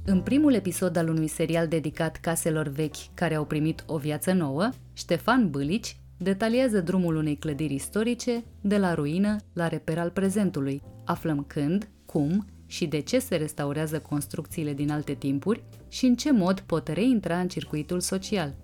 În 0.05 0.21
primul 0.23 0.55
episod 0.55 0.97
al 0.97 1.09
unui 1.09 1.29
serial 1.29 1.69
dedicat 1.69 2.17
caselor 2.17 2.69
vechi 2.69 3.14
care 3.14 3.35
au 3.35 3.45
primit 3.45 3.85
o 3.87 3.97
viață 3.97 4.33
nouă, 4.33 4.69
Ștefan 4.93 5.51
Bâlici 5.51 6.01
detaliază 6.17 6.81
drumul 6.81 7.17
unei 7.17 7.37
clădiri 7.37 7.75
istorice 7.75 8.45
de 8.61 8.79
la 8.79 8.95
ruină 8.95 9.37
la 9.53 9.69
reper 9.69 9.99
al 9.99 10.11
prezentului. 10.11 10.83
Aflăm 11.05 11.45
când, 11.45 11.88
cum 12.07 12.47
și 12.68 12.87
de 12.87 13.00
ce 13.00 13.18
se 13.18 13.37
restaurează 13.37 14.00
construcțiile 14.00 14.72
din 14.72 14.90
alte 14.90 15.14
timpuri 15.14 15.62
și 15.88 16.04
în 16.07 16.14
ce 16.14 16.33
mod 16.33 16.61
pot 16.61 16.88
reintra 16.88 17.40
în 17.40 17.48
circuitul 17.48 18.00
social. 18.00 18.54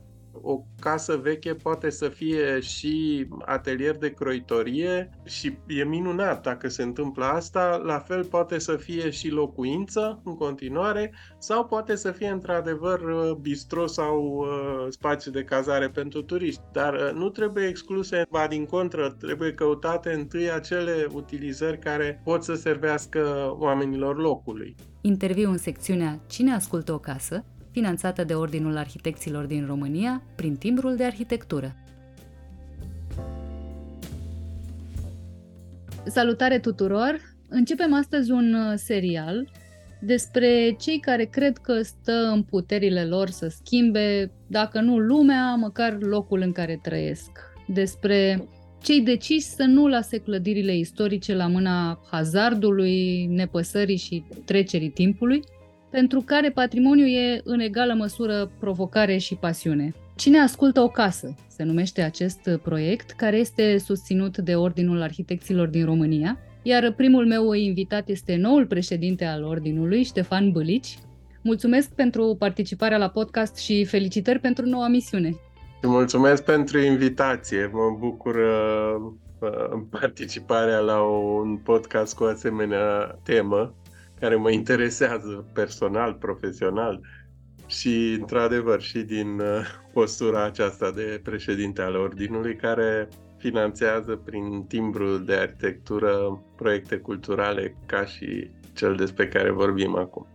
O 0.44 0.64
casă 0.80 1.16
veche 1.16 1.54
poate 1.54 1.90
să 1.90 2.08
fie 2.08 2.60
și 2.60 3.26
atelier 3.44 3.96
de 3.96 4.10
croitorie 4.10 5.10
și 5.24 5.58
e 5.66 5.84
minunat 5.84 6.42
dacă 6.42 6.68
se 6.68 6.82
întâmplă 6.82 7.24
asta, 7.24 7.80
la 7.84 7.98
fel 7.98 8.24
poate 8.24 8.58
să 8.58 8.76
fie 8.76 9.10
și 9.10 9.28
locuință 9.28 10.20
în 10.24 10.36
continuare 10.36 11.12
sau 11.38 11.64
poate 11.64 11.96
să 11.96 12.10
fie 12.10 12.28
într-adevăr 12.28 13.00
uh, 13.00 13.32
bistro 13.40 13.86
sau 13.86 14.22
uh, 14.22 14.86
spațiu 14.88 15.30
de 15.30 15.44
cazare 15.44 15.88
pentru 15.88 16.22
turiști, 16.22 16.60
dar 16.72 16.94
uh, 16.94 17.10
nu 17.14 17.28
trebuie 17.28 17.66
excluse, 17.66 18.26
ba 18.30 18.46
din 18.46 18.64
contră, 18.64 19.16
trebuie 19.18 19.52
căutate 19.52 20.12
întâi 20.12 20.50
acele 20.50 21.06
utilizări 21.12 21.78
care 21.78 22.20
pot 22.24 22.44
să 22.44 22.54
servească 22.54 23.54
oamenilor 23.58 24.16
locului. 24.16 24.74
Interviu 25.00 25.50
în 25.50 25.58
secțiunea 25.58 26.20
Cine 26.26 26.54
ascultă 26.54 26.92
o 26.92 26.98
casă, 26.98 27.44
finanțată 27.74 28.24
de 28.24 28.34
Ordinul 28.34 28.76
Arhitecților 28.76 29.44
din 29.44 29.66
România 29.66 30.22
prin 30.34 30.56
timbrul 30.56 30.96
de 30.96 31.04
arhitectură. 31.04 31.76
Salutare 36.06 36.58
tuturor! 36.58 37.20
Începem 37.48 37.94
astăzi 37.94 38.30
un 38.30 38.54
uh, 38.54 38.72
serial 38.76 39.48
despre 40.00 40.76
cei 40.80 40.98
care 40.98 41.24
cred 41.24 41.56
că 41.56 41.82
stă 41.82 42.30
în 42.34 42.42
puterile 42.42 43.04
lor 43.04 43.28
să 43.28 43.48
schimbe, 43.48 44.30
dacă 44.46 44.80
nu 44.80 44.98
lumea, 44.98 45.54
măcar 45.54 45.96
locul 46.00 46.40
în 46.40 46.52
care 46.52 46.78
trăiesc. 46.82 47.30
Despre 47.66 48.48
cei 48.82 49.00
deciși 49.00 49.46
să 49.46 49.62
nu 49.62 49.86
lase 49.86 50.18
clădirile 50.18 50.76
istorice 50.76 51.34
la 51.34 51.46
mâna 51.46 52.00
hazardului, 52.10 53.26
nepăsării 53.26 53.96
și 53.96 54.24
trecerii 54.44 54.90
timpului, 54.90 55.42
pentru 55.94 56.20
care 56.20 56.50
patrimoniul 56.50 57.08
e 57.08 57.40
în 57.44 57.60
egală 57.60 57.94
măsură 57.94 58.50
provocare 58.58 59.16
și 59.16 59.34
pasiune. 59.34 59.94
Cine 60.16 60.38
ascultă 60.38 60.80
o 60.80 60.88
casă 60.88 61.34
se 61.48 61.62
numește 61.62 62.02
acest 62.02 62.50
proiect, 62.62 63.10
care 63.10 63.36
este 63.36 63.78
susținut 63.78 64.38
de 64.38 64.54
Ordinul 64.54 65.02
Arhitecților 65.02 65.68
din 65.68 65.84
România, 65.84 66.38
iar 66.62 66.92
primul 66.92 67.26
meu 67.26 67.52
invitat 67.52 68.08
este 68.08 68.36
noul 68.36 68.66
președinte 68.66 69.24
al 69.24 69.42
Ordinului, 69.42 70.02
Ștefan 70.02 70.50
Bălici. 70.50 70.98
Mulțumesc 71.42 71.90
pentru 71.90 72.36
participarea 72.38 72.98
la 72.98 73.08
podcast 73.08 73.56
și 73.56 73.84
felicitări 73.84 74.38
pentru 74.38 74.66
noua 74.66 74.88
misiune. 74.88 75.28
Îți 75.80 75.90
Mulțumesc 75.90 76.44
pentru 76.44 76.78
invitație. 76.78 77.70
Mă 77.72 77.96
bucur 77.98 78.34
uh, 78.34 79.12
uh, 79.38 79.80
participarea 80.00 80.78
la 80.78 81.02
un 81.02 81.56
podcast 81.56 82.16
cu 82.16 82.24
o 82.24 82.26
asemenea 82.26 83.18
temă 83.22 83.74
care 84.24 84.36
mă 84.36 84.50
interesează 84.50 85.50
personal, 85.52 86.14
profesional 86.14 87.00
și, 87.66 88.16
într-adevăr, 88.20 88.80
și 88.80 88.98
din 88.98 89.38
uh, 89.38 89.66
postura 89.92 90.44
aceasta 90.44 90.90
de 90.90 91.20
președinte 91.22 91.82
al 91.82 91.94
Ordinului, 91.94 92.56
care 92.56 93.08
finanțează 93.38 94.22
prin 94.24 94.64
timbru 94.68 95.18
de 95.18 95.34
arhitectură 95.34 96.42
proiecte 96.56 96.96
culturale 96.96 97.76
ca 97.86 98.04
și 98.04 98.50
cel 98.72 98.94
despre 98.94 99.28
care 99.28 99.50
vorbim 99.50 99.96
acum. 99.96 100.26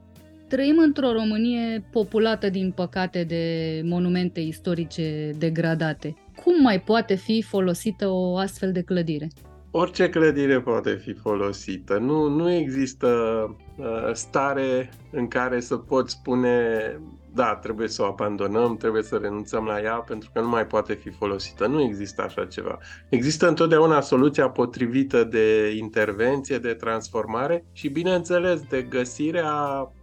Trăim 0.47 0.77
într-o 0.77 1.11
Românie 1.11 1.83
populată, 1.91 2.49
din 2.49 2.71
păcate, 2.71 3.23
de 3.23 3.43
monumente 3.83 4.39
istorice 4.39 5.31
degradate. 5.37 6.15
Cum 6.43 6.61
mai 6.61 6.81
poate 6.81 7.15
fi 7.15 7.41
folosită 7.41 8.07
o 8.07 8.37
astfel 8.37 8.71
de 8.71 8.81
clădire? 8.81 9.27
Orice 9.71 10.09
clădire 10.09 10.61
poate 10.61 10.91
fi 11.03 11.13
folosită. 11.13 11.97
Nu, 11.97 12.27
nu 12.27 12.51
există 12.51 13.07
uh, 13.49 13.67
stare 14.13 14.89
în 15.11 15.27
care 15.27 15.59
să 15.59 15.77
poți 15.77 16.11
spune 16.11 16.99
da, 17.33 17.55
trebuie 17.55 17.87
să 17.87 18.01
o 18.01 18.05
abandonăm, 18.05 18.77
trebuie 18.77 19.03
să 19.03 19.15
renunțăm 19.15 19.65
la 19.65 19.81
ea 19.81 19.93
pentru 19.93 20.29
că 20.33 20.39
nu 20.39 20.47
mai 20.47 20.67
poate 20.67 20.93
fi 20.93 21.09
folosită. 21.09 21.67
Nu 21.67 21.81
există 21.81 22.21
așa 22.21 22.45
ceva. 22.45 22.77
Există 23.09 23.47
întotdeauna 23.47 24.01
soluția 24.01 24.49
potrivită 24.49 25.23
de 25.23 25.75
intervenție, 25.77 26.57
de 26.57 26.73
transformare 26.73 27.65
și, 27.71 27.89
bineînțeles, 27.89 28.61
de 28.61 28.81
găsirea 28.81 29.51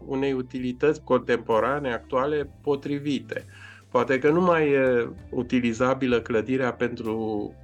unei 0.06 0.32
utilități 0.32 1.02
contemporane, 1.04 1.92
actuale, 1.92 2.50
potrivite. 2.62 3.44
Poate 3.90 4.18
că 4.18 4.30
nu 4.30 4.40
mai 4.40 4.70
e 4.70 5.08
utilizabilă 5.30 6.20
clădirea 6.20 6.72
pentru 6.72 7.16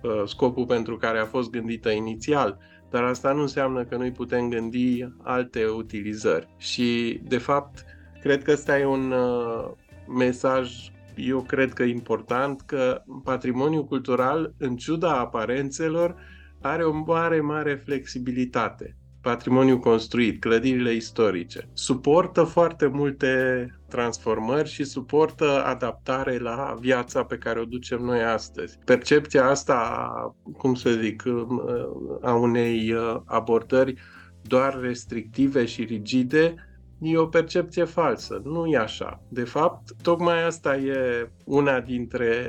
uh, 0.03 0.23
scopul 0.27 0.67
pentru 0.67 0.97
care 0.97 1.19
a 1.19 1.25
fost 1.25 1.51
gândită 1.51 1.91
inițial, 1.91 2.59
dar 2.93 3.03
asta 3.03 3.33
nu 3.33 3.41
înseamnă 3.41 3.85
că 3.85 3.97
noi 3.97 4.11
putem 4.11 4.49
gândi 4.49 5.09
alte 5.23 5.67
utilizări. 5.67 6.49
Și, 6.57 7.21
de 7.29 7.39
fapt, 7.39 7.85
cred 8.21 8.43
că 8.43 8.51
ăsta 8.51 8.79
e 8.79 8.85
un 8.85 9.11
uh, 9.11 9.71
mesaj, 10.19 10.91
eu 11.17 11.43
cred 11.43 11.73
că 11.73 11.83
important, 11.83 12.61
că 12.61 13.03
patrimoniul 13.25 13.85
cultural, 13.85 14.55
în 14.59 14.77
ciuda 14.77 15.19
aparențelor, 15.19 16.17
are 16.61 16.85
o 16.85 16.93
mare, 16.93 17.41
mare 17.41 17.75
flexibilitate 17.75 18.97
patrimoniu 19.23 19.79
construit, 19.79 20.41
clădirile 20.41 20.93
istorice. 20.93 21.69
Suportă 21.73 22.43
foarte 22.43 22.87
multe 22.87 23.67
transformări 23.89 24.69
și 24.69 24.85
suportă 24.85 25.65
adaptare 25.65 26.39
la 26.39 26.77
viața 26.81 27.25
pe 27.25 27.37
care 27.37 27.61
o 27.61 27.65
ducem 27.65 27.99
noi 27.99 28.23
astăzi. 28.23 28.79
Percepția 28.85 29.49
asta, 29.49 30.37
cum 30.57 30.75
să 30.75 30.91
zic, 30.91 31.23
a 32.23 32.35
unei 32.35 32.95
abordări 33.25 33.95
doar 34.43 34.81
restrictive 34.81 35.65
și 35.65 35.85
rigide 35.85 36.55
e 37.03 37.17
o 37.17 37.27
percepție 37.27 37.85
falsă. 37.85 38.41
Nu 38.45 38.67
e 38.67 38.77
așa. 38.77 39.23
De 39.29 39.45
fapt, 39.45 40.03
tocmai 40.03 40.47
asta 40.47 40.77
e 40.77 41.31
una 41.45 41.81
dintre 41.81 42.47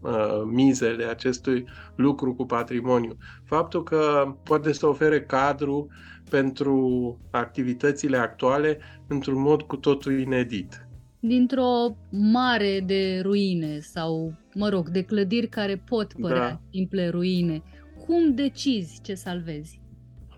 uh, 0.00 0.42
mizele 0.44 1.04
acestui 1.04 1.68
lucru 1.94 2.34
cu 2.34 2.46
patrimoniu. 2.46 3.16
Faptul 3.44 3.82
că 3.82 4.34
poate 4.44 4.72
să 4.72 4.86
ofere 4.86 5.22
cadru 5.22 5.88
pentru 6.30 7.18
activitățile 7.30 8.16
actuale 8.16 8.78
într-un 9.06 9.40
mod 9.40 9.62
cu 9.62 9.76
totul 9.76 10.18
inedit. 10.20 10.86
Dintr-o 11.20 11.96
mare 12.10 12.82
de 12.86 13.20
ruine 13.22 13.78
sau, 13.78 14.34
mă 14.54 14.68
rog, 14.68 14.88
de 14.88 15.02
clădiri 15.02 15.48
care 15.48 15.82
pot 15.88 16.12
părea 16.20 16.48
Da. 16.48 16.60
simple 16.70 17.08
ruine, 17.08 17.62
cum 18.06 18.34
decizi 18.34 19.00
ce 19.02 19.14
salvezi? 19.14 19.80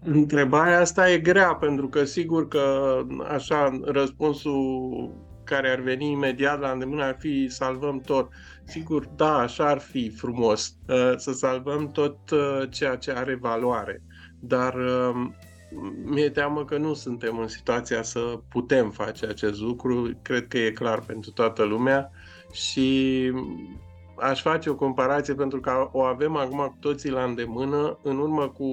Întrebarea 0.05 0.81
asta 0.81 1.11
e 1.11 1.19
grea, 1.19 1.55
pentru 1.55 1.89
că 1.89 2.05
sigur 2.05 2.49
că 2.49 2.97
așa 3.29 3.81
răspunsul 3.85 5.27
care 5.45 5.71
ar 5.71 5.81
veni 5.81 6.11
imediat 6.11 6.61
la 6.61 6.71
îndemână 6.71 7.03
ar 7.05 7.17
fi 7.19 7.49
salvăm 7.49 8.01
tot. 8.01 8.29
Sigur, 8.65 9.07
da, 9.17 9.39
așa 9.39 9.69
ar 9.69 9.79
fi 9.79 10.11
frumos 10.11 10.77
uh, 10.89 11.13
să 11.17 11.33
salvăm 11.33 11.91
tot 11.91 12.31
uh, 12.31 12.63
ceea 12.71 12.97
ce 12.97 13.11
are 13.11 13.35
valoare. 13.35 14.03
Dar 14.41 14.75
uh, 14.75 15.31
mi-e 16.05 16.31
teamă 16.31 16.65
că 16.65 16.77
nu 16.77 16.95
suntem 16.95 17.39
în 17.39 17.49
situația 17.49 18.03
să 18.03 18.41
putem 18.49 18.91
face 18.91 19.27
acest 19.27 19.61
lucru. 19.61 20.11
Cred 20.23 20.47
că 20.47 20.59
e 20.59 20.71
clar 20.71 21.01
pentru 21.01 21.31
toată 21.31 21.63
lumea 21.63 22.11
și 22.53 23.31
aș 24.21 24.43
face 24.43 24.71
o 24.71 24.75
comparație 24.75 25.35
pentru 25.35 25.61
că 25.61 25.89
o 25.93 26.03
avem 26.03 26.37
acum 26.37 26.59
cu 26.59 26.77
toții 26.81 27.11
la 27.11 27.25
îndemână. 27.25 27.99
În 28.03 28.19
urmă 28.19 28.49
cu 28.49 28.65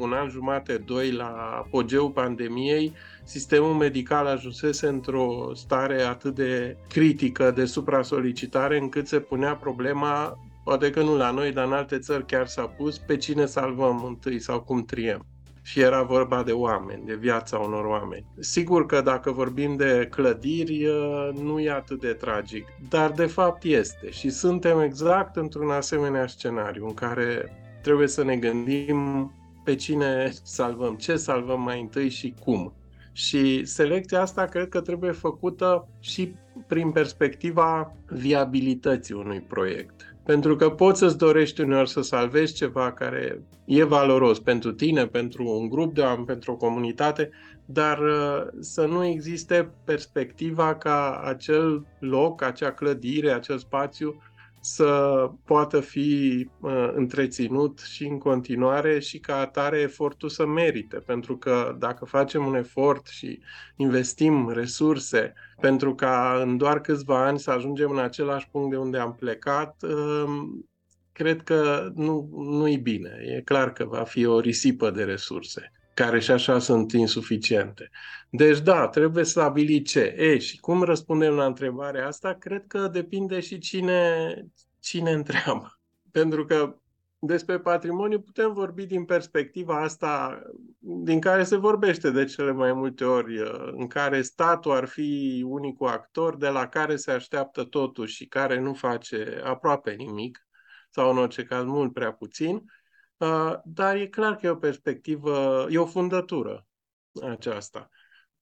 un 0.00 0.12
an 0.12 0.28
jumate, 0.28 0.76
doi, 0.76 1.12
la 1.12 1.60
apogeul 1.64 2.10
pandemiei, 2.10 2.92
sistemul 3.24 3.74
medical 3.74 4.26
ajunsese 4.26 4.86
într-o 4.86 5.50
stare 5.54 6.02
atât 6.02 6.34
de 6.34 6.76
critică, 6.88 7.50
de 7.50 7.64
supra-solicitare, 7.64 8.78
încât 8.78 9.06
se 9.06 9.20
punea 9.20 9.54
problema, 9.54 10.38
poate 10.64 10.90
că 10.90 11.02
nu 11.02 11.16
la 11.16 11.30
noi, 11.30 11.52
dar 11.52 11.66
în 11.66 11.72
alte 11.72 11.98
țări 11.98 12.26
chiar 12.26 12.46
s-a 12.46 12.66
pus, 12.66 12.98
pe 12.98 13.16
cine 13.16 13.46
salvăm 13.46 14.04
întâi 14.04 14.40
sau 14.40 14.60
cum 14.60 14.84
triem 14.84 15.26
și 15.62 15.80
era 15.80 16.02
vorba 16.02 16.42
de 16.42 16.52
oameni, 16.52 17.06
de 17.06 17.14
viața 17.14 17.58
unor 17.58 17.84
oameni. 17.84 18.24
Sigur 18.38 18.86
că 18.86 19.00
dacă 19.00 19.30
vorbim 19.30 19.76
de 19.76 20.08
clădiri, 20.10 20.86
uh, 20.86 21.28
nu 21.42 21.60
e 21.60 21.70
atât 21.70 22.00
de 22.00 22.12
tragic, 22.12 22.66
dar 22.88 23.10
de 23.10 23.26
fapt 23.26 23.62
este 23.64 24.10
și 24.10 24.30
suntem 24.30 24.80
exact 24.80 25.36
într-un 25.36 25.70
asemenea 25.70 26.26
scenariu 26.26 26.86
în 26.86 26.94
care 26.94 27.58
trebuie 27.82 28.08
să 28.08 28.24
ne 28.24 28.36
gândim 28.36 29.32
pe 29.64 29.74
cine 29.74 30.30
salvăm, 30.42 30.94
ce 30.94 31.16
salvăm 31.16 31.60
mai 31.60 31.80
întâi 31.80 32.08
și 32.08 32.34
cum. 32.44 32.72
Și 33.12 33.64
selecția 33.64 34.20
asta 34.20 34.44
cred 34.44 34.68
că 34.68 34.80
trebuie 34.80 35.12
făcută 35.12 35.88
și 36.00 36.34
prin 36.66 36.90
perspectiva 36.90 37.96
viabilității 38.06 39.14
unui 39.14 39.40
proiect. 39.40 40.07
Pentru 40.28 40.56
că 40.56 40.70
poți 40.70 40.98
să-ți 40.98 41.18
dorești 41.18 41.60
uneori 41.60 41.88
să 41.88 42.00
salvezi 42.00 42.54
ceva 42.54 42.92
care 42.92 43.42
e 43.64 43.84
valoros 43.84 44.38
pentru 44.38 44.72
tine, 44.72 45.06
pentru 45.06 45.58
un 45.58 45.68
grup 45.68 45.94
de 45.94 46.00
oameni, 46.00 46.26
pentru 46.26 46.52
o 46.52 46.56
comunitate, 46.56 47.30
dar 47.64 47.98
uh, 47.98 48.46
să 48.60 48.86
nu 48.86 49.04
existe 49.04 49.70
perspectiva 49.84 50.74
ca 50.76 51.20
acel 51.24 51.86
loc, 51.98 52.42
acea 52.42 52.72
clădire, 52.72 53.30
acel 53.30 53.58
spațiu 53.58 54.22
să 54.74 55.30
poată 55.44 55.80
fi 55.80 56.48
uh, 56.60 56.90
întreținut 56.94 57.78
și 57.78 58.04
în 58.04 58.18
continuare 58.18 58.98
și 58.98 59.18
ca 59.18 59.36
atare 59.36 59.80
efortul 59.80 60.28
să 60.28 60.46
merite. 60.46 60.96
Pentru 60.96 61.36
că 61.36 61.76
dacă 61.78 62.04
facem 62.04 62.46
un 62.46 62.54
efort 62.54 63.06
și 63.06 63.40
investim 63.76 64.50
resurse 64.50 65.32
pentru 65.60 65.94
ca 65.94 66.40
în 66.42 66.56
doar 66.56 66.80
câțiva 66.80 67.24
ani 67.26 67.38
să 67.38 67.50
ajungem 67.50 67.90
în 67.90 67.98
același 67.98 68.48
punct 68.50 68.70
de 68.70 68.76
unde 68.76 68.98
am 68.98 69.14
plecat, 69.14 69.82
uh, 69.82 70.24
cred 71.12 71.42
că 71.42 71.90
nu, 71.94 72.28
nu 72.36 72.68
e 72.68 72.76
bine. 72.76 73.10
E 73.36 73.40
clar 73.40 73.72
că 73.72 73.84
va 73.84 74.02
fi 74.04 74.26
o 74.26 74.40
risipă 74.40 74.90
de 74.90 75.04
resurse 75.04 75.72
care 75.98 76.20
și 76.20 76.30
așa 76.30 76.58
sunt 76.58 76.92
insuficiente. 76.92 77.90
Deci 78.30 78.60
da, 78.60 78.88
trebuie 78.88 79.24
stabilit 79.24 79.86
ce. 79.86 80.14
E, 80.16 80.38
și 80.38 80.58
cum 80.60 80.82
răspundem 80.82 81.34
la 81.34 81.44
întrebarea 81.44 82.06
asta, 82.06 82.34
cred 82.34 82.66
că 82.66 82.88
depinde 82.88 83.40
și 83.40 83.58
cine, 83.58 84.34
cine 84.80 85.12
întreabă. 85.12 85.80
Pentru 86.12 86.44
că 86.44 86.76
despre 87.18 87.58
patrimoniu 87.58 88.20
putem 88.20 88.52
vorbi 88.52 88.86
din 88.86 89.04
perspectiva 89.04 89.82
asta 89.82 90.42
din 90.78 91.20
care 91.20 91.44
se 91.44 91.56
vorbește 91.56 92.10
de 92.10 92.24
cele 92.24 92.52
mai 92.52 92.72
multe 92.72 93.04
ori, 93.04 93.42
în 93.72 93.86
care 93.86 94.22
statul 94.22 94.72
ar 94.72 94.84
fi 94.84 95.42
unicul 95.46 95.88
actor 95.88 96.36
de 96.36 96.48
la 96.48 96.68
care 96.68 96.96
se 96.96 97.10
așteaptă 97.10 97.64
totul 97.64 98.06
și 98.06 98.26
care 98.26 98.60
nu 98.60 98.74
face 98.74 99.40
aproape 99.44 99.92
nimic, 99.92 100.46
sau 100.90 101.10
în 101.10 101.18
orice 101.18 101.44
caz 101.44 101.64
mult 101.64 101.92
prea 101.92 102.12
puțin, 102.12 102.64
Uh, 103.18 103.54
dar 103.64 103.96
e 103.96 104.06
clar 104.06 104.36
că 104.36 104.46
e 104.46 104.50
o 104.50 104.56
perspectivă, 104.56 105.66
e 105.70 105.78
o 105.78 105.86
fundătură 105.86 106.66
aceasta. 107.22 107.88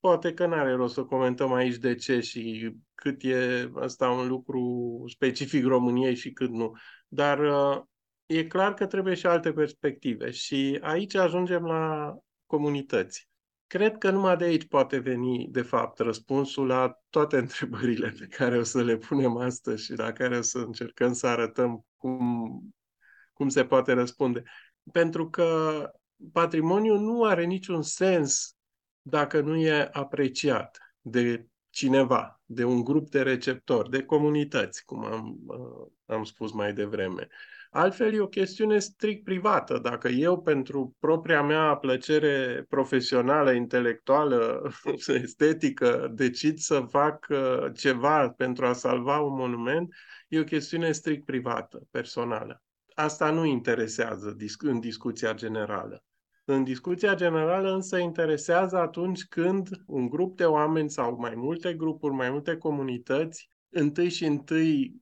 Poate 0.01 0.35
că 0.35 0.47
n-are 0.47 0.73
rost 0.73 0.95
să 0.95 1.05
comentăm 1.05 1.53
aici 1.53 1.77
de 1.77 1.95
ce 1.95 2.21
și 2.21 2.73
cât 2.95 3.23
e 3.25 3.71
asta 3.75 4.11
un 4.11 4.29
lucru 4.29 5.05
specific 5.07 5.65
României 5.65 6.15
și 6.15 6.33
cât 6.33 6.51
nu. 6.51 6.73
Dar 7.09 7.39
uh, 7.39 7.83
e 8.27 8.47
clar 8.47 8.75
că 8.75 8.87
trebuie 8.87 9.15
și 9.15 9.27
alte 9.27 9.53
perspective 9.53 10.31
și 10.31 10.79
aici 10.83 11.15
ajungem 11.15 11.65
la 11.65 12.15
comunități. 12.47 13.29
Cred 13.67 13.99
că 13.99 14.11
numai 14.11 14.37
de 14.37 14.45
aici 14.45 14.67
poate 14.67 14.99
veni, 14.99 15.49
de 15.51 15.63
fapt, 15.63 15.99
răspunsul 15.99 16.67
la 16.67 16.99
toate 17.11 17.37
întrebările 17.45 18.15
pe 18.19 18.27
care 18.27 18.59
o 18.59 18.63
să 18.63 18.83
le 18.83 18.97
punem 18.97 19.37
astăzi 19.37 19.85
și 19.85 19.93
la 19.93 20.13
care 20.13 20.37
o 20.37 20.43
să 20.43 20.59
încercăm 20.59 21.13
să 21.13 21.27
arătăm 21.27 21.87
cum, 21.97 22.51
cum 23.33 23.49
se 23.49 23.65
poate 23.65 23.93
răspunde. 23.93 24.43
Pentru 24.93 25.31
că 25.31 25.81
patrimoniul 26.33 26.99
nu 26.99 27.25
are 27.25 27.45
niciun 27.45 27.83
sens 27.83 28.56
dacă 29.09 29.41
nu 29.41 29.57
e 29.57 29.89
apreciat 29.93 30.79
de 31.01 31.47
cineva, 31.71 32.41
de 32.45 32.65
un 32.65 32.85
grup 32.85 33.11
de 33.11 33.23
receptori, 33.23 33.91
de 33.91 34.03
comunități, 34.03 34.85
cum 34.85 35.05
am, 35.05 35.39
uh, 35.47 35.87
am 36.07 36.25
spus 36.25 36.53
mai 36.53 36.73
devreme. 36.73 37.29
Altfel 37.71 38.15
e 38.15 38.21
o 38.21 38.27
chestiune 38.27 38.79
strict 38.79 39.25
privată. 39.25 39.79
Dacă 39.79 40.09
eu, 40.09 40.43
pentru 40.43 40.97
propria 40.99 41.43
mea 41.43 41.77
plăcere 41.77 42.65
profesională, 42.69 43.53
intelectuală, 43.53 44.71
estetică, 45.23 46.11
decid 46.15 46.59
să 46.59 46.81
fac 46.81 47.27
uh, 47.31 47.67
ceva 47.75 48.31
pentru 48.31 48.67
a 48.67 48.73
salva 48.73 49.21
un 49.21 49.37
monument, 49.37 49.95
e 50.29 50.41
o 50.41 50.45
chestiune 50.45 50.93
strict 50.93 51.25
privată, 51.25 51.87
personală. 51.91 52.63
Asta 52.95 53.31
nu 53.31 53.45
interesează 53.45 54.37
în 54.59 54.81
discuția 54.81 55.35
generală. 55.35 56.06
În 56.49 56.65
discuția 56.65 57.15
generală 57.15 57.75
însă 57.75 57.99
interesează 57.99 58.77
atunci 58.77 59.25
când 59.25 59.69
un 59.87 60.09
grup 60.09 60.37
de 60.37 60.45
oameni 60.45 60.91
sau 60.91 61.17
mai 61.17 61.35
multe 61.35 61.75
grupuri, 61.75 62.15
mai 62.15 62.31
multe 62.31 62.57
comunități, 62.57 63.49
întâi 63.69 64.09
și 64.09 64.25
întâi 64.25 64.95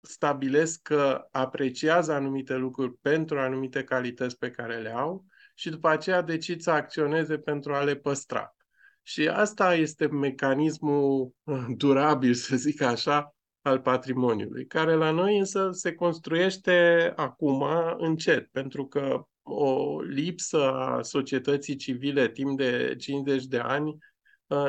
stabilesc 0.00 0.82
că 0.82 1.28
apreciază 1.30 2.12
anumite 2.12 2.54
lucruri 2.54 2.94
pentru 3.00 3.38
anumite 3.38 3.84
calități 3.84 4.38
pe 4.38 4.50
care 4.50 4.78
le 4.78 4.90
au 4.90 5.24
și 5.54 5.70
după 5.70 5.88
aceea 5.88 6.22
decid 6.22 6.60
să 6.60 6.70
acționeze 6.70 7.38
pentru 7.38 7.74
a 7.74 7.82
le 7.82 7.94
păstra. 7.94 8.56
Și 9.02 9.28
asta 9.28 9.74
este 9.74 10.06
mecanismul 10.06 11.34
durabil, 11.76 12.34
să 12.34 12.56
zic 12.56 12.80
așa, 12.80 13.34
al 13.60 13.80
patrimoniului, 13.80 14.66
care 14.66 14.94
la 14.94 15.10
noi 15.10 15.38
însă 15.38 15.68
se 15.72 15.94
construiește 15.94 17.12
acum 17.16 17.64
încet, 17.98 18.48
pentru 18.50 18.86
că 18.86 19.26
o 19.42 20.00
lipsă 20.00 20.72
a 20.72 21.02
societății 21.02 21.76
civile 21.76 22.28
timp 22.28 22.56
de 22.58 22.94
50 22.98 23.44
de 23.44 23.58
ani 23.58 23.96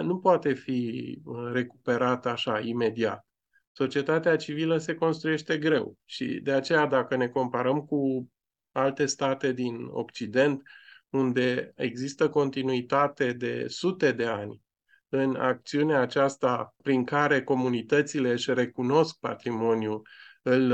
nu 0.01 0.19
poate 0.19 0.53
fi 0.53 1.19
recuperată 1.51 2.30
așa 2.30 2.59
imediat. 2.59 3.28
Societatea 3.71 4.36
civilă 4.36 4.78
se 4.78 4.95
construiește 4.95 5.57
greu 5.57 5.97
și 6.05 6.39
de 6.43 6.51
aceea 6.51 6.86
dacă 6.86 7.15
ne 7.15 7.28
comparăm 7.28 7.82
cu 7.82 8.32
alte 8.71 9.05
state 9.05 9.51
din 9.51 9.88
Occident, 9.91 10.61
unde 11.09 11.71
există 11.76 12.30
continuitate 12.30 13.34
de 13.34 13.65
sute 13.67 14.11
de 14.11 14.26
ani 14.26 14.61
în 15.09 15.36
acțiunea 15.36 15.99
aceasta 15.99 16.76
prin 16.82 17.03
care 17.03 17.43
comunitățile 17.43 18.32
își 18.32 18.53
recunosc 18.53 19.19
patrimoniul, 19.19 20.07
îl 20.44 20.74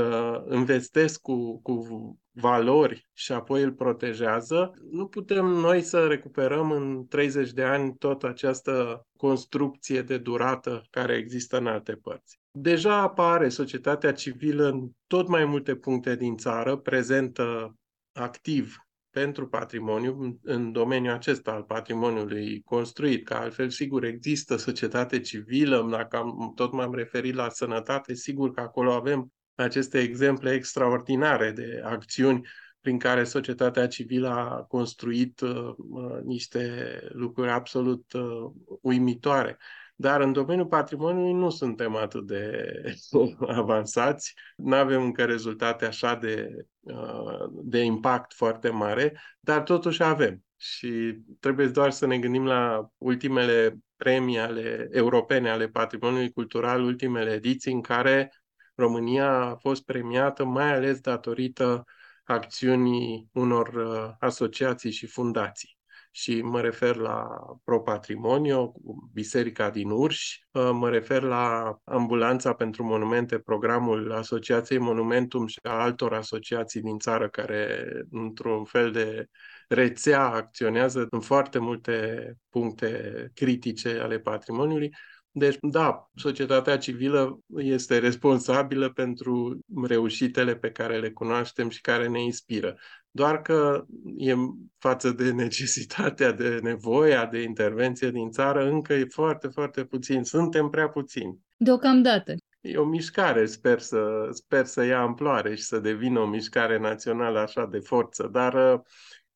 investesc 0.52 1.20
cu, 1.20 1.60
cu 1.62 1.84
valori 2.32 3.08
și 3.12 3.32
apoi 3.32 3.62
îl 3.62 3.72
protejează, 3.72 4.72
nu 4.90 5.06
putem 5.06 5.46
noi 5.46 5.82
să 5.82 6.06
recuperăm 6.06 6.70
în 6.70 7.06
30 7.06 7.52
de 7.52 7.62
ani 7.62 7.94
tot 7.96 8.22
această 8.22 9.06
construcție 9.16 10.02
de 10.02 10.18
durată 10.18 10.82
care 10.90 11.14
există 11.16 11.58
în 11.58 11.66
alte 11.66 11.92
părți. 11.92 12.38
Deja 12.50 12.96
apare 12.96 13.48
societatea 13.48 14.12
civilă 14.12 14.68
în 14.68 14.88
tot 15.06 15.28
mai 15.28 15.44
multe 15.44 15.74
puncte 15.74 16.16
din 16.16 16.36
țară, 16.36 16.76
prezentă 16.76 17.74
activ 18.12 18.76
pentru 19.10 19.48
patrimoniu, 19.48 20.20
în- 20.20 20.38
în 20.42 20.72
domeniul 20.72 21.14
acesta 21.14 21.52
al 21.52 21.62
patrimoniului 21.62 22.62
construit, 22.64 23.24
că 23.24 23.34
altfel, 23.34 23.70
sigur, 23.70 24.04
există 24.04 24.56
societate 24.56 25.20
civilă, 25.20 25.88
dacă 25.90 26.16
am, 26.16 26.52
tot 26.54 26.72
m-am 26.72 26.94
referit 26.94 27.34
la 27.34 27.48
sănătate, 27.48 28.14
sigur 28.14 28.50
că 28.50 28.60
acolo 28.60 28.92
avem 28.92 29.32
aceste 29.62 30.00
exemple 30.00 30.52
extraordinare 30.52 31.50
de 31.50 31.82
acțiuni 31.84 32.48
prin 32.80 32.98
care 32.98 33.24
societatea 33.24 33.86
civilă 33.86 34.28
a 34.28 34.62
construit 34.68 35.40
uh, 35.40 35.74
uh, 35.76 36.20
niște 36.22 36.98
lucruri 37.12 37.50
absolut 37.50 38.12
uh, 38.12 38.52
uimitoare. 38.80 39.58
Dar 40.00 40.20
în 40.20 40.32
domeniul 40.32 40.66
patrimoniului 40.66 41.32
nu 41.32 41.50
suntem 41.50 41.96
atât 41.96 42.26
de 42.26 42.72
avansați, 43.60 44.34
nu 44.56 44.74
avem 44.74 45.02
încă 45.02 45.24
rezultate 45.24 45.84
așa 45.84 46.14
de, 46.14 46.50
uh, 46.80 47.48
de 47.50 47.78
impact 47.78 48.32
foarte 48.32 48.68
mare, 48.68 49.20
dar 49.40 49.62
totuși 49.62 50.02
avem. 50.02 50.44
Și 50.56 51.18
trebuie 51.40 51.66
doar 51.66 51.90
să 51.90 52.06
ne 52.06 52.18
gândim 52.18 52.46
la 52.46 52.90
ultimele 52.98 53.78
premii 53.96 54.38
ale 54.38 54.88
europene 54.90 55.50
ale 55.50 55.68
patrimoniului 55.68 56.32
cultural, 56.32 56.82
ultimele 56.82 57.32
ediții 57.32 57.72
în 57.72 57.80
care 57.80 58.39
România 58.80 59.30
a 59.30 59.56
fost 59.56 59.84
premiată 59.84 60.44
mai 60.44 60.72
ales 60.74 61.00
datorită 61.00 61.84
acțiunii 62.24 63.28
unor 63.32 63.68
uh, 63.68 64.10
asociații 64.18 64.90
și 64.90 65.06
fundații. 65.06 65.78
Și 66.12 66.42
mă 66.42 66.60
refer 66.60 66.96
la 66.96 67.26
Pro 67.64 67.80
Patrimonio, 67.80 68.72
Biserica 69.12 69.70
din 69.70 69.90
Urși, 69.90 70.46
uh, 70.50 70.70
mă 70.72 70.90
refer 70.90 71.22
la 71.22 71.76
Ambulanța 71.84 72.52
pentru 72.52 72.84
Monumente, 72.84 73.38
programul 73.38 74.12
Asociației 74.12 74.78
Monumentum 74.78 75.46
și 75.46 75.58
a 75.62 75.82
altor 75.82 76.14
asociații 76.14 76.80
din 76.80 76.98
țară 76.98 77.28
care, 77.28 77.92
într-un 78.10 78.64
fel 78.64 78.92
de 78.92 79.26
rețea, 79.68 80.24
acționează 80.24 81.06
în 81.10 81.20
foarte 81.20 81.58
multe 81.58 82.32
puncte 82.48 83.30
critice 83.34 83.98
ale 83.98 84.18
patrimoniului. 84.18 84.94
Deci, 85.32 85.56
da, 85.60 86.10
societatea 86.14 86.78
civilă 86.78 87.38
este 87.56 87.98
responsabilă 87.98 88.88
pentru 88.88 89.58
reușitele 89.86 90.56
pe 90.56 90.70
care 90.70 90.98
le 90.98 91.10
cunoaștem 91.10 91.68
și 91.68 91.80
care 91.80 92.08
ne 92.08 92.22
inspiră. 92.22 92.76
Doar 93.10 93.42
că 93.42 93.84
e 94.16 94.34
față 94.78 95.10
de 95.10 95.32
necesitatea, 95.44 96.32
de 96.32 96.58
nevoia 96.62 97.26
de 97.26 97.42
intervenție 97.42 98.10
din 98.10 98.30
țară, 98.30 98.68
încă 98.68 98.92
e 98.92 99.04
foarte, 99.04 99.48
foarte 99.48 99.84
puțin. 99.84 100.24
Suntem 100.24 100.68
prea 100.68 100.88
puțini. 100.88 101.38
Deocamdată. 101.56 102.34
E 102.60 102.76
o 102.76 102.84
mișcare, 102.84 103.46
sper 103.46 103.78
să, 103.78 104.28
sper 104.30 104.64
să 104.64 104.84
ia 104.84 105.00
amploare 105.00 105.54
și 105.54 105.62
să 105.62 105.78
devină 105.78 106.20
o 106.20 106.26
mișcare 106.26 106.78
națională 106.78 107.38
așa 107.38 107.66
de 107.66 107.78
forță, 107.78 108.28
dar 108.32 108.74
uh, 108.74 108.80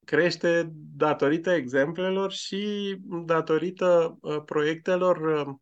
crește 0.04 0.72
datorită 0.96 1.50
exemplelor 1.50 2.32
și 2.32 2.94
datorită 3.24 4.18
uh, 4.20 4.42
proiectelor, 4.44 5.16
uh, 5.16 5.54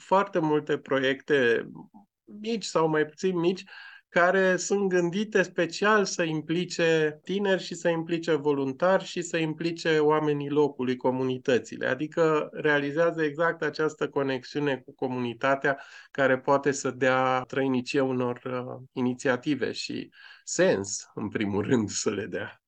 foarte 0.00 0.38
multe 0.38 0.78
proiecte 0.78 1.68
mici 2.24 2.64
sau 2.64 2.88
mai 2.88 3.06
puțin 3.06 3.38
mici, 3.38 3.64
care 4.10 4.56
sunt 4.56 4.88
gândite 4.88 5.42
special 5.42 6.04
să 6.04 6.22
implice 6.22 7.20
tineri 7.22 7.62
și 7.62 7.74
să 7.74 7.88
implice 7.88 8.34
voluntari 8.34 9.04
și 9.04 9.22
să 9.22 9.36
implice 9.36 9.98
oamenii 9.98 10.48
locului, 10.48 10.96
comunitățile. 10.96 11.86
Adică 11.86 12.48
realizează 12.52 13.22
exact 13.22 13.62
această 13.62 14.08
conexiune 14.08 14.76
cu 14.76 14.94
comunitatea 14.94 15.82
care 16.10 16.38
poate 16.38 16.70
să 16.70 16.90
dea 16.90 17.40
trăinicie 17.40 18.00
unor 18.00 18.40
uh, 18.44 18.88
inițiative 18.92 19.72
și 19.72 20.10
sens, 20.44 21.10
în 21.14 21.28
primul 21.28 21.62
rând, 21.62 21.88
să 21.88 22.10
le 22.10 22.26
dea. 22.26 22.59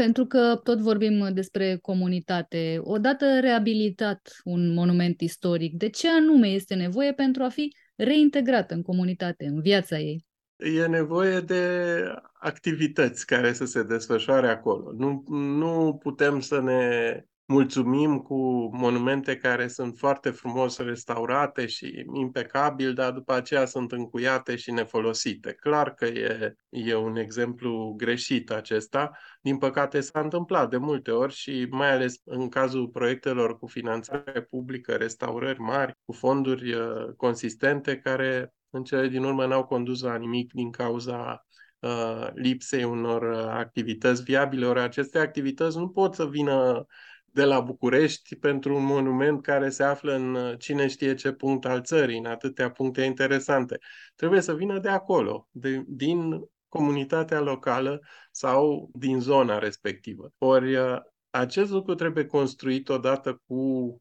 Pentru 0.00 0.26
că 0.26 0.60
tot 0.62 0.78
vorbim 0.78 1.28
despre 1.32 1.78
comunitate. 1.82 2.80
Odată 2.82 3.40
reabilitat 3.40 4.40
un 4.44 4.72
monument 4.74 5.20
istoric, 5.20 5.74
de 5.74 5.88
ce 5.88 6.08
anume 6.08 6.48
este 6.48 6.74
nevoie 6.74 7.12
pentru 7.12 7.42
a 7.42 7.48
fi 7.48 7.74
reintegrat 7.96 8.70
în 8.70 8.82
comunitate, 8.82 9.46
în 9.46 9.60
viața 9.60 9.98
ei? 9.98 10.26
E 10.56 10.86
nevoie 10.86 11.40
de 11.40 11.94
activități 12.32 13.26
care 13.26 13.52
să 13.52 13.64
se 13.64 13.82
desfășoare 13.82 14.48
acolo. 14.48 14.92
Nu, 14.96 15.24
nu 15.28 15.98
putem 16.02 16.40
să 16.40 16.60
ne 16.60 17.24
mulțumim 17.50 18.18
cu 18.18 18.70
monumente 18.76 19.36
care 19.36 19.68
sunt 19.68 19.98
foarte 19.98 20.30
frumos 20.30 20.78
restaurate 20.78 21.66
și 21.66 22.04
impecabil, 22.12 22.94
dar 22.94 23.12
după 23.12 23.32
aceea 23.32 23.64
sunt 23.64 23.92
încuiate 23.92 24.56
și 24.56 24.70
nefolosite. 24.70 25.52
Clar 25.52 25.94
că 25.94 26.04
e, 26.04 26.54
e 26.68 26.94
un 26.94 27.16
exemplu 27.16 27.94
greșit 27.96 28.50
acesta. 28.50 29.10
Din 29.42 29.58
păcate 29.58 30.00
s-a 30.00 30.20
întâmplat 30.20 30.70
de 30.70 30.76
multe 30.76 31.10
ori 31.10 31.34
și 31.34 31.66
mai 31.70 31.92
ales 31.92 32.20
în 32.24 32.48
cazul 32.48 32.88
proiectelor 32.88 33.58
cu 33.58 33.66
finanțare 33.66 34.42
publică, 34.42 34.92
restaurări 34.92 35.60
mari, 35.60 35.96
cu 36.04 36.12
fonduri 36.12 36.72
uh, 36.72 37.14
consistente 37.16 37.96
care 37.96 38.54
în 38.70 38.82
cele 38.82 39.08
din 39.08 39.24
urmă 39.24 39.46
n-au 39.46 39.64
condus 39.64 40.02
la 40.02 40.16
nimic 40.16 40.52
din 40.52 40.70
cauza 40.70 41.46
uh, 41.78 42.28
lipsei 42.34 42.84
unor 42.84 43.22
uh, 43.22 43.44
activități 43.48 44.22
viabile. 44.22 44.66
Ori 44.66 44.80
aceste 44.80 45.18
activități 45.18 45.78
nu 45.78 45.88
pot 45.88 46.14
să 46.14 46.26
vină 46.26 46.86
de 47.32 47.44
la 47.44 47.60
București 47.60 48.36
pentru 48.36 48.76
un 48.76 48.84
monument 48.84 49.42
care 49.42 49.68
se 49.68 49.82
află 49.82 50.14
în 50.14 50.34
uh, 50.34 50.58
cine 50.58 50.88
știe 50.88 51.14
ce 51.14 51.32
punct 51.32 51.64
al 51.64 51.82
țării, 51.82 52.18
în 52.18 52.26
atâtea 52.26 52.70
puncte 52.70 53.02
interesante. 53.02 53.78
Trebuie 54.16 54.40
să 54.40 54.54
vină 54.54 54.78
de 54.78 54.88
acolo, 54.88 55.48
de, 55.50 55.84
din 55.86 56.40
comunitatea 56.68 57.40
locală 57.40 58.00
sau 58.30 58.90
din 58.92 59.20
zona 59.20 59.58
respectivă. 59.58 60.32
Ori 60.38 60.76
uh, 60.76 60.96
acest 61.30 61.70
lucru 61.70 61.94
trebuie 61.94 62.26
construit 62.26 62.88
odată 62.88 63.42
cu 63.46 63.54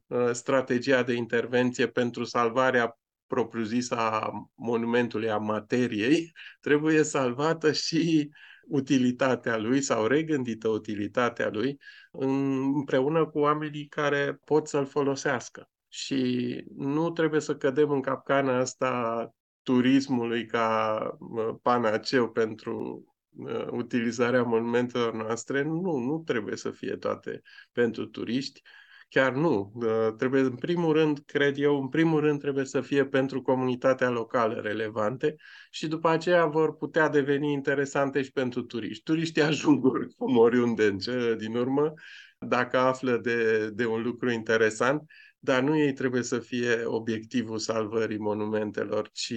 uh, 0.08 0.30
strategia 0.32 1.04
de 1.04 1.14
intervenție 1.14 1.88
pentru 1.88 2.24
salvarea 2.24 3.00
propriu-zisă 3.28 3.96
a 3.96 4.32
monumentului, 4.56 5.30
a 5.30 5.38
materiei, 5.38 6.32
trebuie 6.62 7.04
salvată 7.04 7.72
și 7.72 8.30
utilitatea 8.70 9.58
lui 9.58 9.82
sau 9.82 10.06
regândită 10.08 10.68
utilitatea 10.68 11.50
lui 11.50 11.78
împreună 12.74 13.26
cu 13.26 13.40
oamenii 13.40 13.88
care 13.88 14.40
pot 14.46 14.68
să-l 14.68 14.86
folosească. 14.86 15.70
Și 15.88 16.64
nu 16.76 17.10
trebuie 17.10 17.42
să 17.42 17.56
cădem 17.56 17.92
în 17.92 18.02
capcana 18.02 18.58
asta 18.58 19.30
turismului 19.64 20.46
ca 20.46 21.00
panaceu 21.62 22.30
pentru 22.32 23.04
utilizarea 23.72 24.44
monumentelor 24.44 25.14
noastre. 25.14 25.64
Nu, 25.64 25.98
nu 25.98 26.24
trebuie 26.26 26.56
să 26.56 26.72
fie 26.72 26.96
toate 26.96 27.42
pentru 27.72 28.06
turiști. 28.06 28.62
Chiar 29.10 29.34
nu. 29.34 29.74
Trebuie, 30.18 30.42
în 30.42 30.56
primul 30.56 30.94
rând, 30.94 31.20
cred 31.26 31.58
eu, 31.58 31.82
în 31.82 31.88
primul 31.88 32.20
rând 32.20 32.40
trebuie 32.40 32.66
să 32.66 32.82
fie 32.82 33.06
pentru 33.06 33.42
comunitatea 33.42 34.10
locală 34.10 34.54
relevante 34.54 35.36
și 35.72 35.88
după 35.88 36.10
aceea 36.10 36.46
vor 36.46 36.76
putea 36.76 37.10
deveni 37.10 37.52
interesante 37.52 38.22
și 38.22 38.32
pentru 38.32 38.62
turiști. 38.62 39.04
Turiștii 39.04 39.42
ajung 39.42 39.86
oricum 39.86 40.38
oriunde 40.38 40.86
în 40.86 40.98
cele 40.98 41.36
din 41.36 41.56
urmă 41.56 41.94
dacă 42.40 42.78
află 42.78 43.18
de, 43.18 43.70
de 43.70 43.86
un 43.86 44.02
lucru 44.02 44.32
interesant, 44.32 45.04
dar 45.40 45.62
nu 45.62 45.78
ei 45.78 45.94
trebuie 45.94 46.24
să 46.24 46.40
fie 46.40 46.84
obiectivul 46.84 47.58
salvării 47.58 48.18
monumentelor, 48.18 49.10
ci 49.12 49.34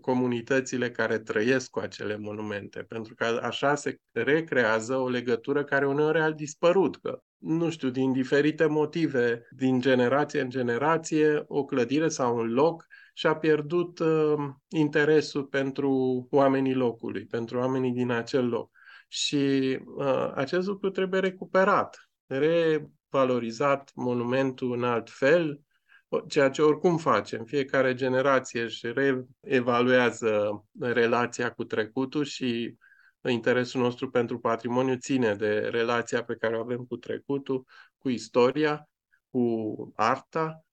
comunitățile 0.00 0.90
care 0.90 1.18
trăiesc 1.18 1.70
cu 1.70 1.78
acele 1.78 2.16
monumente, 2.16 2.82
pentru 2.82 3.14
că 3.14 3.24
așa 3.42 3.74
se 3.74 4.00
recrează 4.12 4.96
o 4.96 5.08
legătură 5.08 5.64
care 5.64 5.86
uneori 5.86 6.20
a 6.20 6.30
dispărut, 6.30 6.96
că 6.96 7.20
nu 7.38 7.70
știu, 7.70 7.88
din 7.88 8.12
diferite 8.12 8.66
motive, 8.66 9.48
din 9.50 9.80
generație 9.80 10.40
în 10.40 10.50
generație, 10.50 11.44
o 11.46 11.64
clădire 11.64 12.08
sau 12.08 12.36
un 12.36 12.52
loc 12.52 12.86
și-a 13.14 13.36
pierdut 13.36 13.98
uh, 13.98 14.34
interesul 14.68 15.44
pentru 15.44 15.90
oamenii 16.30 16.74
locului, 16.74 17.26
pentru 17.26 17.58
oamenii 17.58 17.92
din 17.92 18.10
acel 18.10 18.48
loc. 18.48 18.70
Și 19.08 19.78
uh, 19.96 20.32
acest 20.34 20.66
lucru 20.66 20.90
trebuie 20.90 21.20
recuperat, 21.20 22.08
revalorizat 22.26 23.90
monumentul 23.94 24.72
în 24.72 24.84
alt 24.84 25.10
fel, 25.10 25.60
ceea 26.28 26.50
ce 26.50 26.62
oricum 26.62 26.96
facem. 26.96 27.44
Fiecare 27.44 27.94
generație 27.94 28.62
își 28.62 28.86
reevaluează 29.42 30.64
relația 30.80 31.50
cu 31.50 31.64
trecutul 31.64 32.24
și 32.24 32.76
interesul 33.30 33.80
nostru 33.80 34.10
pentru 34.10 34.38
patrimoniu 34.38 34.96
ține 34.96 35.34
de 35.34 35.58
relația 35.58 36.24
pe 36.24 36.34
care 36.34 36.56
o 36.56 36.60
avem 36.60 36.84
cu 36.84 36.96
trecutul, 36.96 37.66
cu 37.98 38.08
istoria, 38.08 38.88
cu 39.30 39.92
arta, 39.94 40.64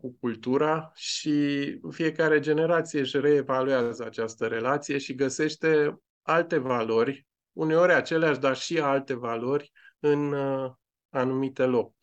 cu 0.00 0.16
cultura 0.20 0.90
și 0.94 1.80
fiecare 1.90 2.40
generație 2.40 3.00
își 3.00 3.20
reevaluează 3.20 4.04
această 4.04 4.46
relație 4.46 4.98
și 4.98 5.14
găsește 5.14 5.98
alte 6.22 6.58
valori, 6.58 7.26
uneori 7.52 7.92
aceleași, 7.92 8.40
dar 8.40 8.56
și 8.56 8.78
alte 8.80 9.14
valori 9.14 9.72
în 9.98 10.34
anumite 11.10 11.64
locuri. 11.64 11.93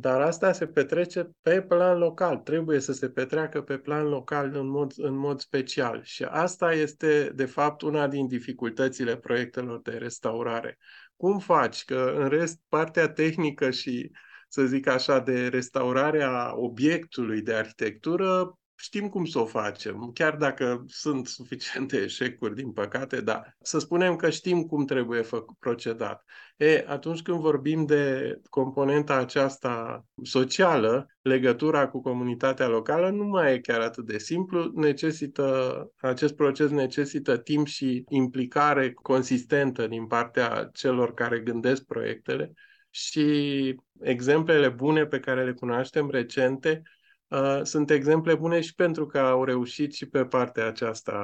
Dar 0.00 0.20
asta 0.20 0.52
se 0.52 0.66
petrece 0.66 1.30
pe 1.42 1.62
plan 1.62 1.98
local, 1.98 2.36
trebuie 2.36 2.80
să 2.80 2.92
se 2.92 3.10
petreacă 3.10 3.62
pe 3.62 3.78
plan 3.78 4.06
local 4.06 4.54
în 4.54 4.68
mod, 4.68 4.92
în 4.96 5.16
mod 5.16 5.40
special. 5.40 6.00
Și 6.02 6.24
asta 6.24 6.72
este, 6.72 7.32
de 7.34 7.44
fapt, 7.44 7.82
una 7.82 8.08
din 8.08 8.26
dificultățile 8.26 9.16
proiectelor 9.16 9.80
de 9.80 9.90
restaurare. 9.90 10.78
cum 11.16 11.38
faci? 11.38 11.84
Că 11.84 12.14
în 12.16 12.28
rest, 12.28 12.60
partea 12.68 13.08
tehnică 13.08 13.70
și, 13.70 14.10
să 14.48 14.64
zic 14.64 14.86
așa, 14.86 15.18
de 15.18 15.48
restaurarea 15.48 16.56
obiectului 16.56 17.42
de 17.42 17.54
arhitectură, 17.54 18.58
știm 18.80 19.08
cum 19.08 19.24
să 19.24 19.38
o 19.38 19.44
facem, 19.44 20.10
chiar 20.14 20.36
dacă 20.36 20.84
sunt 20.88 21.26
suficiente 21.26 21.96
eșecuri, 22.02 22.54
din 22.54 22.72
păcate, 22.72 23.20
dar 23.20 23.56
să 23.62 23.78
spunem 23.78 24.16
că 24.16 24.30
știm 24.30 24.62
cum 24.62 24.84
trebuie 24.84 25.22
făcut, 25.22 25.56
procedat. 25.58 26.24
E, 26.56 26.84
atunci 26.88 27.22
când 27.22 27.40
vorbim 27.40 27.86
de 27.86 28.34
componenta 28.48 29.14
aceasta 29.14 30.04
socială, 30.22 31.06
legătura 31.22 31.88
cu 31.88 32.00
comunitatea 32.00 32.68
locală, 32.68 33.10
nu 33.10 33.24
mai 33.24 33.52
e 33.52 33.60
chiar 33.60 33.80
atât 33.80 34.06
de 34.06 34.18
simplu, 34.18 34.70
necesită, 34.74 35.90
acest 36.00 36.34
proces 36.34 36.70
necesită 36.70 37.36
timp 37.38 37.66
și 37.66 38.04
implicare 38.08 38.92
consistentă 38.92 39.86
din 39.86 40.06
partea 40.06 40.70
celor 40.72 41.14
care 41.14 41.40
gândesc 41.40 41.84
proiectele 41.84 42.52
și 42.90 43.74
exemplele 44.00 44.68
bune 44.68 45.06
pe 45.06 45.20
care 45.20 45.44
le 45.44 45.52
cunoaștem 45.52 46.10
recente 46.10 46.82
Uh, 47.30 47.60
sunt 47.62 47.90
exemple 47.90 48.34
bune 48.34 48.60
și 48.60 48.74
pentru 48.74 49.06
că 49.06 49.18
au 49.18 49.44
reușit 49.44 49.92
și 49.92 50.06
pe 50.08 50.24
partea 50.24 50.66
aceasta 50.66 51.14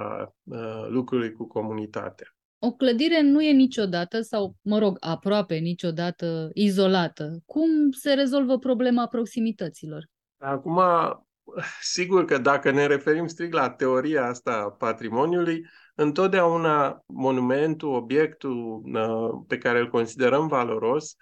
uh, 0.42 0.86
lucrului 0.88 1.32
cu 1.32 1.46
comunitatea. 1.46 2.26
O 2.59 2.72
clădire 2.72 3.22
nu 3.22 3.42
e 3.42 3.52
niciodată, 3.52 4.20
sau, 4.20 4.57
mă 4.62 4.78
rog, 4.78 4.96
aproape 5.00 5.57
niciodată 5.57 6.50
izolată. 6.52 7.38
Cum 7.44 7.90
se 7.90 8.12
rezolvă 8.12 8.59
problema 8.59 9.07
proximităților? 9.07 10.04
Acum, 10.38 10.80
sigur 11.80 12.24
că 12.24 12.38
dacă 12.38 12.70
ne 12.70 12.86
referim 12.86 13.26
strict 13.26 13.52
la 13.52 13.70
teoria 13.70 14.26
asta 14.26 14.52
a 14.52 14.70
patrimoniului, 14.70 15.66
întotdeauna 15.94 17.02
monumentul, 17.07 17.94
obiectul 17.94 18.82
uh, 18.84 19.44
pe 19.46 19.59
care 19.59 19.78
îl 19.78 19.90
considerăm 19.90 20.46
valoros, 20.46 21.14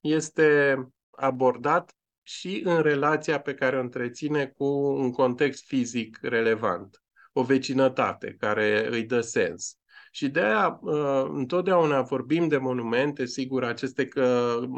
este 0.00 0.78
abordat 1.10 1.94
și 2.30 2.60
în 2.64 2.82
relația 2.82 3.40
pe 3.40 3.54
care 3.54 3.76
o 3.76 3.80
întreține 3.80 4.46
cu 4.46 4.64
un 4.96 5.10
context 5.10 5.66
fizic 5.66 6.18
relevant, 6.22 7.02
o 7.32 7.42
vecinătate 7.42 8.36
care 8.38 8.88
îi 8.90 9.02
dă 9.02 9.20
sens. 9.20 9.78
Și 10.10 10.28
de 10.28 10.40
aia 10.40 10.78
uh, 10.82 11.24
întotdeauna 11.28 12.02
vorbim 12.02 12.48
de 12.48 12.56
monumente, 12.56 13.26
sigur, 13.26 13.64
aceste 13.64 14.08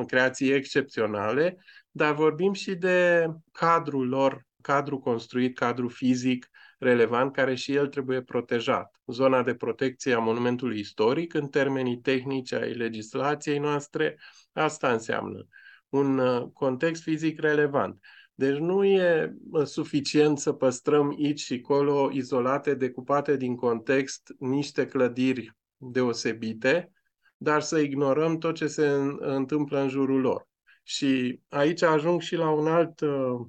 creații 0.07 0.51
excepționale, 0.51 1.59
dar 1.91 2.15
vorbim 2.15 2.53
și 2.53 2.75
de 2.75 3.27
cadrul 3.53 4.09
lor, 4.09 4.47
cadru 4.61 4.99
construit, 4.99 5.59
cadru 5.59 5.89
fizic 5.89 6.51
relevant, 6.79 7.33
care 7.33 7.55
și 7.55 7.75
el 7.75 7.87
trebuie 7.87 8.23
protejat. 8.23 9.01
Zona 9.07 9.43
de 9.43 9.55
protecție 9.55 10.15
a 10.15 10.19
monumentului 10.19 10.79
istoric, 10.79 11.35
în 11.35 11.49
termenii 11.49 11.99
tehnici 11.99 12.53
ai 12.53 12.73
legislației 12.73 13.59
noastre, 13.59 14.19
asta 14.53 14.93
înseamnă 14.93 15.47
un 15.93 16.19
uh, 16.19 16.49
context 16.53 17.03
fizic 17.03 17.41
relevant. 17.41 17.99
Deci 18.35 18.57
nu 18.57 18.85
e 18.85 19.35
uh, 19.51 19.65
suficient 19.65 20.39
să 20.39 20.53
păstrăm 20.53 21.09
aici 21.09 21.41
și 21.41 21.61
acolo 21.63 22.11
izolate, 22.13 22.75
decupate 22.75 23.37
din 23.37 23.57
context, 23.57 24.35
niște 24.39 24.87
clădiri 24.87 25.57
deosebite, 25.77 26.93
dar 27.37 27.61
să 27.61 27.79
ignorăm 27.79 28.39
tot 28.39 28.55
ce 28.55 28.67
se 28.67 28.89
întâmplă 29.19 29.81
în 29.81 29.89
jurul 29.89 30.21
lor. 30.21 30.49
Și 30.83 31.41
aici 31.49 31.83
ajung 31.83 32.21
și 32.21 32.37
la 32.37 32.51
un 32.51 32.67
alt 32.67 33.01
uh, 33.01 33.41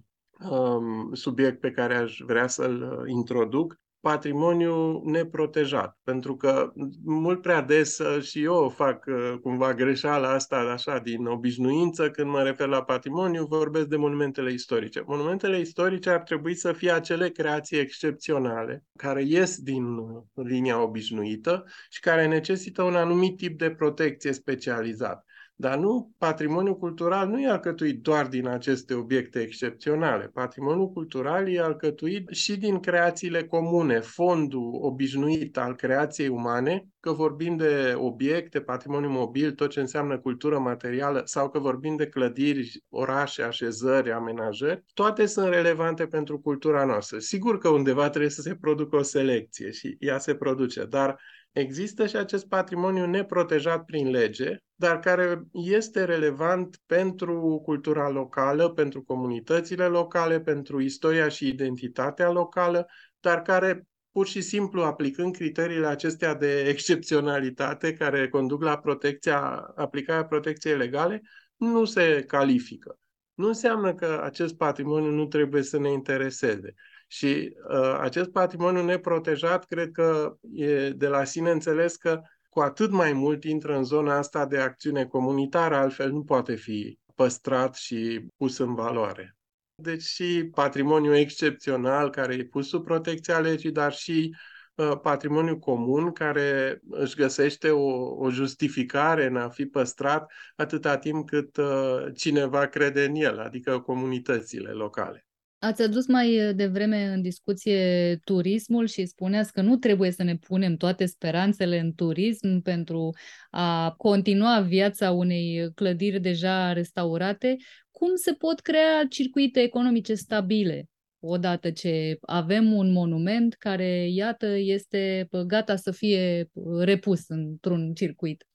um, 0.50 1.14
subiect 1.14 1.60
pe 1.60 1.72
care 1.72 1.96
aș 1.96 2.20
vrea 2.26 2.48
să-l 2.48 2.82
uh, 2.82 3.12
introduc, 3.12 3.80
patrimoniu 4.04 5.02
neprotejat. 5.06 5.98
Pentru 6.04 6.36
că 6.36 6.74
mult 7.04 7.42
prea 7.42 7.62
des 7.62 7.98
uh, 7.98 8.24
și 8.24 8.44
eu 8.44 8.70
fac 8.70 9.06
uh, 9.08 9.34
cumva 9.42 9.74
greșeala 9.74 10.30
asta 10.30 10.56
așa 10.56 11.00
din 11.00 11.26
obișnuință 11.26 12.10
când 12.10 12.30
mă 12.30 12.42
refer 12.42 12.68
la 12.68 12.84
patrimoniu, 12.84 13.46
vorbesc 13.46 13.86
de 13.86 13.96
monumentele 13.96 14.52
istorice. 14.52 15.04
Monumentele 15.06 15.60
istorice 15.60 16.10
ar 16.10 16.22
trebui 16.22 16.56
să 16.56 16.74
fie 16.74 16.92
acele 16.92 17.30
creații 17.30 17.80
excepționale 17.80 18.84
care 18.96 19.24
ies 19.26 19.58
din 19.58 19.84
uh, 19.84 20.24
linia 20.34 20.82
obișnuită 20.82 21.66
și 21.90 22.00
care 22.00 22.28
necesită 22.28 22.84
un 22.84 22.96
anumit 22.96 23.38
tip 23.38 23.58
de 23.58 23.70
protecție 23.70 24.34
specializat. 24.34 25.26
Dar 25.56 25.78
nu, 25.78 26.12
patrimoniul 26.18 26.78
cultural 26.78 27.28
nu 27.28 27.42
e 27.42 27.50
alcătuit 27.50 28.02
doar 28.02 28.28
din 28.28 28.48
aceste 28.48 28.94
obiecte 28.94 29.40
excepționale. 29.40 30.28
Patrimoniul 30.34 30.90
cultural 30.90 31.50
e 31.50 31.62
alcătuit 31.62 32.30
și 32.30 32.58
din 32.58 32.80
creațiile 32.80 33.44
comune, 33.44 34.00
fondul 34.00 34.78
obișnuit 34.82 35.58
al 35.58 35.76
creației 35.76 36.28
umane, 36.28 36.88
că 37.00 37.12
vorbim 37.12 37.56
de 37.56 37.94
obiecte, 37.98 38.62
patrimoniu 38.62 39.10
mobil, 39.10 39.52
tot 39.52 39.70
ce 39.70 39.80
înseamnă 39.80 40.20
cultură 40.20 40.60
materială, 40.60 41.22
sau 41.26 41.50
că 41.50 41.60
vorbim 41.60 41.96
de 41.96 42.08
clădiri, 42.08 42.84
orașe, 42.90 43.44
așezări, 43.44 44.12
amenajări, 44.12 44.84
toate 44.94 45.26
sunt 45.26 45.48
relevante 45.48 46.06
pentru 46.06 46.40
cultura 46.40 46.86
noastră. 46.86 47.20
Sigur 47.20 47.58
că 47.58 47.70
undeva 47.70 48.10
trebuie 48.10 48.32
să 48.32 48.42
se 48.42 48.56
producă 48.56 48.96
o 48.96 49.02
selecție 49.02 49.72
și 49.72 49.96
ea 50.00 50.18
se 50.18 50.36
produce, 50.36 50.86
dar 50.86 51.20
Există 51.54 52.08
și 52.08 52.16
acest 52.16 52.48
patrimoniu 52.48 53.06
neprotejat 53.06 53.86
prin 53.86 54.10
lege, 54.10 54.58
dar 54.76 55.00
care 55.00 55.44
este 55.52 56.04
relevant 56.04 56.80
pentru 56.86 57.62
cultura 57.64 58.10
locală, 58.10 58.70
pentru 58.70 59.04
comunitățile 59.04 59.86
locale, 59.86 60.42
pentru 60.42 60.82
istoria 60.82 61.28
și 61.28 61.48
identitatea 61.48 62.32
locală, 62.32 62.88
dar 63.20 63.42
care 63.42 63.88
pur 64.12 64.28
și 64.28 64.42
simplu 64.42 64.82
aplicând 64.84 65.36
criteriile 65.36 65.88
acestea 65.88 66.36
de 66.36 66.62
excepționalitate 66.62 67.94
care 67.94 68.30
conduc 68.30 68.64
la 68.64 68.78
protecția, 68.78 69.40
aplicarea 69.76 70.26
protecției 70.26 70.78
legale, 70.78 71.22
nu 71.56 71.86
se 71.86 72.24
califică. 72.28 73.00
Nu 73.34 73.48
înseamnă 73.48 73.94
că 73.96 74.22
acest 74.24 74.56
patrimoniu 74.56 75.10
nu 75.10 75.26
trebuie 75.26 75.62
să 75.62 75.80
ne 75.80 75.92
intereseze. 75.92 76.74
Și 77.14 77.56
uh, 77.70 77.98
acest 78.00 78.30
patrimoniu 78.30 78.84
neprotejat, 78.84 79.66
cred 79.66 79.92
că 79.92 80.38
e 80.54 80.90
de 80.90 81.08
la 81.08 81.24
sine 81.24 81.52
înțeles 81.52 81.96
că 81.96 82.22
cu 82.50 82.60
atât 82.60 82.92
mai 82.92 83.14
mult 83.14 83.44
intră 83.44 83.78
în 83.78 83.84
zona 83.84 84.18
asta 84.18 84.46
de 84.46 84.58
acțiune 84.58 85.06
comunitară, 85.06 85.76
altfel 85.76 86.12
nu 86.12 86.24
poate 86.24 86.56
fi 86.56 87.00
păstrat 87.16 87.76
și 87.76 88.26
pus 88.38 88.58
în 88.58 88.76
valoare. 88.76 89.36
Deci 89.76 90.02
și 90.02 90.50
patrimoniu 90.54 91.16
excepțional 91.16 92.10
care 92.10 92.34
e 92.34 92.46
pus 92.46 92.68
sub 92.68 92.84
protecția 92.84 93.40
legii, 93.40 93.72
dar 93.72 93.94
și 93.94 94.36
uh, 94.76 95.00
patrimoniu 95.02 95.60
comun 95.60 96.12
care 96.12 96.80
își 96.90 97.16
găsește 97.16 97.70
o, 97.70 98.16
o 98.16 98.30
justificare 98.30 99.26
în 99.26 99.36
a 99.36 99.50
fi 99.50 99.66
păstrat 99.66 100.32
atâta 100.56 100.98
timp 100.98 101.28
cât 101.28 101.58
uh, 101.58 102.06
cineva 102.16 102.68
crede 102.68 103.04
în 103.06 103.16
el, 103.16 103.40
adică 103.40 103.80
comunitățile 103.80 104.72
locale. 104.72 105.26
Ați 105.64 105.82
adus 105.82 106.08
mai 106.08 106.48
uh, 106.48 106.56
devreme 106.56 107.06
în 107.06 107.22
discuție 107.22 108.16
turismul 108.24 108.88
și 108.88 109.06
spuneați 109.06 109.52
că 109.52 109.62
nu 109.62 109.76
trebuie 109.76 110.12
să 110.12 110.24
ne 110.24 110.36
punem 110.36 110.76
toate 110.76 111.06
speranțele 111.06 111.80
în 111.80 111.94
turism 111.94 112.62
pentru 112.62 113.10
a 113.50 113.92
continua 113.98 114.60
viața 114.60 115.12
unei 115.12 115.72
clădiri 115.76 116.20
deja 116.20 116.74
restaurate. 116.74 117.56
Cum 117.92 118.16
se 118.16 118.34
pot 118.34 118.60
crea 118.60 119.06
circuite 119.10 119.60
economice 119.60 120.14
stabile 120.14 120.90
odată 121.20 121.72
ce 121.72 122.18
avem 122.22 122.74
un 122.74 122.92
monument 122.92 123.54
care, 123.54 124.10
iată, 124.10 124.48
este 124.48 125.30
gata 125.48 125.76
să 125.76 125.92
fie 125.92 126.50
repus 126.80 127.28
într-un 127.28 127.94
circuit? 127.94 128.46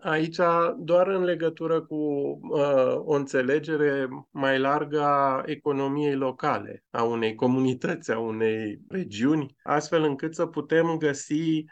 Aici, 0.00 0.36
doar 0.78 1.08
în 1.08 1.22
legătură 1.22 1.80
cu 1.80 1.94
uh, 1.94 2.94
o 2.96 3.12
înțelegere 3.12 4.08
mai 4.30 4.58
largă 4.58 5.00
a 5.02 5.42
economiei 5.46 6.14
locale, 6.14 6.84
a 6.90 7.02
unei 7.02 7.34
comunități, 7.34 8.12
a 8.12 8.18
unei 8.18 8.80
regiuni, 8.88 9.56
astfel 9.62 10.02
încât 10.02 10.34
să 10.34 10.46
putem 10.46 10.96
găsi 10.96 11.58
uh, 11.58 11.64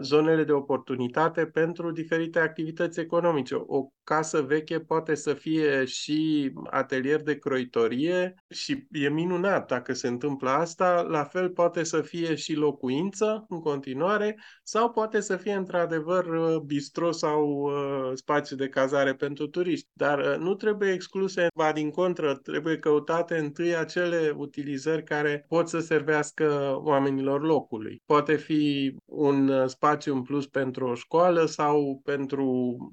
zonele 0.00 0.44
de 0.44 0.52
oportunitate 0.52 1.46
pentru 1.46 1.92
diferite 1.92 2.38
activități 2.38 3.00
economice. 3.00 3.54
O 3.54 3.88
casă 4.04 4.42
veche 4.42 4.80
poate 4.80 5.14
să 5.14 5.34
fie 5.34 5.84
și 5.84 6.52
atelier 6.70 7.22
de 7.22 7.38
croitorie 7.38 8.34
și 8.50 8.86
e 8.90 9.08
minunat 9.08 9.68
dacă 9.68 9.92
se 9.92 10.08
întâmplă 10.08 10.50
asta, 10.50 11.06
la 11.08 11.24
fel 11.24 11.50
poate 11.50 11.82
să 11.82 12.00
fie 12.00 12.34
și 12.34 12.54
locuință 12.54 13.44
în 13.48 13.60
continuare 13.60 14.38
sau 14.62 14.90
poate 14.90 15.20
să 15.20 15.36
fie 15.36 15.52
într-adevăr 15.52 16.26
bistro 16.66 17.10
sau 17.10 17.48
uh, 17.48 18.10
spațiu 18.14 18.56
de 18.56 18.68
cazare 18.68 19.14
pentru 19.14 19.46
turiști. 19.46 19.88
Dar 19.92 20.18
uh, 20.18 20.36
nu 20.38 20.54
trebuie 20.54 20.92
excluse, 20.92 21.46
ba 21.54 21.72
din 21.72 21.90
contră, 21.90 22.34
trebuie 22.34 22.78
căutate 22.78 23.38
întâi 23.38 23.76
acele 23.76 24.34
utilizări 24.36 25.04
care 25.04 25.44
pot 25.48 25.68
să 25.68 25.78
servească 25.78 26.78
oamenilor 26.82 27.42
locului. 27.42 28.02
Poate 28.06 28.36
fi 28.36 28.94
un 29.04 29.47
uh, 29.48 29.66
spațiu 29.66 30.14
în 30.14 30.22
plus 30.22 30.46
pentru 30.46 30.86
o 30.86 30.94
școală 30.94 31.44
sau 31.44 32.00
pentru 32.04 32.44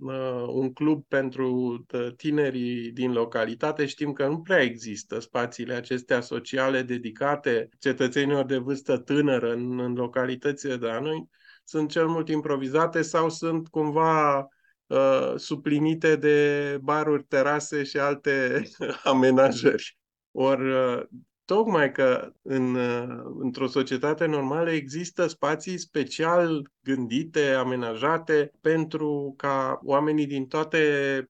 uh, 0.01 0.45
un 0.47 0.73
club 0.73 1.05
pentru 1.07 1.79
tinerii 2.17 2.91
din 2.91 3.11
localitate. 3.11 3.85
Știm 3.85 4.13
că 4.13 4.27
nu 4.27 4.41
prea 4.41 4.61
există 4.61 5.19
spațiile 5.19 5.73
acestea 5.73 6.21
sociale 6.21 6.81
dedicate 6.81 7.69
cetățenilor 7.79 8.45
de 8.45 8.57
vârstă 8.57 8.97
tânără 8.97 9.53
în, 9.53 9.79
în 9.79 9.93
localitățile 9.93 10.75
de 10.77 10.85
la 10.85 10.99
noi. 10.99 11.29
Sunt 11.63 11.89
cel 11.89 12.07
mult 12.07 12.29
improvizate 12.29 13.01
sau 13.01 13.29
sunt 13.29 13.67
cumva 13.67 14.47
uh, 14.87 15.33
suplinite 15.35 16.15
de 16.15 16.77
baruri, 16.81 17.23
terase 17.23 17.83
și 17.83 17.97
alte 17.97 18.63
amenajări. 19.03 19.97
Ori 20.31 20.71
uh, 20.71 21.01
tocmai 21.45 21.91
că 21.91 22.31
în, 22.41 22.75
uh, 22.75 23.35
într-o 23.39 23.67
societate 23.67 24.25
normală 24.25 24.71
există 24.71 25.27
spații 25.27 25.77
special 25.77 26.71
gândite, 26.83 27.49
amenajate 27.49 28.51
pentru 28.61 29.33
ca 29.37 29.79
oamenii 29.83 30.25
din 30.25 30.47
toate 30.47 30.79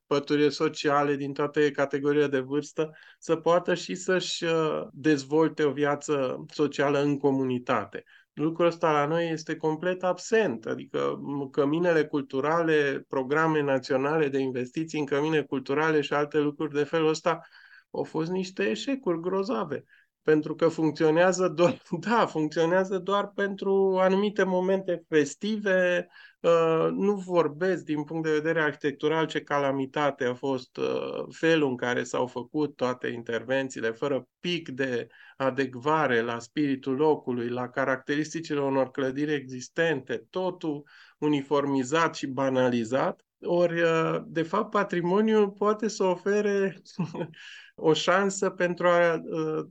păturile 0.07 0.49
sociale, 0.49 1.15
din 1.15 1.33
toate 1.33 1.71
categoriile 1.71 2.27
de 2.27 2.39
vârstă, 2.39 2.91
să 3.19 3.35
poată 3.35 3.73
și 3.73 3.95
să-și 3.95 4.43
uh, 4.43 4.81
dezvolte 4.91 5.63
o 5.63 5.71
viață 5.71 6.45
socială 6.53 7.01
în 7.01 7.17
comunitate. 7.17 8.03
Lucrul 8.33 8.65
ăsta 8.65 8.91
la 8.91 9.05
noi 9.05 9.29
este 9.29 9.55
complet 9.55 10.03
absent, 10.03 10.65
adică 10.65 11.19
m, 11.21 11.49
căminele 11.49 12.05
culturale, 12.05 13.05
programe 13.07 13.61
naționale 13.61 14.27
de 14.27 14.39
investiții 14.39 14.99
în 14.99 15.05
cămine 15.05 15.41
culturale 15.41 16.01
și 16.01 16.13
alte 16.13 16.39
lucruri 16.39 16.73
de 16.73 16.83
felul 16.83 17.07
ăsta 17.07 17.41
au 17.91 18.03
fost 18.03 18.29
niște 18.29 18.69
eșecuri 18.69 19.19
grozave 19.19 19.83
pentru 20.25 20.55
că 20.55 20.67
funcționează 20.67 21.47
doar, 21.47 21.81
da, 22.09 22.25
funcționează 22.25 22.97
doar 22.97 23.31
pentru 23.35 23.97
anumite 23.99 24.43
momente 24.43 25.03
festive, 25.07 26.07
uh, 26.39 26.87
nu 26.91 27.15
vorbesc 27.15 27.83
din 27.83 28.03
punct 28.03 28.23
de 28.23 28.31
vedere 28.31 28.61
arhitectural 28.61 29.25
ce 29.25 29.41
calamitate 29.41 30.25
a 30.25 30.33
fost 30.33 30.77
uh, 30.77 31.25
felul 31.29 31.69
în 31.69 31.75
care 31.75 32.03
s-au 32.03 32.27
făcut 32.27 32.75
toate 32.75 33.07
intervențiile, 33.07 33.91
fără 33.91 34.27
pic 34.39 34.69
de 34.69 35.07
adecvare 35.37 36.21
la 36.21 36.39
spiritul 36.39 36.95
locului, 36.95 37.49
la 37.49 37.69
caracteristicile 37.69 38.59
unor 38.59 38.91
clădiri 38.91 39.33
existente, 39.33 40.25
totul 40.29 40.87
uniformizat 41.17 42.15
și 42.15 42.27
banalizat. 42.27 43.24
Ori, 43.41 43.81
uh, 43.81 44.21
de 44.25 44.41
fapt, 44.41 44.69
patrimoniul 44.69 45.49
poate 45.49 45.87
să 45.87 46.03
ofere 46.03 46.81
o 47.75 47.93
șansă 47.93 48.49
pentru 48.49 48.87
a, 48.87 49.21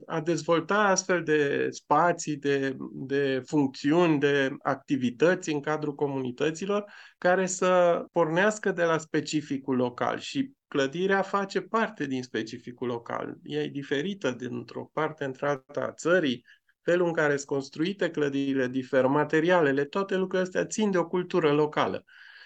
a 0.05 0.21
dezvolta 0.21 0.77
astfel 0.77 1.23
de 1.23 1.67
spații, 1.69 2.35
de, 2.35 2.75
de 2.93 3.41
funcțiuni, 3.45 4.19
de 4.19 4.55
activități 4.63 5.51
în 5.51 5.59
cadrul 5.59 5.95
comunităților 5.95 6.85
care 7.17 7.45
să 7.45 8.03
pornească 8.11 8.71
de 8.71 8.83
la 8.83 8.97
specificul 8.97 9.75
local. 9.75 10.19
Și 10.19 10.51
clădirea 10.67 11.21
face 11.21 11.61
parte 11.61 12.05
din 12.05 12.23
specificul 12.23 12.87
local. 12.87 13.35
Ea 13.43 13.61
e 13.61 13.67
diferită 13.67 14.31
dintr-o 14.31 14.89
parte 14.93 15.23
într-alta 15.23 15.81
a 15.81 15.91
țării, 15.91 16.45
felul 16.81 17.07
în 17.07 17.13
care 17.13 17.35
sunt 17.35 17.47
construite 17.47 18.09
clădirile, 18.09 18.67
diferă 18.67 19.07
materialele, 19.07 19.85
toate 19.85 20.15
lucrurile 20.15 20.47
astea 20.47 20.65
țin 20.65 20.91
de 20.91 20.97
o 20.97 21.07
cultură 21.07 21.51
locală 21.51 22.05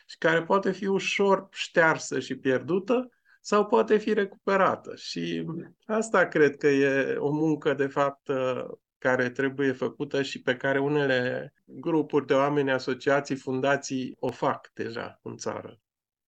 și 0.09 0.17
care 0.17 0.43
poate 0.43 0.71
fi 0.71 0.85
ușor 0.85 1.47
ștearsă 1.51 2.19
și 2.19 2.35
pierdută, 2.35 3.09
sau 3.41 3.65
poate 3.65 3.97
fi 3.97 4.13
recuperată. 4.13 4.95
Și 4.95 5.45
asta 5.85 6.27
cred 6.27 6.57
că 6.57 6.67
e 6.67 7.15
o 7.15 7.31
muncă, 7.31 7.73
de 7.73 7.87
fapt, 7.87 8.27
uh, 8.27 8.65
care 8.97 9.29
trebuie 9.29 9.71
făcută 9.71 10.21
și 10.21 10.41
pe 10.41 10.55
care 10.55 10.79
unele 10.79 11.53
grupuri 11.65 12.25
de 12.25 12.33
oameni, 12.33 12.71
asociații, 12.71 13.35
fundații 13.35 14.15
o 14.19 14.31
fac 14.31 14.71
deja 14.73 15.19
în 15.23 15.37
țară. 15.37 15.79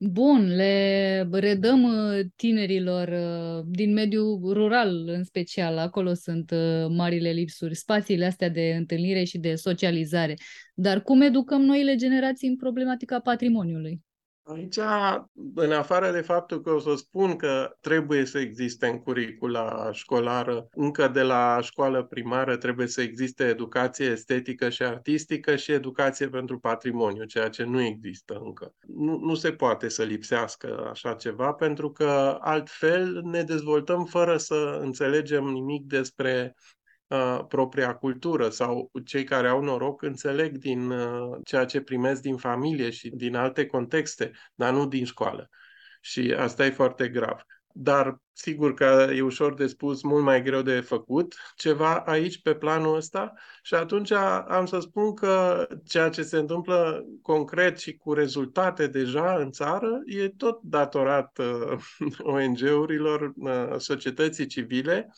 Bun, 0.04 0.54
le 0.54 1.28
redăm 1.30 1.82
uh, 1.82 2.20
tinerilor 2.36 3.08
uh, 3.08 3.64
din 3.68 3.92
mediul 3.92 4.52
rural 4.52 5.08
în 5.08 5.24
special, 5.24 5.78
acolo 5.78 6.14
sunt 6.14 6.50
uh, 6.50 6.86
marile 6.88 7.30
lipsuri, 7.30 7.74
spațiile 7.74 8.24
astea 8.24 8.48
de 8.48 8.74
întâlnire 8.76 9.24
și 9.24 9.38
de 9.38 9.54
socializare. 9.54 10.34
Dar 10.74 11.02
cum 11.02 11.20
educăm 11.20 11.62
noile 11.62 11.94
generații 11.94 12.48
în 12.48 12.56
problematica 12.56 13.20
patrimoniului? 13.20 14.00
Aici, 14.44 14.78
în 15.54 15.72
afară 15.72 16.10
de 16.10 16.20
faptul 16.20 16.60
că 16.60 16.70
o 16.70 16.78
să 16.78 16.94
spun 16.96 17.36
că 17.36 17.76
trebuie 17.80 18.24
să 18.24 18.38
existe 18.38 18.86
în 18.86 18.98
curicula 18.98 19.92
școlară, 19.92 20.66
încă 20.70 21.08
de 21.08 21.22
la 21.22 21.58
școală 21.62 22.02
primară 22.02 22.56
trebuie 22.56 22.86
să 22.86 23.02
existe 23.02 23.44
educație 23.44 24.06
estetică 24.06 24.68
și 24.68 24.82
artistică 24.82 25.56
și 25.56 25.72
educație 25.72 26.28
pentru 26.28 26.58
patrimoniu, 26.58 27.24
ceea 27.24 27.48
ce 27.48 27.64
nu 27.64 27.80
există 27.82 28.40
încă. 28.44 28.74
Nu, 28.86 29.18
nu 29.18 29.34
se 29.34 29.52
poate 29.52 29.88
să 29.88 30.02
lipsească 30.02 30.88
așa 30.90 31.14
ceva, 31.14 31.52
pentru 31.52 31.90
că 31.90 32.38
altfel 32.40 33.22
ne 33.24 33.42
dezvoltăm 33.42 34.04
fără 34.04 34.36
să 34.36 34.78
înțelegem 34.80 35.44
nimic 35.44 35.86
despre 35.86 36.54
uh, 37.12 37.44
propria 37.48 37.94
cultură 37.94 38.48
sau 38.48 38.90
cei 39.04 39.24
care 39.24 39.48
au 39.48 39.62
noroc 39.62 40.02
înțeleg 40.02 40.56
din 40.56 40.90
uh, 40.90 41.38
ceea 41.44 41.64
ce 41.64 41.80
primesc 41.80 42.22
din 42.22 42.36
familie 42.36 42.90
și 42.90 43.08
din 43.08 43.34
alte 43.36 43.66
contexte, 43.66 44.32
dar 44.54 44.72
nu 44.72 44.86
din 44.86 45.04
școală. 45.04 45.48
Și 46.00 46.34
asta 46.38 46.66
e 46.66 46.70
foarte 46.70 47.08
grav. 47.08 47.44
Dar 47.74 48.20
sigur 48.32 48.74
că 48.74 49.10
e 49.14 49.20
ușor 49.20 49.54
de 49.54 49.66
spus, 49.66 50.02
mult 50.02 50.22
mai 50.24 50.42
greu 50.42 50.62
de 50.62 50.80
făcut 50.80 51.34
ceva 51.56 51.98
aici 51.98 52.42
pe 52.42 52.54
planul 52.54 52.96
ăsta 52.96 53.32
și 53.62 53.74
atunci 53.74 54.10
am 54.48 54.66
să 54.66 54.80
spun 54.80 55.14
că 55.14 55.66
ceea 55.84 56.08
ce 56.08 56.22
se 56.22 56.36
întâmplă 56.38 57.04
concret 57.22 57.78
și 57.78 57.96
cu 57.96 58.12
rezultate 58.12 58.86
deja 58.86 59.34
în 59.34 59.50
țară 59.50 60.00
e 60.04 60.28
tot 60.28 60.60
datorat 60.62 61.38
uh, 61.38 61.78
ONG-urilor, 62.34 63.32
uh, 63.36 63.74
societății 63.78 64.46
civile, 64.46 65.08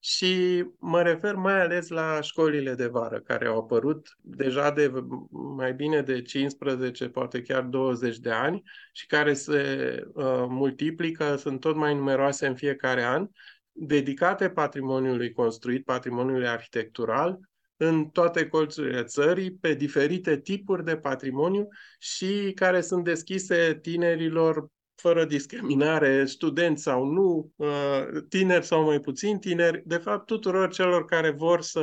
și 0.00 0.64
mă 0.78 1.02
refer 1.02 1.34
mai 1.34 1.60
ales 1.60 1.88
la 1.88 2.20
școlile 2.20 2.74
de 2.74 2.86
vară, 2.86 3.20
care 3.20 3.46
au 3.46 3.58
apărut 3.58 4.16
deja 4.20 4.70
de 4.70 4.92
mai 5.30 5.74
bine 5.74 6.02
de 6.02 6.22
15, 6.22 7.08
poate 7.08 7.42
chiar 7.42 7.62
20 7.62 8.18
de 8.18 8.30
ani 8.30 8.62
și 8.92 9.06
care 9.06 9.34
se 9.34 10.02
uh, 10.14 10.44
multiplică, 10.48 11.36
sunt 11.36 11.60
tot 11.60 11.76
mai 11.76 11.94
numeroase 11.94 12.46
în 12.46 12.54
fiecare 12.54 13.02
an, 13.02 13.28
dedicate 13.72 14.50
patrimoniului 14.50 15.32
construit, 15.32 15.84
patrimoniului 15.84 16.48
arhitectural, 16.48 17.38
în 17.76 18.08
toate 18.08 18.48
colțurile 18.48 19.02
țării, 19.04 19.52
pe 19.52 19.74
diferite 19.74 20.38
tipuri 20.38 20.84
de 20.84 20.96
patrimoniu 20.96 21.68
și 21.98 22.52
care 22.54 22.80
sunt 22.80 23.04
deschise 23.04 23.78
tinerilor 23.82 24.68
fără 25.00 25.24
discriminare, 25.24 26.24
studenți 26.24 26.82
sau 26.82 27.04
nu, 27.04 27.52
uh, 27.56 28.22
tineri 28.28 28.66
sau 28.66 28.84
mai 28.84 29.00
puțin 29.00 29.38
tineri, 29.38 29.82
de 29.84 29.96
fapt 29.96 30.26
tuturor 30.26 30.72
celor 30.72 31.04
care 31.04 31.30
vor 31.30 31.62
să 31.62 31.82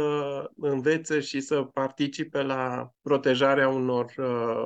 învețe 0.58 1.20
și 1.20 1.40
să 1.40 1.62
participe 1.62 2.42
la 2.42 2.90
protejarea 3.02 3.68
unor 3.70 4.14
uh, 4.18 4.66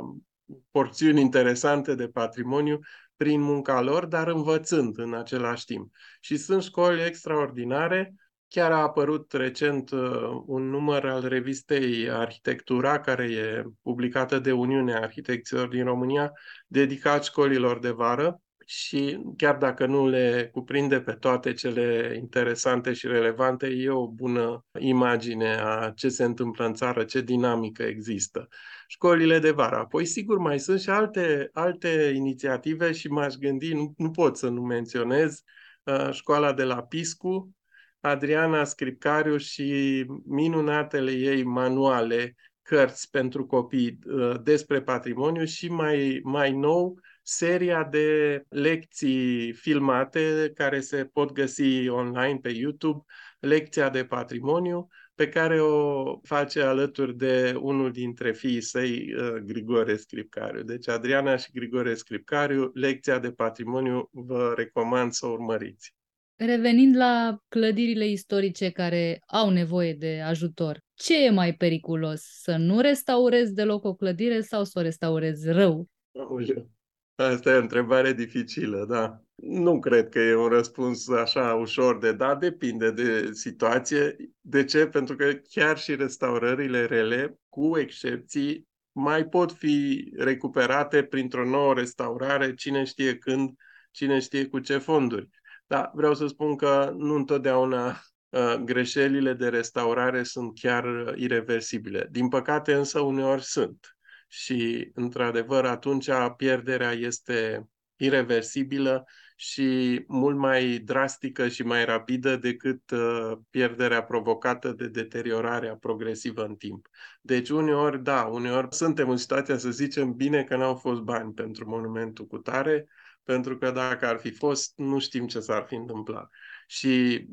porțiuni 0.71 1.21
interesante 1.21 1.95
de 1.95 2.07
patrimoniu 2.07 2.79
prin 3.15 3.41
munca 3.41 3.81
lor, 3.81 4.05
dar 4.05 4.27
învățând 4.27 4.97
în 4.97 5.13
același 5.13 5.65
timp. 5.65 5.93
Și 6.19 6.37
sunt 6.37 6.63
școli 6.63 7.05
extraordinare. 7.05 8.13
Chiar 8.49 8.71
a 8.71 8.81
apărut 8.81 9.31
recent 9.31 9.91
uh, 9.91 10.43
un 10.45 10.69
număr 10.69 11.05
al 11.05 11.27
revistei 11.27 12.09
Arhitectura, 12.09 12.99
care 12.99 13.23
e 13.23 13.63
publicată 13.81 14.39
de 14.39 14.51
Uniunea 14.51 15.01
Arhitecților 15.01 15.67
din 15.67 15.83
România, 15.83 16.31
dedicat 16.67 17.23
școlilor 17.23 17.79
de 17.79 17.89
vară 17.89 18.41
și 18.65 19.19
chiar 19.37 19.55
dacă 19.57 19.85
nu 19.85 20.07
le 20.07 20.49
cuprinde 20.51 21.01
pe 21.01 21.11
toate 21.11 21.53
cele 21.53 22.15
interesante 22.17 22.93
și 22.93 23.07
relevante, 23.07 23.67
e 23.67 23.89
o 23.89 24.07
bună 24.07 24.65
imagine 24.79 25.55
a 25.61 25.91
ce 25.95 26.09
se 26.09 26.23
întâmplă 26.23 26.65
în 26.65 26.73
țară, 26.73 27.03
ce 27.03 27.21
dinamică 27.21 27.83
există. 27.83 28.47
Școlile 28.87 29.39
de 29.39 29.51
vară. 29.51 29.75
Apoi, 29.75 30.05
sigur, 30.05 30.37
mai 30.37 30.59
sunt 30.59 30.79
și 30.79 30.89
alte, 30.89 31.49
alte 31.53 32.11
inițiative 32.15 32.91
și 32.91 33.07
m-aș 33.07 33.33
gândi, 33.35 33.73
nu, 33.73 33.93
nu 33.97 34.11
pot 34.11 34.37
să 34.37 34.49
nu 34.49 34.61
menționez, 34.61 35.41
uh, 35.83 36.09
școala 36.11 36.53
de 36.53 36.63
la 36.63 36.83
Piscu, 36.83 37.53
Adriana 38.01 38.63
Scripcariu 38.63 39.37
și 39.37 40.05
minunatele 40.25 41.11
ei 41.11 41.43
manuale, 41.43 42.35
cărți 42.61 43.09
pentru 43.09 43.45
copii 43.45 43.99
uh, 44.05 44.35
despre 44.43 44.81
patrimoniu 44.81 45.45
și 45.45 45.71
mai, 45.71 46.19
mai 46.23 46.51
nou 46.51 46.99
seria 47.21 47.83
de 47.83 48.41
lecții 48.49 49.53
filmate 49.53 50.51
care 50.55 50.79
se 50.79 51.05
pot 51.05 51.31
găsi 51.31 51.87
online 51.87 52.39
pe 52.41 52.49
YouTube, 52.49 53.03
lecția 53.39 53.89
de 53.89 54.05
patrimoniu, 54.05 54.87
pe 55.15 55.29
care 55.29 55.61
o 55.61 56.03
face 56.23 56.61
alături 56.61 57.17
de 57.17 57.55
unul 57.59 57.91
dintre 57.91 58.31
fiii 58.33 58.61
săi, 58.61 59.13
uh, 59.13 59.33
Grigore 59.43 59.95
Scripcariu. 59.95 60.63
Deci 60.63 60.87
Adriana 60.87 61.35
și 61.35 61.51
Grigore 61.51 61.93
Scripcariu, 61.93 62.71
lecția 62.73 63.19
de 63.19 63.31
patrimoniu, 63.31 64.09
vă 64.11 64.53
recomand 64.55 65.11
să 65.11 65.25
o 65.25 65.29
urmăriți. 65.29 65.98
Revenind 66.41 66.95
la 66.95 67.37
clădirile 67.47 68.07
istorice 68.07 68.69
care 68.69 69.21
au 69.27 69.49
nevoie 69.49 69.93
de 69.93 70.21
ajutor, 70.25 70.79
ce 70.93 71.25
e 71.25 71.29
mai 71.29 71.53
periculos? 71.53 72.21
Să 72.21 72.55
nu 72.55 72.79
restaurezi 72.79 73.53
deloc 73.53 73.83
o 73.83 73.93
clădire 73.93 74.41
sau 74.41 74.63
să 74.63 74.79
o 74.79 74.81
restaurezi 74.81 75.49
rău? 75.49 75.89
Aoleu. 76.19 76.69
Asta 77.15 77.49
e 77.49 77.55
o 77.55 77.61
întrebare 77.61 78.13
dificilă, 78.13 78.85
da. 78.89 79.21
Nu 79.35 79.79
cred 79.79 80.09
că 80.09 80.19
e 80.19 80.35
un 80.35 80.47
răspuns 80.47 81.09
așa 81.09 81.53
ușor 81.53 81.97
de 81.97 82.13
da, 82.13 82.35
depinde 82.35 82.91
de 82.91 83.29
situație. 83.31 84.15
De 84.41 84.63
ce? 84.63 84.85
Pentru 84.87 85.15
că 85.15 85.31
chiar 85.49 85.77
și 85.77 85.95
restaurările 85.95 86.85
rele, 86.85 87.39
cu 87.49 87.77
excepții, 87.77 88.67
mai 88.91 89.25
pot 89.25 89.51
fi 89.51 90.09
recuperate 90.15 91.03
printr-o 91.03 91.45
nouă 91.45 91.73
restaurare, 91.73 92.53
cine 92.53 92.83
știe 92.83 93.17
când, 93.17 93.51
cine 93.91 94.19
știe 94.19 94.45
cu 94.45 94.59
ce 94.59 94.77
fonduri. 94.77 95.29
Dar 95.69 95.91
vreau 95.93 96.13
să 96.15 96.27
spun 96.27 96.55
că 96.55 96.93
nu 96.97 97.15
întotdeauna 97.15 98.01
uh, 98.29 98.55
greșelile 98.63 99.33
de 99.33 99.49
restaurare 99.49 100.23
sunt 100.23 100.59
chiar 100.59 100.85
uh, 100.85 101.13
irreversibile. 101.15 102.07
Din 102.11 102.27
păcate 102.27 102.73
însă 102.73 102.99
uneori 102.99 103.43
sunt. 103.43 103.97
Și 104.27 104.91
într-adevăr 104.93 105.65
atunci 105.65 106.09
pierderea 106.37 106.91
este 106.91 107.67
irreversibilă 107.95 109.05
și 109.35 110.03
mult 110.07 110.37
mai 110.37 110.77
drastică 110.77 111.47
și 111.47 111.63
mai 111.63 111.85
rapidă 111.85 112.35
decât 112.35 112.91
uh, 112.91 113.31
pierderea 113.49 114.03
provocată 114.03 114.71
de 114.71 114.87
deteriorarea 114.87 115.75
progresivă 115.75 116.45
în 116.45 116.55
timp. 116.55 116.87
Deci 117.21 117.49
uneori, 117.49 118.03
da, 118.03 118.23
uneori 118.23 118.75
suntem 118.75 119.09
în 119.09 119.17
situația 119.17 119.57
să 119.57 119.69
zicem 119.71 120.13
bine 120.13 120.43
că 120.43 120.55
n-au 120.55 120.75
fost 120.75 121.01
bani 121.01 121.33
pentru 121.33 121.69
monumentul 121.69 122.25
cu 122.25 122.37
tare, 122.37 122.87
pentru 123.29 123.57
că 123.57 123.71
dacă 123.71 124.05
ar 124.05 124.17
fi 124.17 124.31
fost, 124.31 124.73
nu 124.75 124.99
știm 124.99 125.27
ce 125.27 125.39
s-ar 125.39 125.65
fi 125.67 125.75
întâmplat. 125.75 126.29
Și 126.67 127.25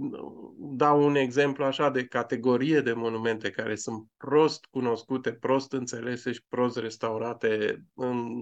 dau 0.59 1.05
un 1.05 1.15
exemplu 1.15 1.65
așa 1.65 1.91
de 1.91 2.05
categorie 2.07 2.81
de 2.81 2.93
monumente 2.93 3.51
care 3.51 3.75
sunt 3.75 4.07
prost 4.17 4.65
cunoscute, 4.65 5.33
prost 5.33 5.73
înțelese 5.73 6.33
și 6.33 6.45
prost 6.49 6.77
restaurate 6.77 7.85
în 7.95 8.37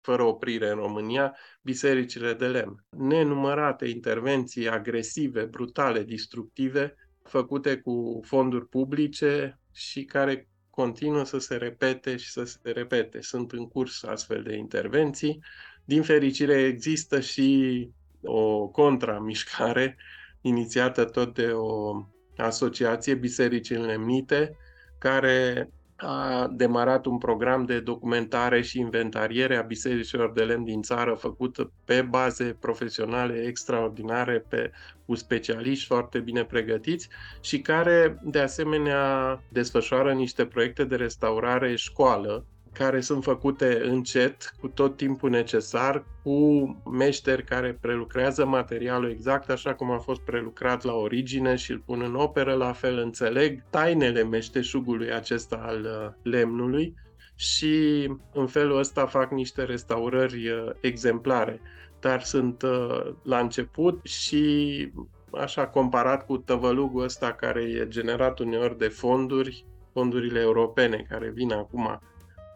fără 0.00 0.22
oprire 0.22 0.70
în 0.70 0.76
România, 0.76 1.36
bisericile 1.62 2.34
de 2.34 2.46
lemn. 2.46 2.84
Nenumărate 2.88 3.86
intervenții 3.88 4.68
agresive, 4.68 5.44
brutale, 5.44 6.02
destructive, 6.02 6.94
făcute 7.22 7.76
cu 7.76 8.20
fonduri 8.22 8.68
publice 8.68 9.60
și 9.72 10.04
care 10.04 10.48
continuă 10.70 11.24
să 11.24 11.38
se 11.38 11.56
repete 11.56 12.16
și 12.16 12.30
să 12.30 12.44
se 12.44 12.70
repete. 12.70 13.20
Sunt 13.20 13.52
în 13.52 13.68
curs 13.68 14.02
astfel 14.02 14.42
de 14.42 14.56
intervenții. 14.56 15.40
Din 15.84 16.02
fericire 16.02 16.54
există 16.62 17.20
și 17.20 17.88
o 18.22 18.66
contramișcare 18.66 19.96
inițiată 20.40 21.04
tot 21.04 21.34
de 21.34 21.46
o 21.46 22.06
asociație, 22.36 23.14
Bisericii 23.14 23.76
Înlemnite, 23.76 24.56
care 24.98 25.68
a 25.96 26.48
demarat 26.50 27.06
un 27.06 27.18
program 27.18 27.64
de 27.64 27.80
documentare 27.80 28.62
și 28.62 28.78
inventariere 28.78 29.56
a 29.56 29.62
bisericilor 29.62 30.32
de 30.32 30.42
lemn 30.44 30.64
din 30.64 30.82
țară 30.82 31.14
făcut 31.14 31.70
pe 31.84 32.02
baze 32.02 32.56
profesionale 32.60 33.42
extraordinare, 33.42 34.44
pe, 34.48 34.70
cu 35.06 35.14
specialiști 35.14 35.86
foarte 35.86 36.18
bine 36.18 36.44
pregătiți 36.44 37.08
și 37.40 37.60
care 37.60 38.18
de 38.22 38.38
asemenea 38.38 39.42
desfășoară 39.48 40.12
niște 40.12 40.46
proiecte 40.46 40.84
de 40.84 40.96
restaurare 40.96 41.74
școală 41.76 42.46
care 42.74 43.00
sunt 43.00 43.22
făcute 43.22 43.80
încet, 43.84 44.54
cu 44.60 44.68
tot 44.68 44.96
timpul 44.96 45.30
necesar, 45.30 46.04
cu 46.22 46.66
meșteri 46.90 47.44
care 47.44 47.78
prelucrează 47.80 48.44
materialul 48.44 49.10
exact 49.10 49.50
așa 49.50 49.74
cum 49.74 49.90
a 49.90 49.98
fost 49.98 50.20
prelucrat 50.20 50.82
la 50.82 50.92
origine 50.92 51.54
și 51.54 51.70
îl 51.70 51.82
pun 51.86 52.02
în 52.02 52.14
operă, 52.14 52.54
la 52.54 52.72
fel 52.72 52.98
înțeleg 52.98 53.62
tainele 53.70 54.22
meșteșugului 54.22 55.12
acesta 55.12 55.56
al 55.62 55.80
uh, 55.80 56.32
lemnului 56.32 56.94
și 57.34 58.06
în 58.32 58.46
felul 58.46 58.78
ăsta 58.78 59.06
fac 59.06 59.30
niște 59.30 59.64
restaurări 59.64 60.48
uh, 60.48 60.70
exemplare, 60.80 61.60
dar 62.00 62.22
sunt 62.22 62.62
uh, 62.62 63.14
la 63.22 63.38
început 63.38 64.04
și 64.04 64.92
așa 65.32 65.66
comparat 65.66 66.26
cu 66.26 66.36
tăvălugul 66.36 67.02
ăsta 67.02 67.32
care 67.32 67.62
e 67.62 67.88
generat 67.88 68.38
uneori 68.38 68.78
de 68.78 68.88
fonduri, 68.88 69.66
fondurile 69.92 70.40
europene 70.40 71.06
care 71.08 71.30
vin 71.34 71.52
acum 71.52 72.00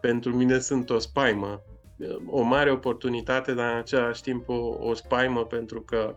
pentru 0.01 0.35
mine 0.35 0.59
sunt 0.59 0.89
o 0.89 0.99
spaimă. 0.99 1.61
O 2.25 2.41
mare 2.41 2.71
oportunitate, 2.71 3.53
dar 3.53 3.71
în 3.71 3.77
același 3.77 4.21
timp 4.21 4.49
o, 4.49 4.77
o 4.79 4.93
spaimă 4.93 5.45
pentru 5.45 5.81
că 5.81 6.15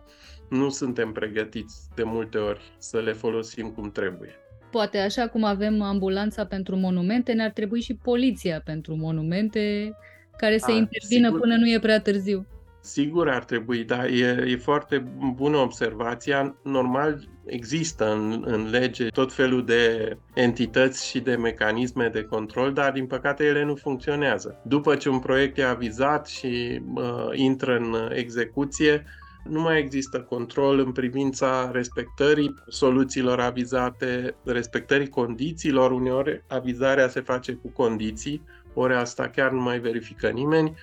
nu 0.49 0.69
suntem 0.69 1.11
pregătiți 1.11 1.87
de 1.95 2.03
multe 2.03 2.37
ori 2.37 2.61
să 2.77 2.99
le 2.99 3.11
folosim 3.13 3.69
cum 3.69 3.91
trebuie. 3.91 4.35
Poate 4.71 4.97
așa 4.97 5.27
cum 5.27 5.43
avem 5.43 5.81
ambulanța 5.81 6.45
pentru 6.45 6.75
monumente, 6.75 7.33
ne-ar 7.33 7.51
trebui 7.51 7.81
și 7.81 7.95
poliția 7.95 8.61
pentru 8.65 8.95
monumente 8.95 9.93
care 10.37 10.57
să 10.57 10.71
A, 10.71 10.73
intervină 10.73 11.25
sigur. 11.27 11.39
până 11.39 11.55
nu 11.55 11.69
e 11.69 11.79
prea 11.79 11.99
târziu. 12.01 12.45
Sigur 12.81 13.29
ar 13.29 13.43
trebui, 13.43 13.83
dar 13.83 14.05
e, 14.05 14.43
e 14.47 14.55
foarte 14.57 14.97
bună 15.33 15.57
observația. 15.57 16.55
Normal 16.63 17.27
există 17.45 18.11
în, 18.11 18.43
în 18.45 18.69
lege 18.69 19.07
tot 19.07 19.33
felul 19.33 19.65
de 19.65 20.17
entități 20.33 21.07
și 21.07 21.19
de 21.19 21.35
mecanisme 21.35 22.07
de 22.07 22.23
control, 22.23 22.73
dar 22.73 22.91
din 22.91 23.05
păcate 23.05 23.43
ele 23.43 23.63
nu 23.63 23.75
funcționează. 23.75 24.61
După 24.63 24.95
ce 24.95 25.09
un 25.09 25.19
proiect 25.19 25.57
e 25.57 25.63
avizat 25.63 26.27
și 26.27 26.81
uh, 26.93 27.29
intră 27.33 27.75
în 27.75 28.11
execuție, 28.13 29.05
nu 29.43 29.61
mai 29.61 29.79
există 29.79 30.21
control 30.21 30.79
în 30.79 30.91
privința 30.91 31.71
respectării 31.73 32.53
soluțiilor 32.67 33.39
avizate, 33.39 34.35
respectării 34.43 35.09
condițiilor. 35.09 35.91
Uneori 35.91 36.43
avizarea 36.47 37.07
se 37.07 37.21
face 37.21 37.53
cu 37.53 37.69
condiții, 37.69 38.41
ori 38.73 38.93
asta 38.93 39.27
chiar 39.27 39.51
nu 39.51 39.61
mai 39.61 39.79
verifică 39.79 40.29
nimeni 40.29 40.73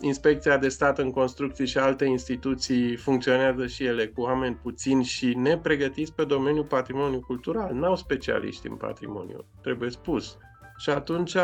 Inspecția 0.00 0.58
de 0.58 0.68
stat 0.68 0.98
în 0.98 1.10
construcții 1.10 1.66
și 1.66 1.78
alte 1.78 2.04
instituții 2.04 2.96
funcționează 2.96 3.66
și 3.66 3.84
ele 3.84 4.06
cu 4.06 4.20
oameni 4.20 4.58
puțini 4.62 5.04
și 5.04 5.34
nepregătiți 5.36 6.14
pe 6.14 6.24
domeniul 6.24 6.64
patrimoniu 6.64 7.20
cultural. 7.20 7.74
N-au 7.74 7.96
specialiști 7.96 8.66
în 8.66 8.74
patrimoniu, 8.74 9.44
trebuie 9.62 9.90
spus. 9.90 10.36
Și 10.78 10.90
atunci 10.90 11.34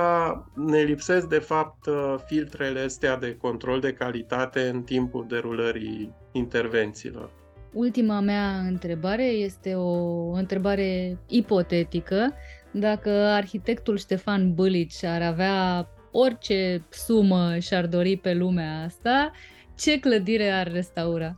ne 0.55 0.83
lipsesc, 0.83 1.29
de 1.29 1.39
fapt, 1.39 1.89
filtrele 2.27 2.81
astea 2.81 3.17
de 3.17 3.37
control 3.37 3.81
de 3.81 3.93
calitate 3.93 4.69
în 4.69 4.83
timpul 4.83 5.27
derulării 5.29 6.15
intervențiilor. 6.33 7.31
Ultima 7.73 8.21
mea 8.21 8.59
întrebare 8.59 9.25
este 9.25 9.75
o 9.75 10.31
întrebare 10.31 11.19
ipotetică. 11.27 12.33
Dacă 12.71 13.11
arhitectul 13.11 13.97
Ștefan 13.97 14.55
Bâlici 14.55 15.05
ar 15.05 15.23
avea 15.23 15.89
orice 16.19 16.87
sumă 16.91 17.59
și-ar 17.59 17.87
dori 17.87 18.17
pe 18.17 18.35
lumea 18.35 18.83
asta, 18.85 19.31
ce 19.77 20.01
clădire 20.01 20.51
ar 20.51 20.73
restaura? 20.73 21.35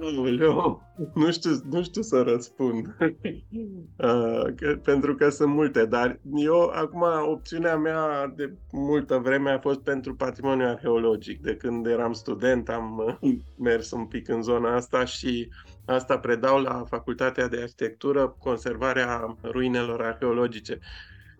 Aoleu, 0.00 0.82
nu 1.14 1.30
știu, 1.32 1.50
nu 1.70 1.82
știu 1.82 2.02
să 2.02 2.22
răspund, 2.22 2.86
uh, 2.98 4.44
că, 4.56 4.78
pentru 4.82 5.14
că 5.14 5.28
sunt 5.28 5.54
multe, 5.54 5.84
dar 5.84 6.20
eu, 6.34 6.60
acum, 6.74 7.04
opțiunea 7.30 7.76
mea 7.76 8.32
de 8.36 8.52
multă 8.72 9.16
vreme 9.16 9.50
a 9.50 9.58
fost 9.58 9.80
pentru 9.80 10.14
patrimoniu 10.14 10.66
arheologic. 10.66 11.42
De 11.42 11.56
când 11.56 11.86
eram 11.86 12.12
student 12.12 12.68
am 12.68 13.16
uh, 13.20 13.34
mers 13.58 13.90
un 13.90 14.06
pic 14.06 14.28
în 14.28 14.42
zona 14.42 14.74
asta 14.74 15.04
și 15.04 15.48
asta 15.84 16.18
predau 16.18 16.60
la 16.60 16.84
Facultatea 16.88 17.48
de 17.48 17.56
Arhitectură, 17.56 18.36
conservarea 18.38 19.36
ruinelor 19.42 20.02
arheologice. 20.02 20.78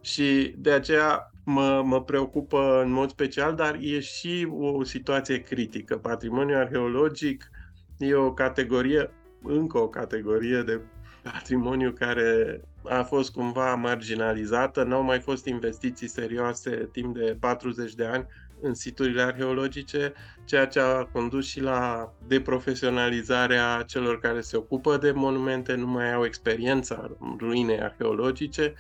Și 0.05 0.55
de 0.57 0.71
aceea 0.71 1.31
mă, 1.45 1.83
mă 1.85 2.03
preocupă 2.03 2.83
în 2.85 2.91
mod 2.91 3.11
special, 3.11 3.55
dar 3.55 3.79
e 3.81 4.01
și 4.01 4.49
o 4.51 4.85
situație 4.85 5.41
critică. 5.41 5.97
Patrimoniul 5.97 6.59
arheologic 6.59 7.51
e 7.99 8.15
o 8.15 8.33
categorie, 8.33 9.11
încă 9.43 9.79
o 9.79 9.89
categorie 9.89 10.63
de 10.63 10.81
patrimoniu 11.23 11.93
care 11.93 12.61
a 12.85 13.03
fost 13.03 13.33
cumva 13.33 13.75
marginalizată, 13.75 14.83
n-au 14.83 15.03
mai 15.03 15.21
fost 15.21 15.47
investiții 15.47 16.09
serioase 16.09 16.89
timp 16.93 17.17
de 17.17 17.37
40 17.41 17.95
de 17.95 18.05
ani 18.05 18.27
în 18.61 18.75
siturile 18.75 19.23
arheologice, 19.23 20.13
ceea 20.45 20.67
ce 20.67 20.81
a 20.81 21.05
condus 21.05 21.47
și 21.47 21.61
la 21.61 22.13
deprofesionalizarea 22.27 23.85
celor 23.87 24.19
care 24.19 24.41
se 24.41 24.57
ocupă 24.57 24.97
de 24.97 25.13
monumente, 25.13 25.75
nu 25.75 25.87
mai 25.87 26.13
au 26.13 26.25
experiența 26.25 27.17
ruinei 27.39 27.81
arheologice 27.81 28.75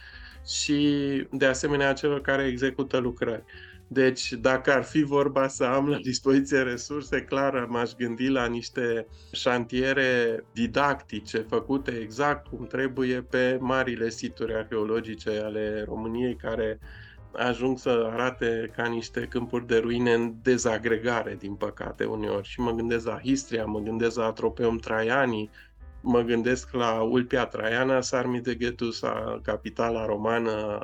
și 0.46 0.78
de 1.30 1.46
asemenea 1.46 1.92
celor 1.92 2.20
care 2.20 2.44
execută 2.46 2.96
lucrări. 2.96 3.44
Deci, 3.86 4.32
dacă 4.32 4.72
ar 4.72 4.82
fi 4.82 5.02
vorba 5.02 5.48
să 5.48 5.64
am 5.64 5.88
la 5.88 5.98
dispoziție 5.98 6.58
resurse, 6.62 7.22
clar 7.22 7.66
m-aș 7.66 7.92
gândi 7.92 8.28
la 8.28 8.46
niște 8.46 9.06
șantiere 9.32 10.44
didactice 10.52 11.38
făcute 11.38 11.90
exact 11.90 12.46
cum 12.46 12.66
trebuie 12.66 13.22
pe 13.22 13.58
marile 13.60 14.08
situri 14.08 14.54
arheologice 14.54 15.30
ale 15.30 15.84
României 15.86 16.36
care 16.36 16.78
ajung 17.32 17.78
să 17.78 18.08
arate 18.12 18.70
ca 18.76 18.86
niște 18.86 19.20
câmpuri 19.20 19.66
de 19.66 19.78
ruine 19.78 20.12
în 20.12 20.34
dezagregare, 20.42 21.36
din 21.38 21.54
păcate, 21.54 22.04
uneori. 22.04 22.48
Și 22.48 22.60
mă 22.60 22.70
gândesc 22.70 23.06
la 23.06 23.20
Histria, 23.22 23.64
mă 23.64 23.78
gândesc 23.78 24.16
la 24.16 24.24
Atropeum 24.24 24.78
Traiani, 24.78 25.50
mă 26.04 26.20
gândesc 26.20 26.72
la 26.72 27.00
Ulpia 27.02 27.44
Traiana, 27.44 28.00
Sarmizegetus, 28.00 29.00
capitala 29.42 30.06
romană 30.06 30.78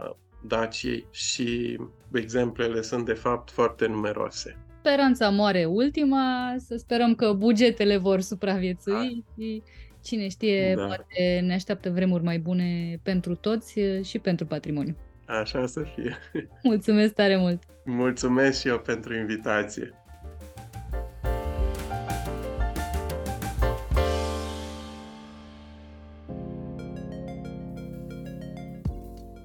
Daciei 0.47 1.07
și 1.11 1.79
exemplele 2.13 2.83
sunt 2.83 3.05
de 3.05 3.13
fapt 3.13 3.51
foarte 3.51 3.87
numeroase. 3.87 4.57
Speranța 4.79 5.29
moare 5.29 5.65
ultima, 5.65 6.55
să 6.59 6.77
sperăm 6.77 7.15
că 7.15 7.33
bugetele 7.33 7.97
vor 7.97 8.21
supraviețui 8.21 8.93
Da. 8.93 9.43
și 9.43 9.63
cine 10.05 10.29
știe, 10.29 10.75
Da. 10.77 10.85
poate 10.85 11.41
ne 11.45 11.55
așteaptă 11.55 11.91
vremuri 11.91 12.23
mai 12.23 12.39
bune 12.39 13.01
pentru 13.03 13.35
toți 13.35 13.81
și 14.03 14.19
pentru 14.19 14.47
patrimoniu. 14.47 14.97
Așa 15.27 15.67
să 15.67 15.83
fie. 15.95 16.17
Mulțumesc 16.63 17.15
tare 17.15 17.37
mult! 17.37 17.63
Mulțumesc 17.85 18.61
și 18.61 18.69
eu 18.69 18.79
pentru 18.79 19.15
invitație. 19.17 19.95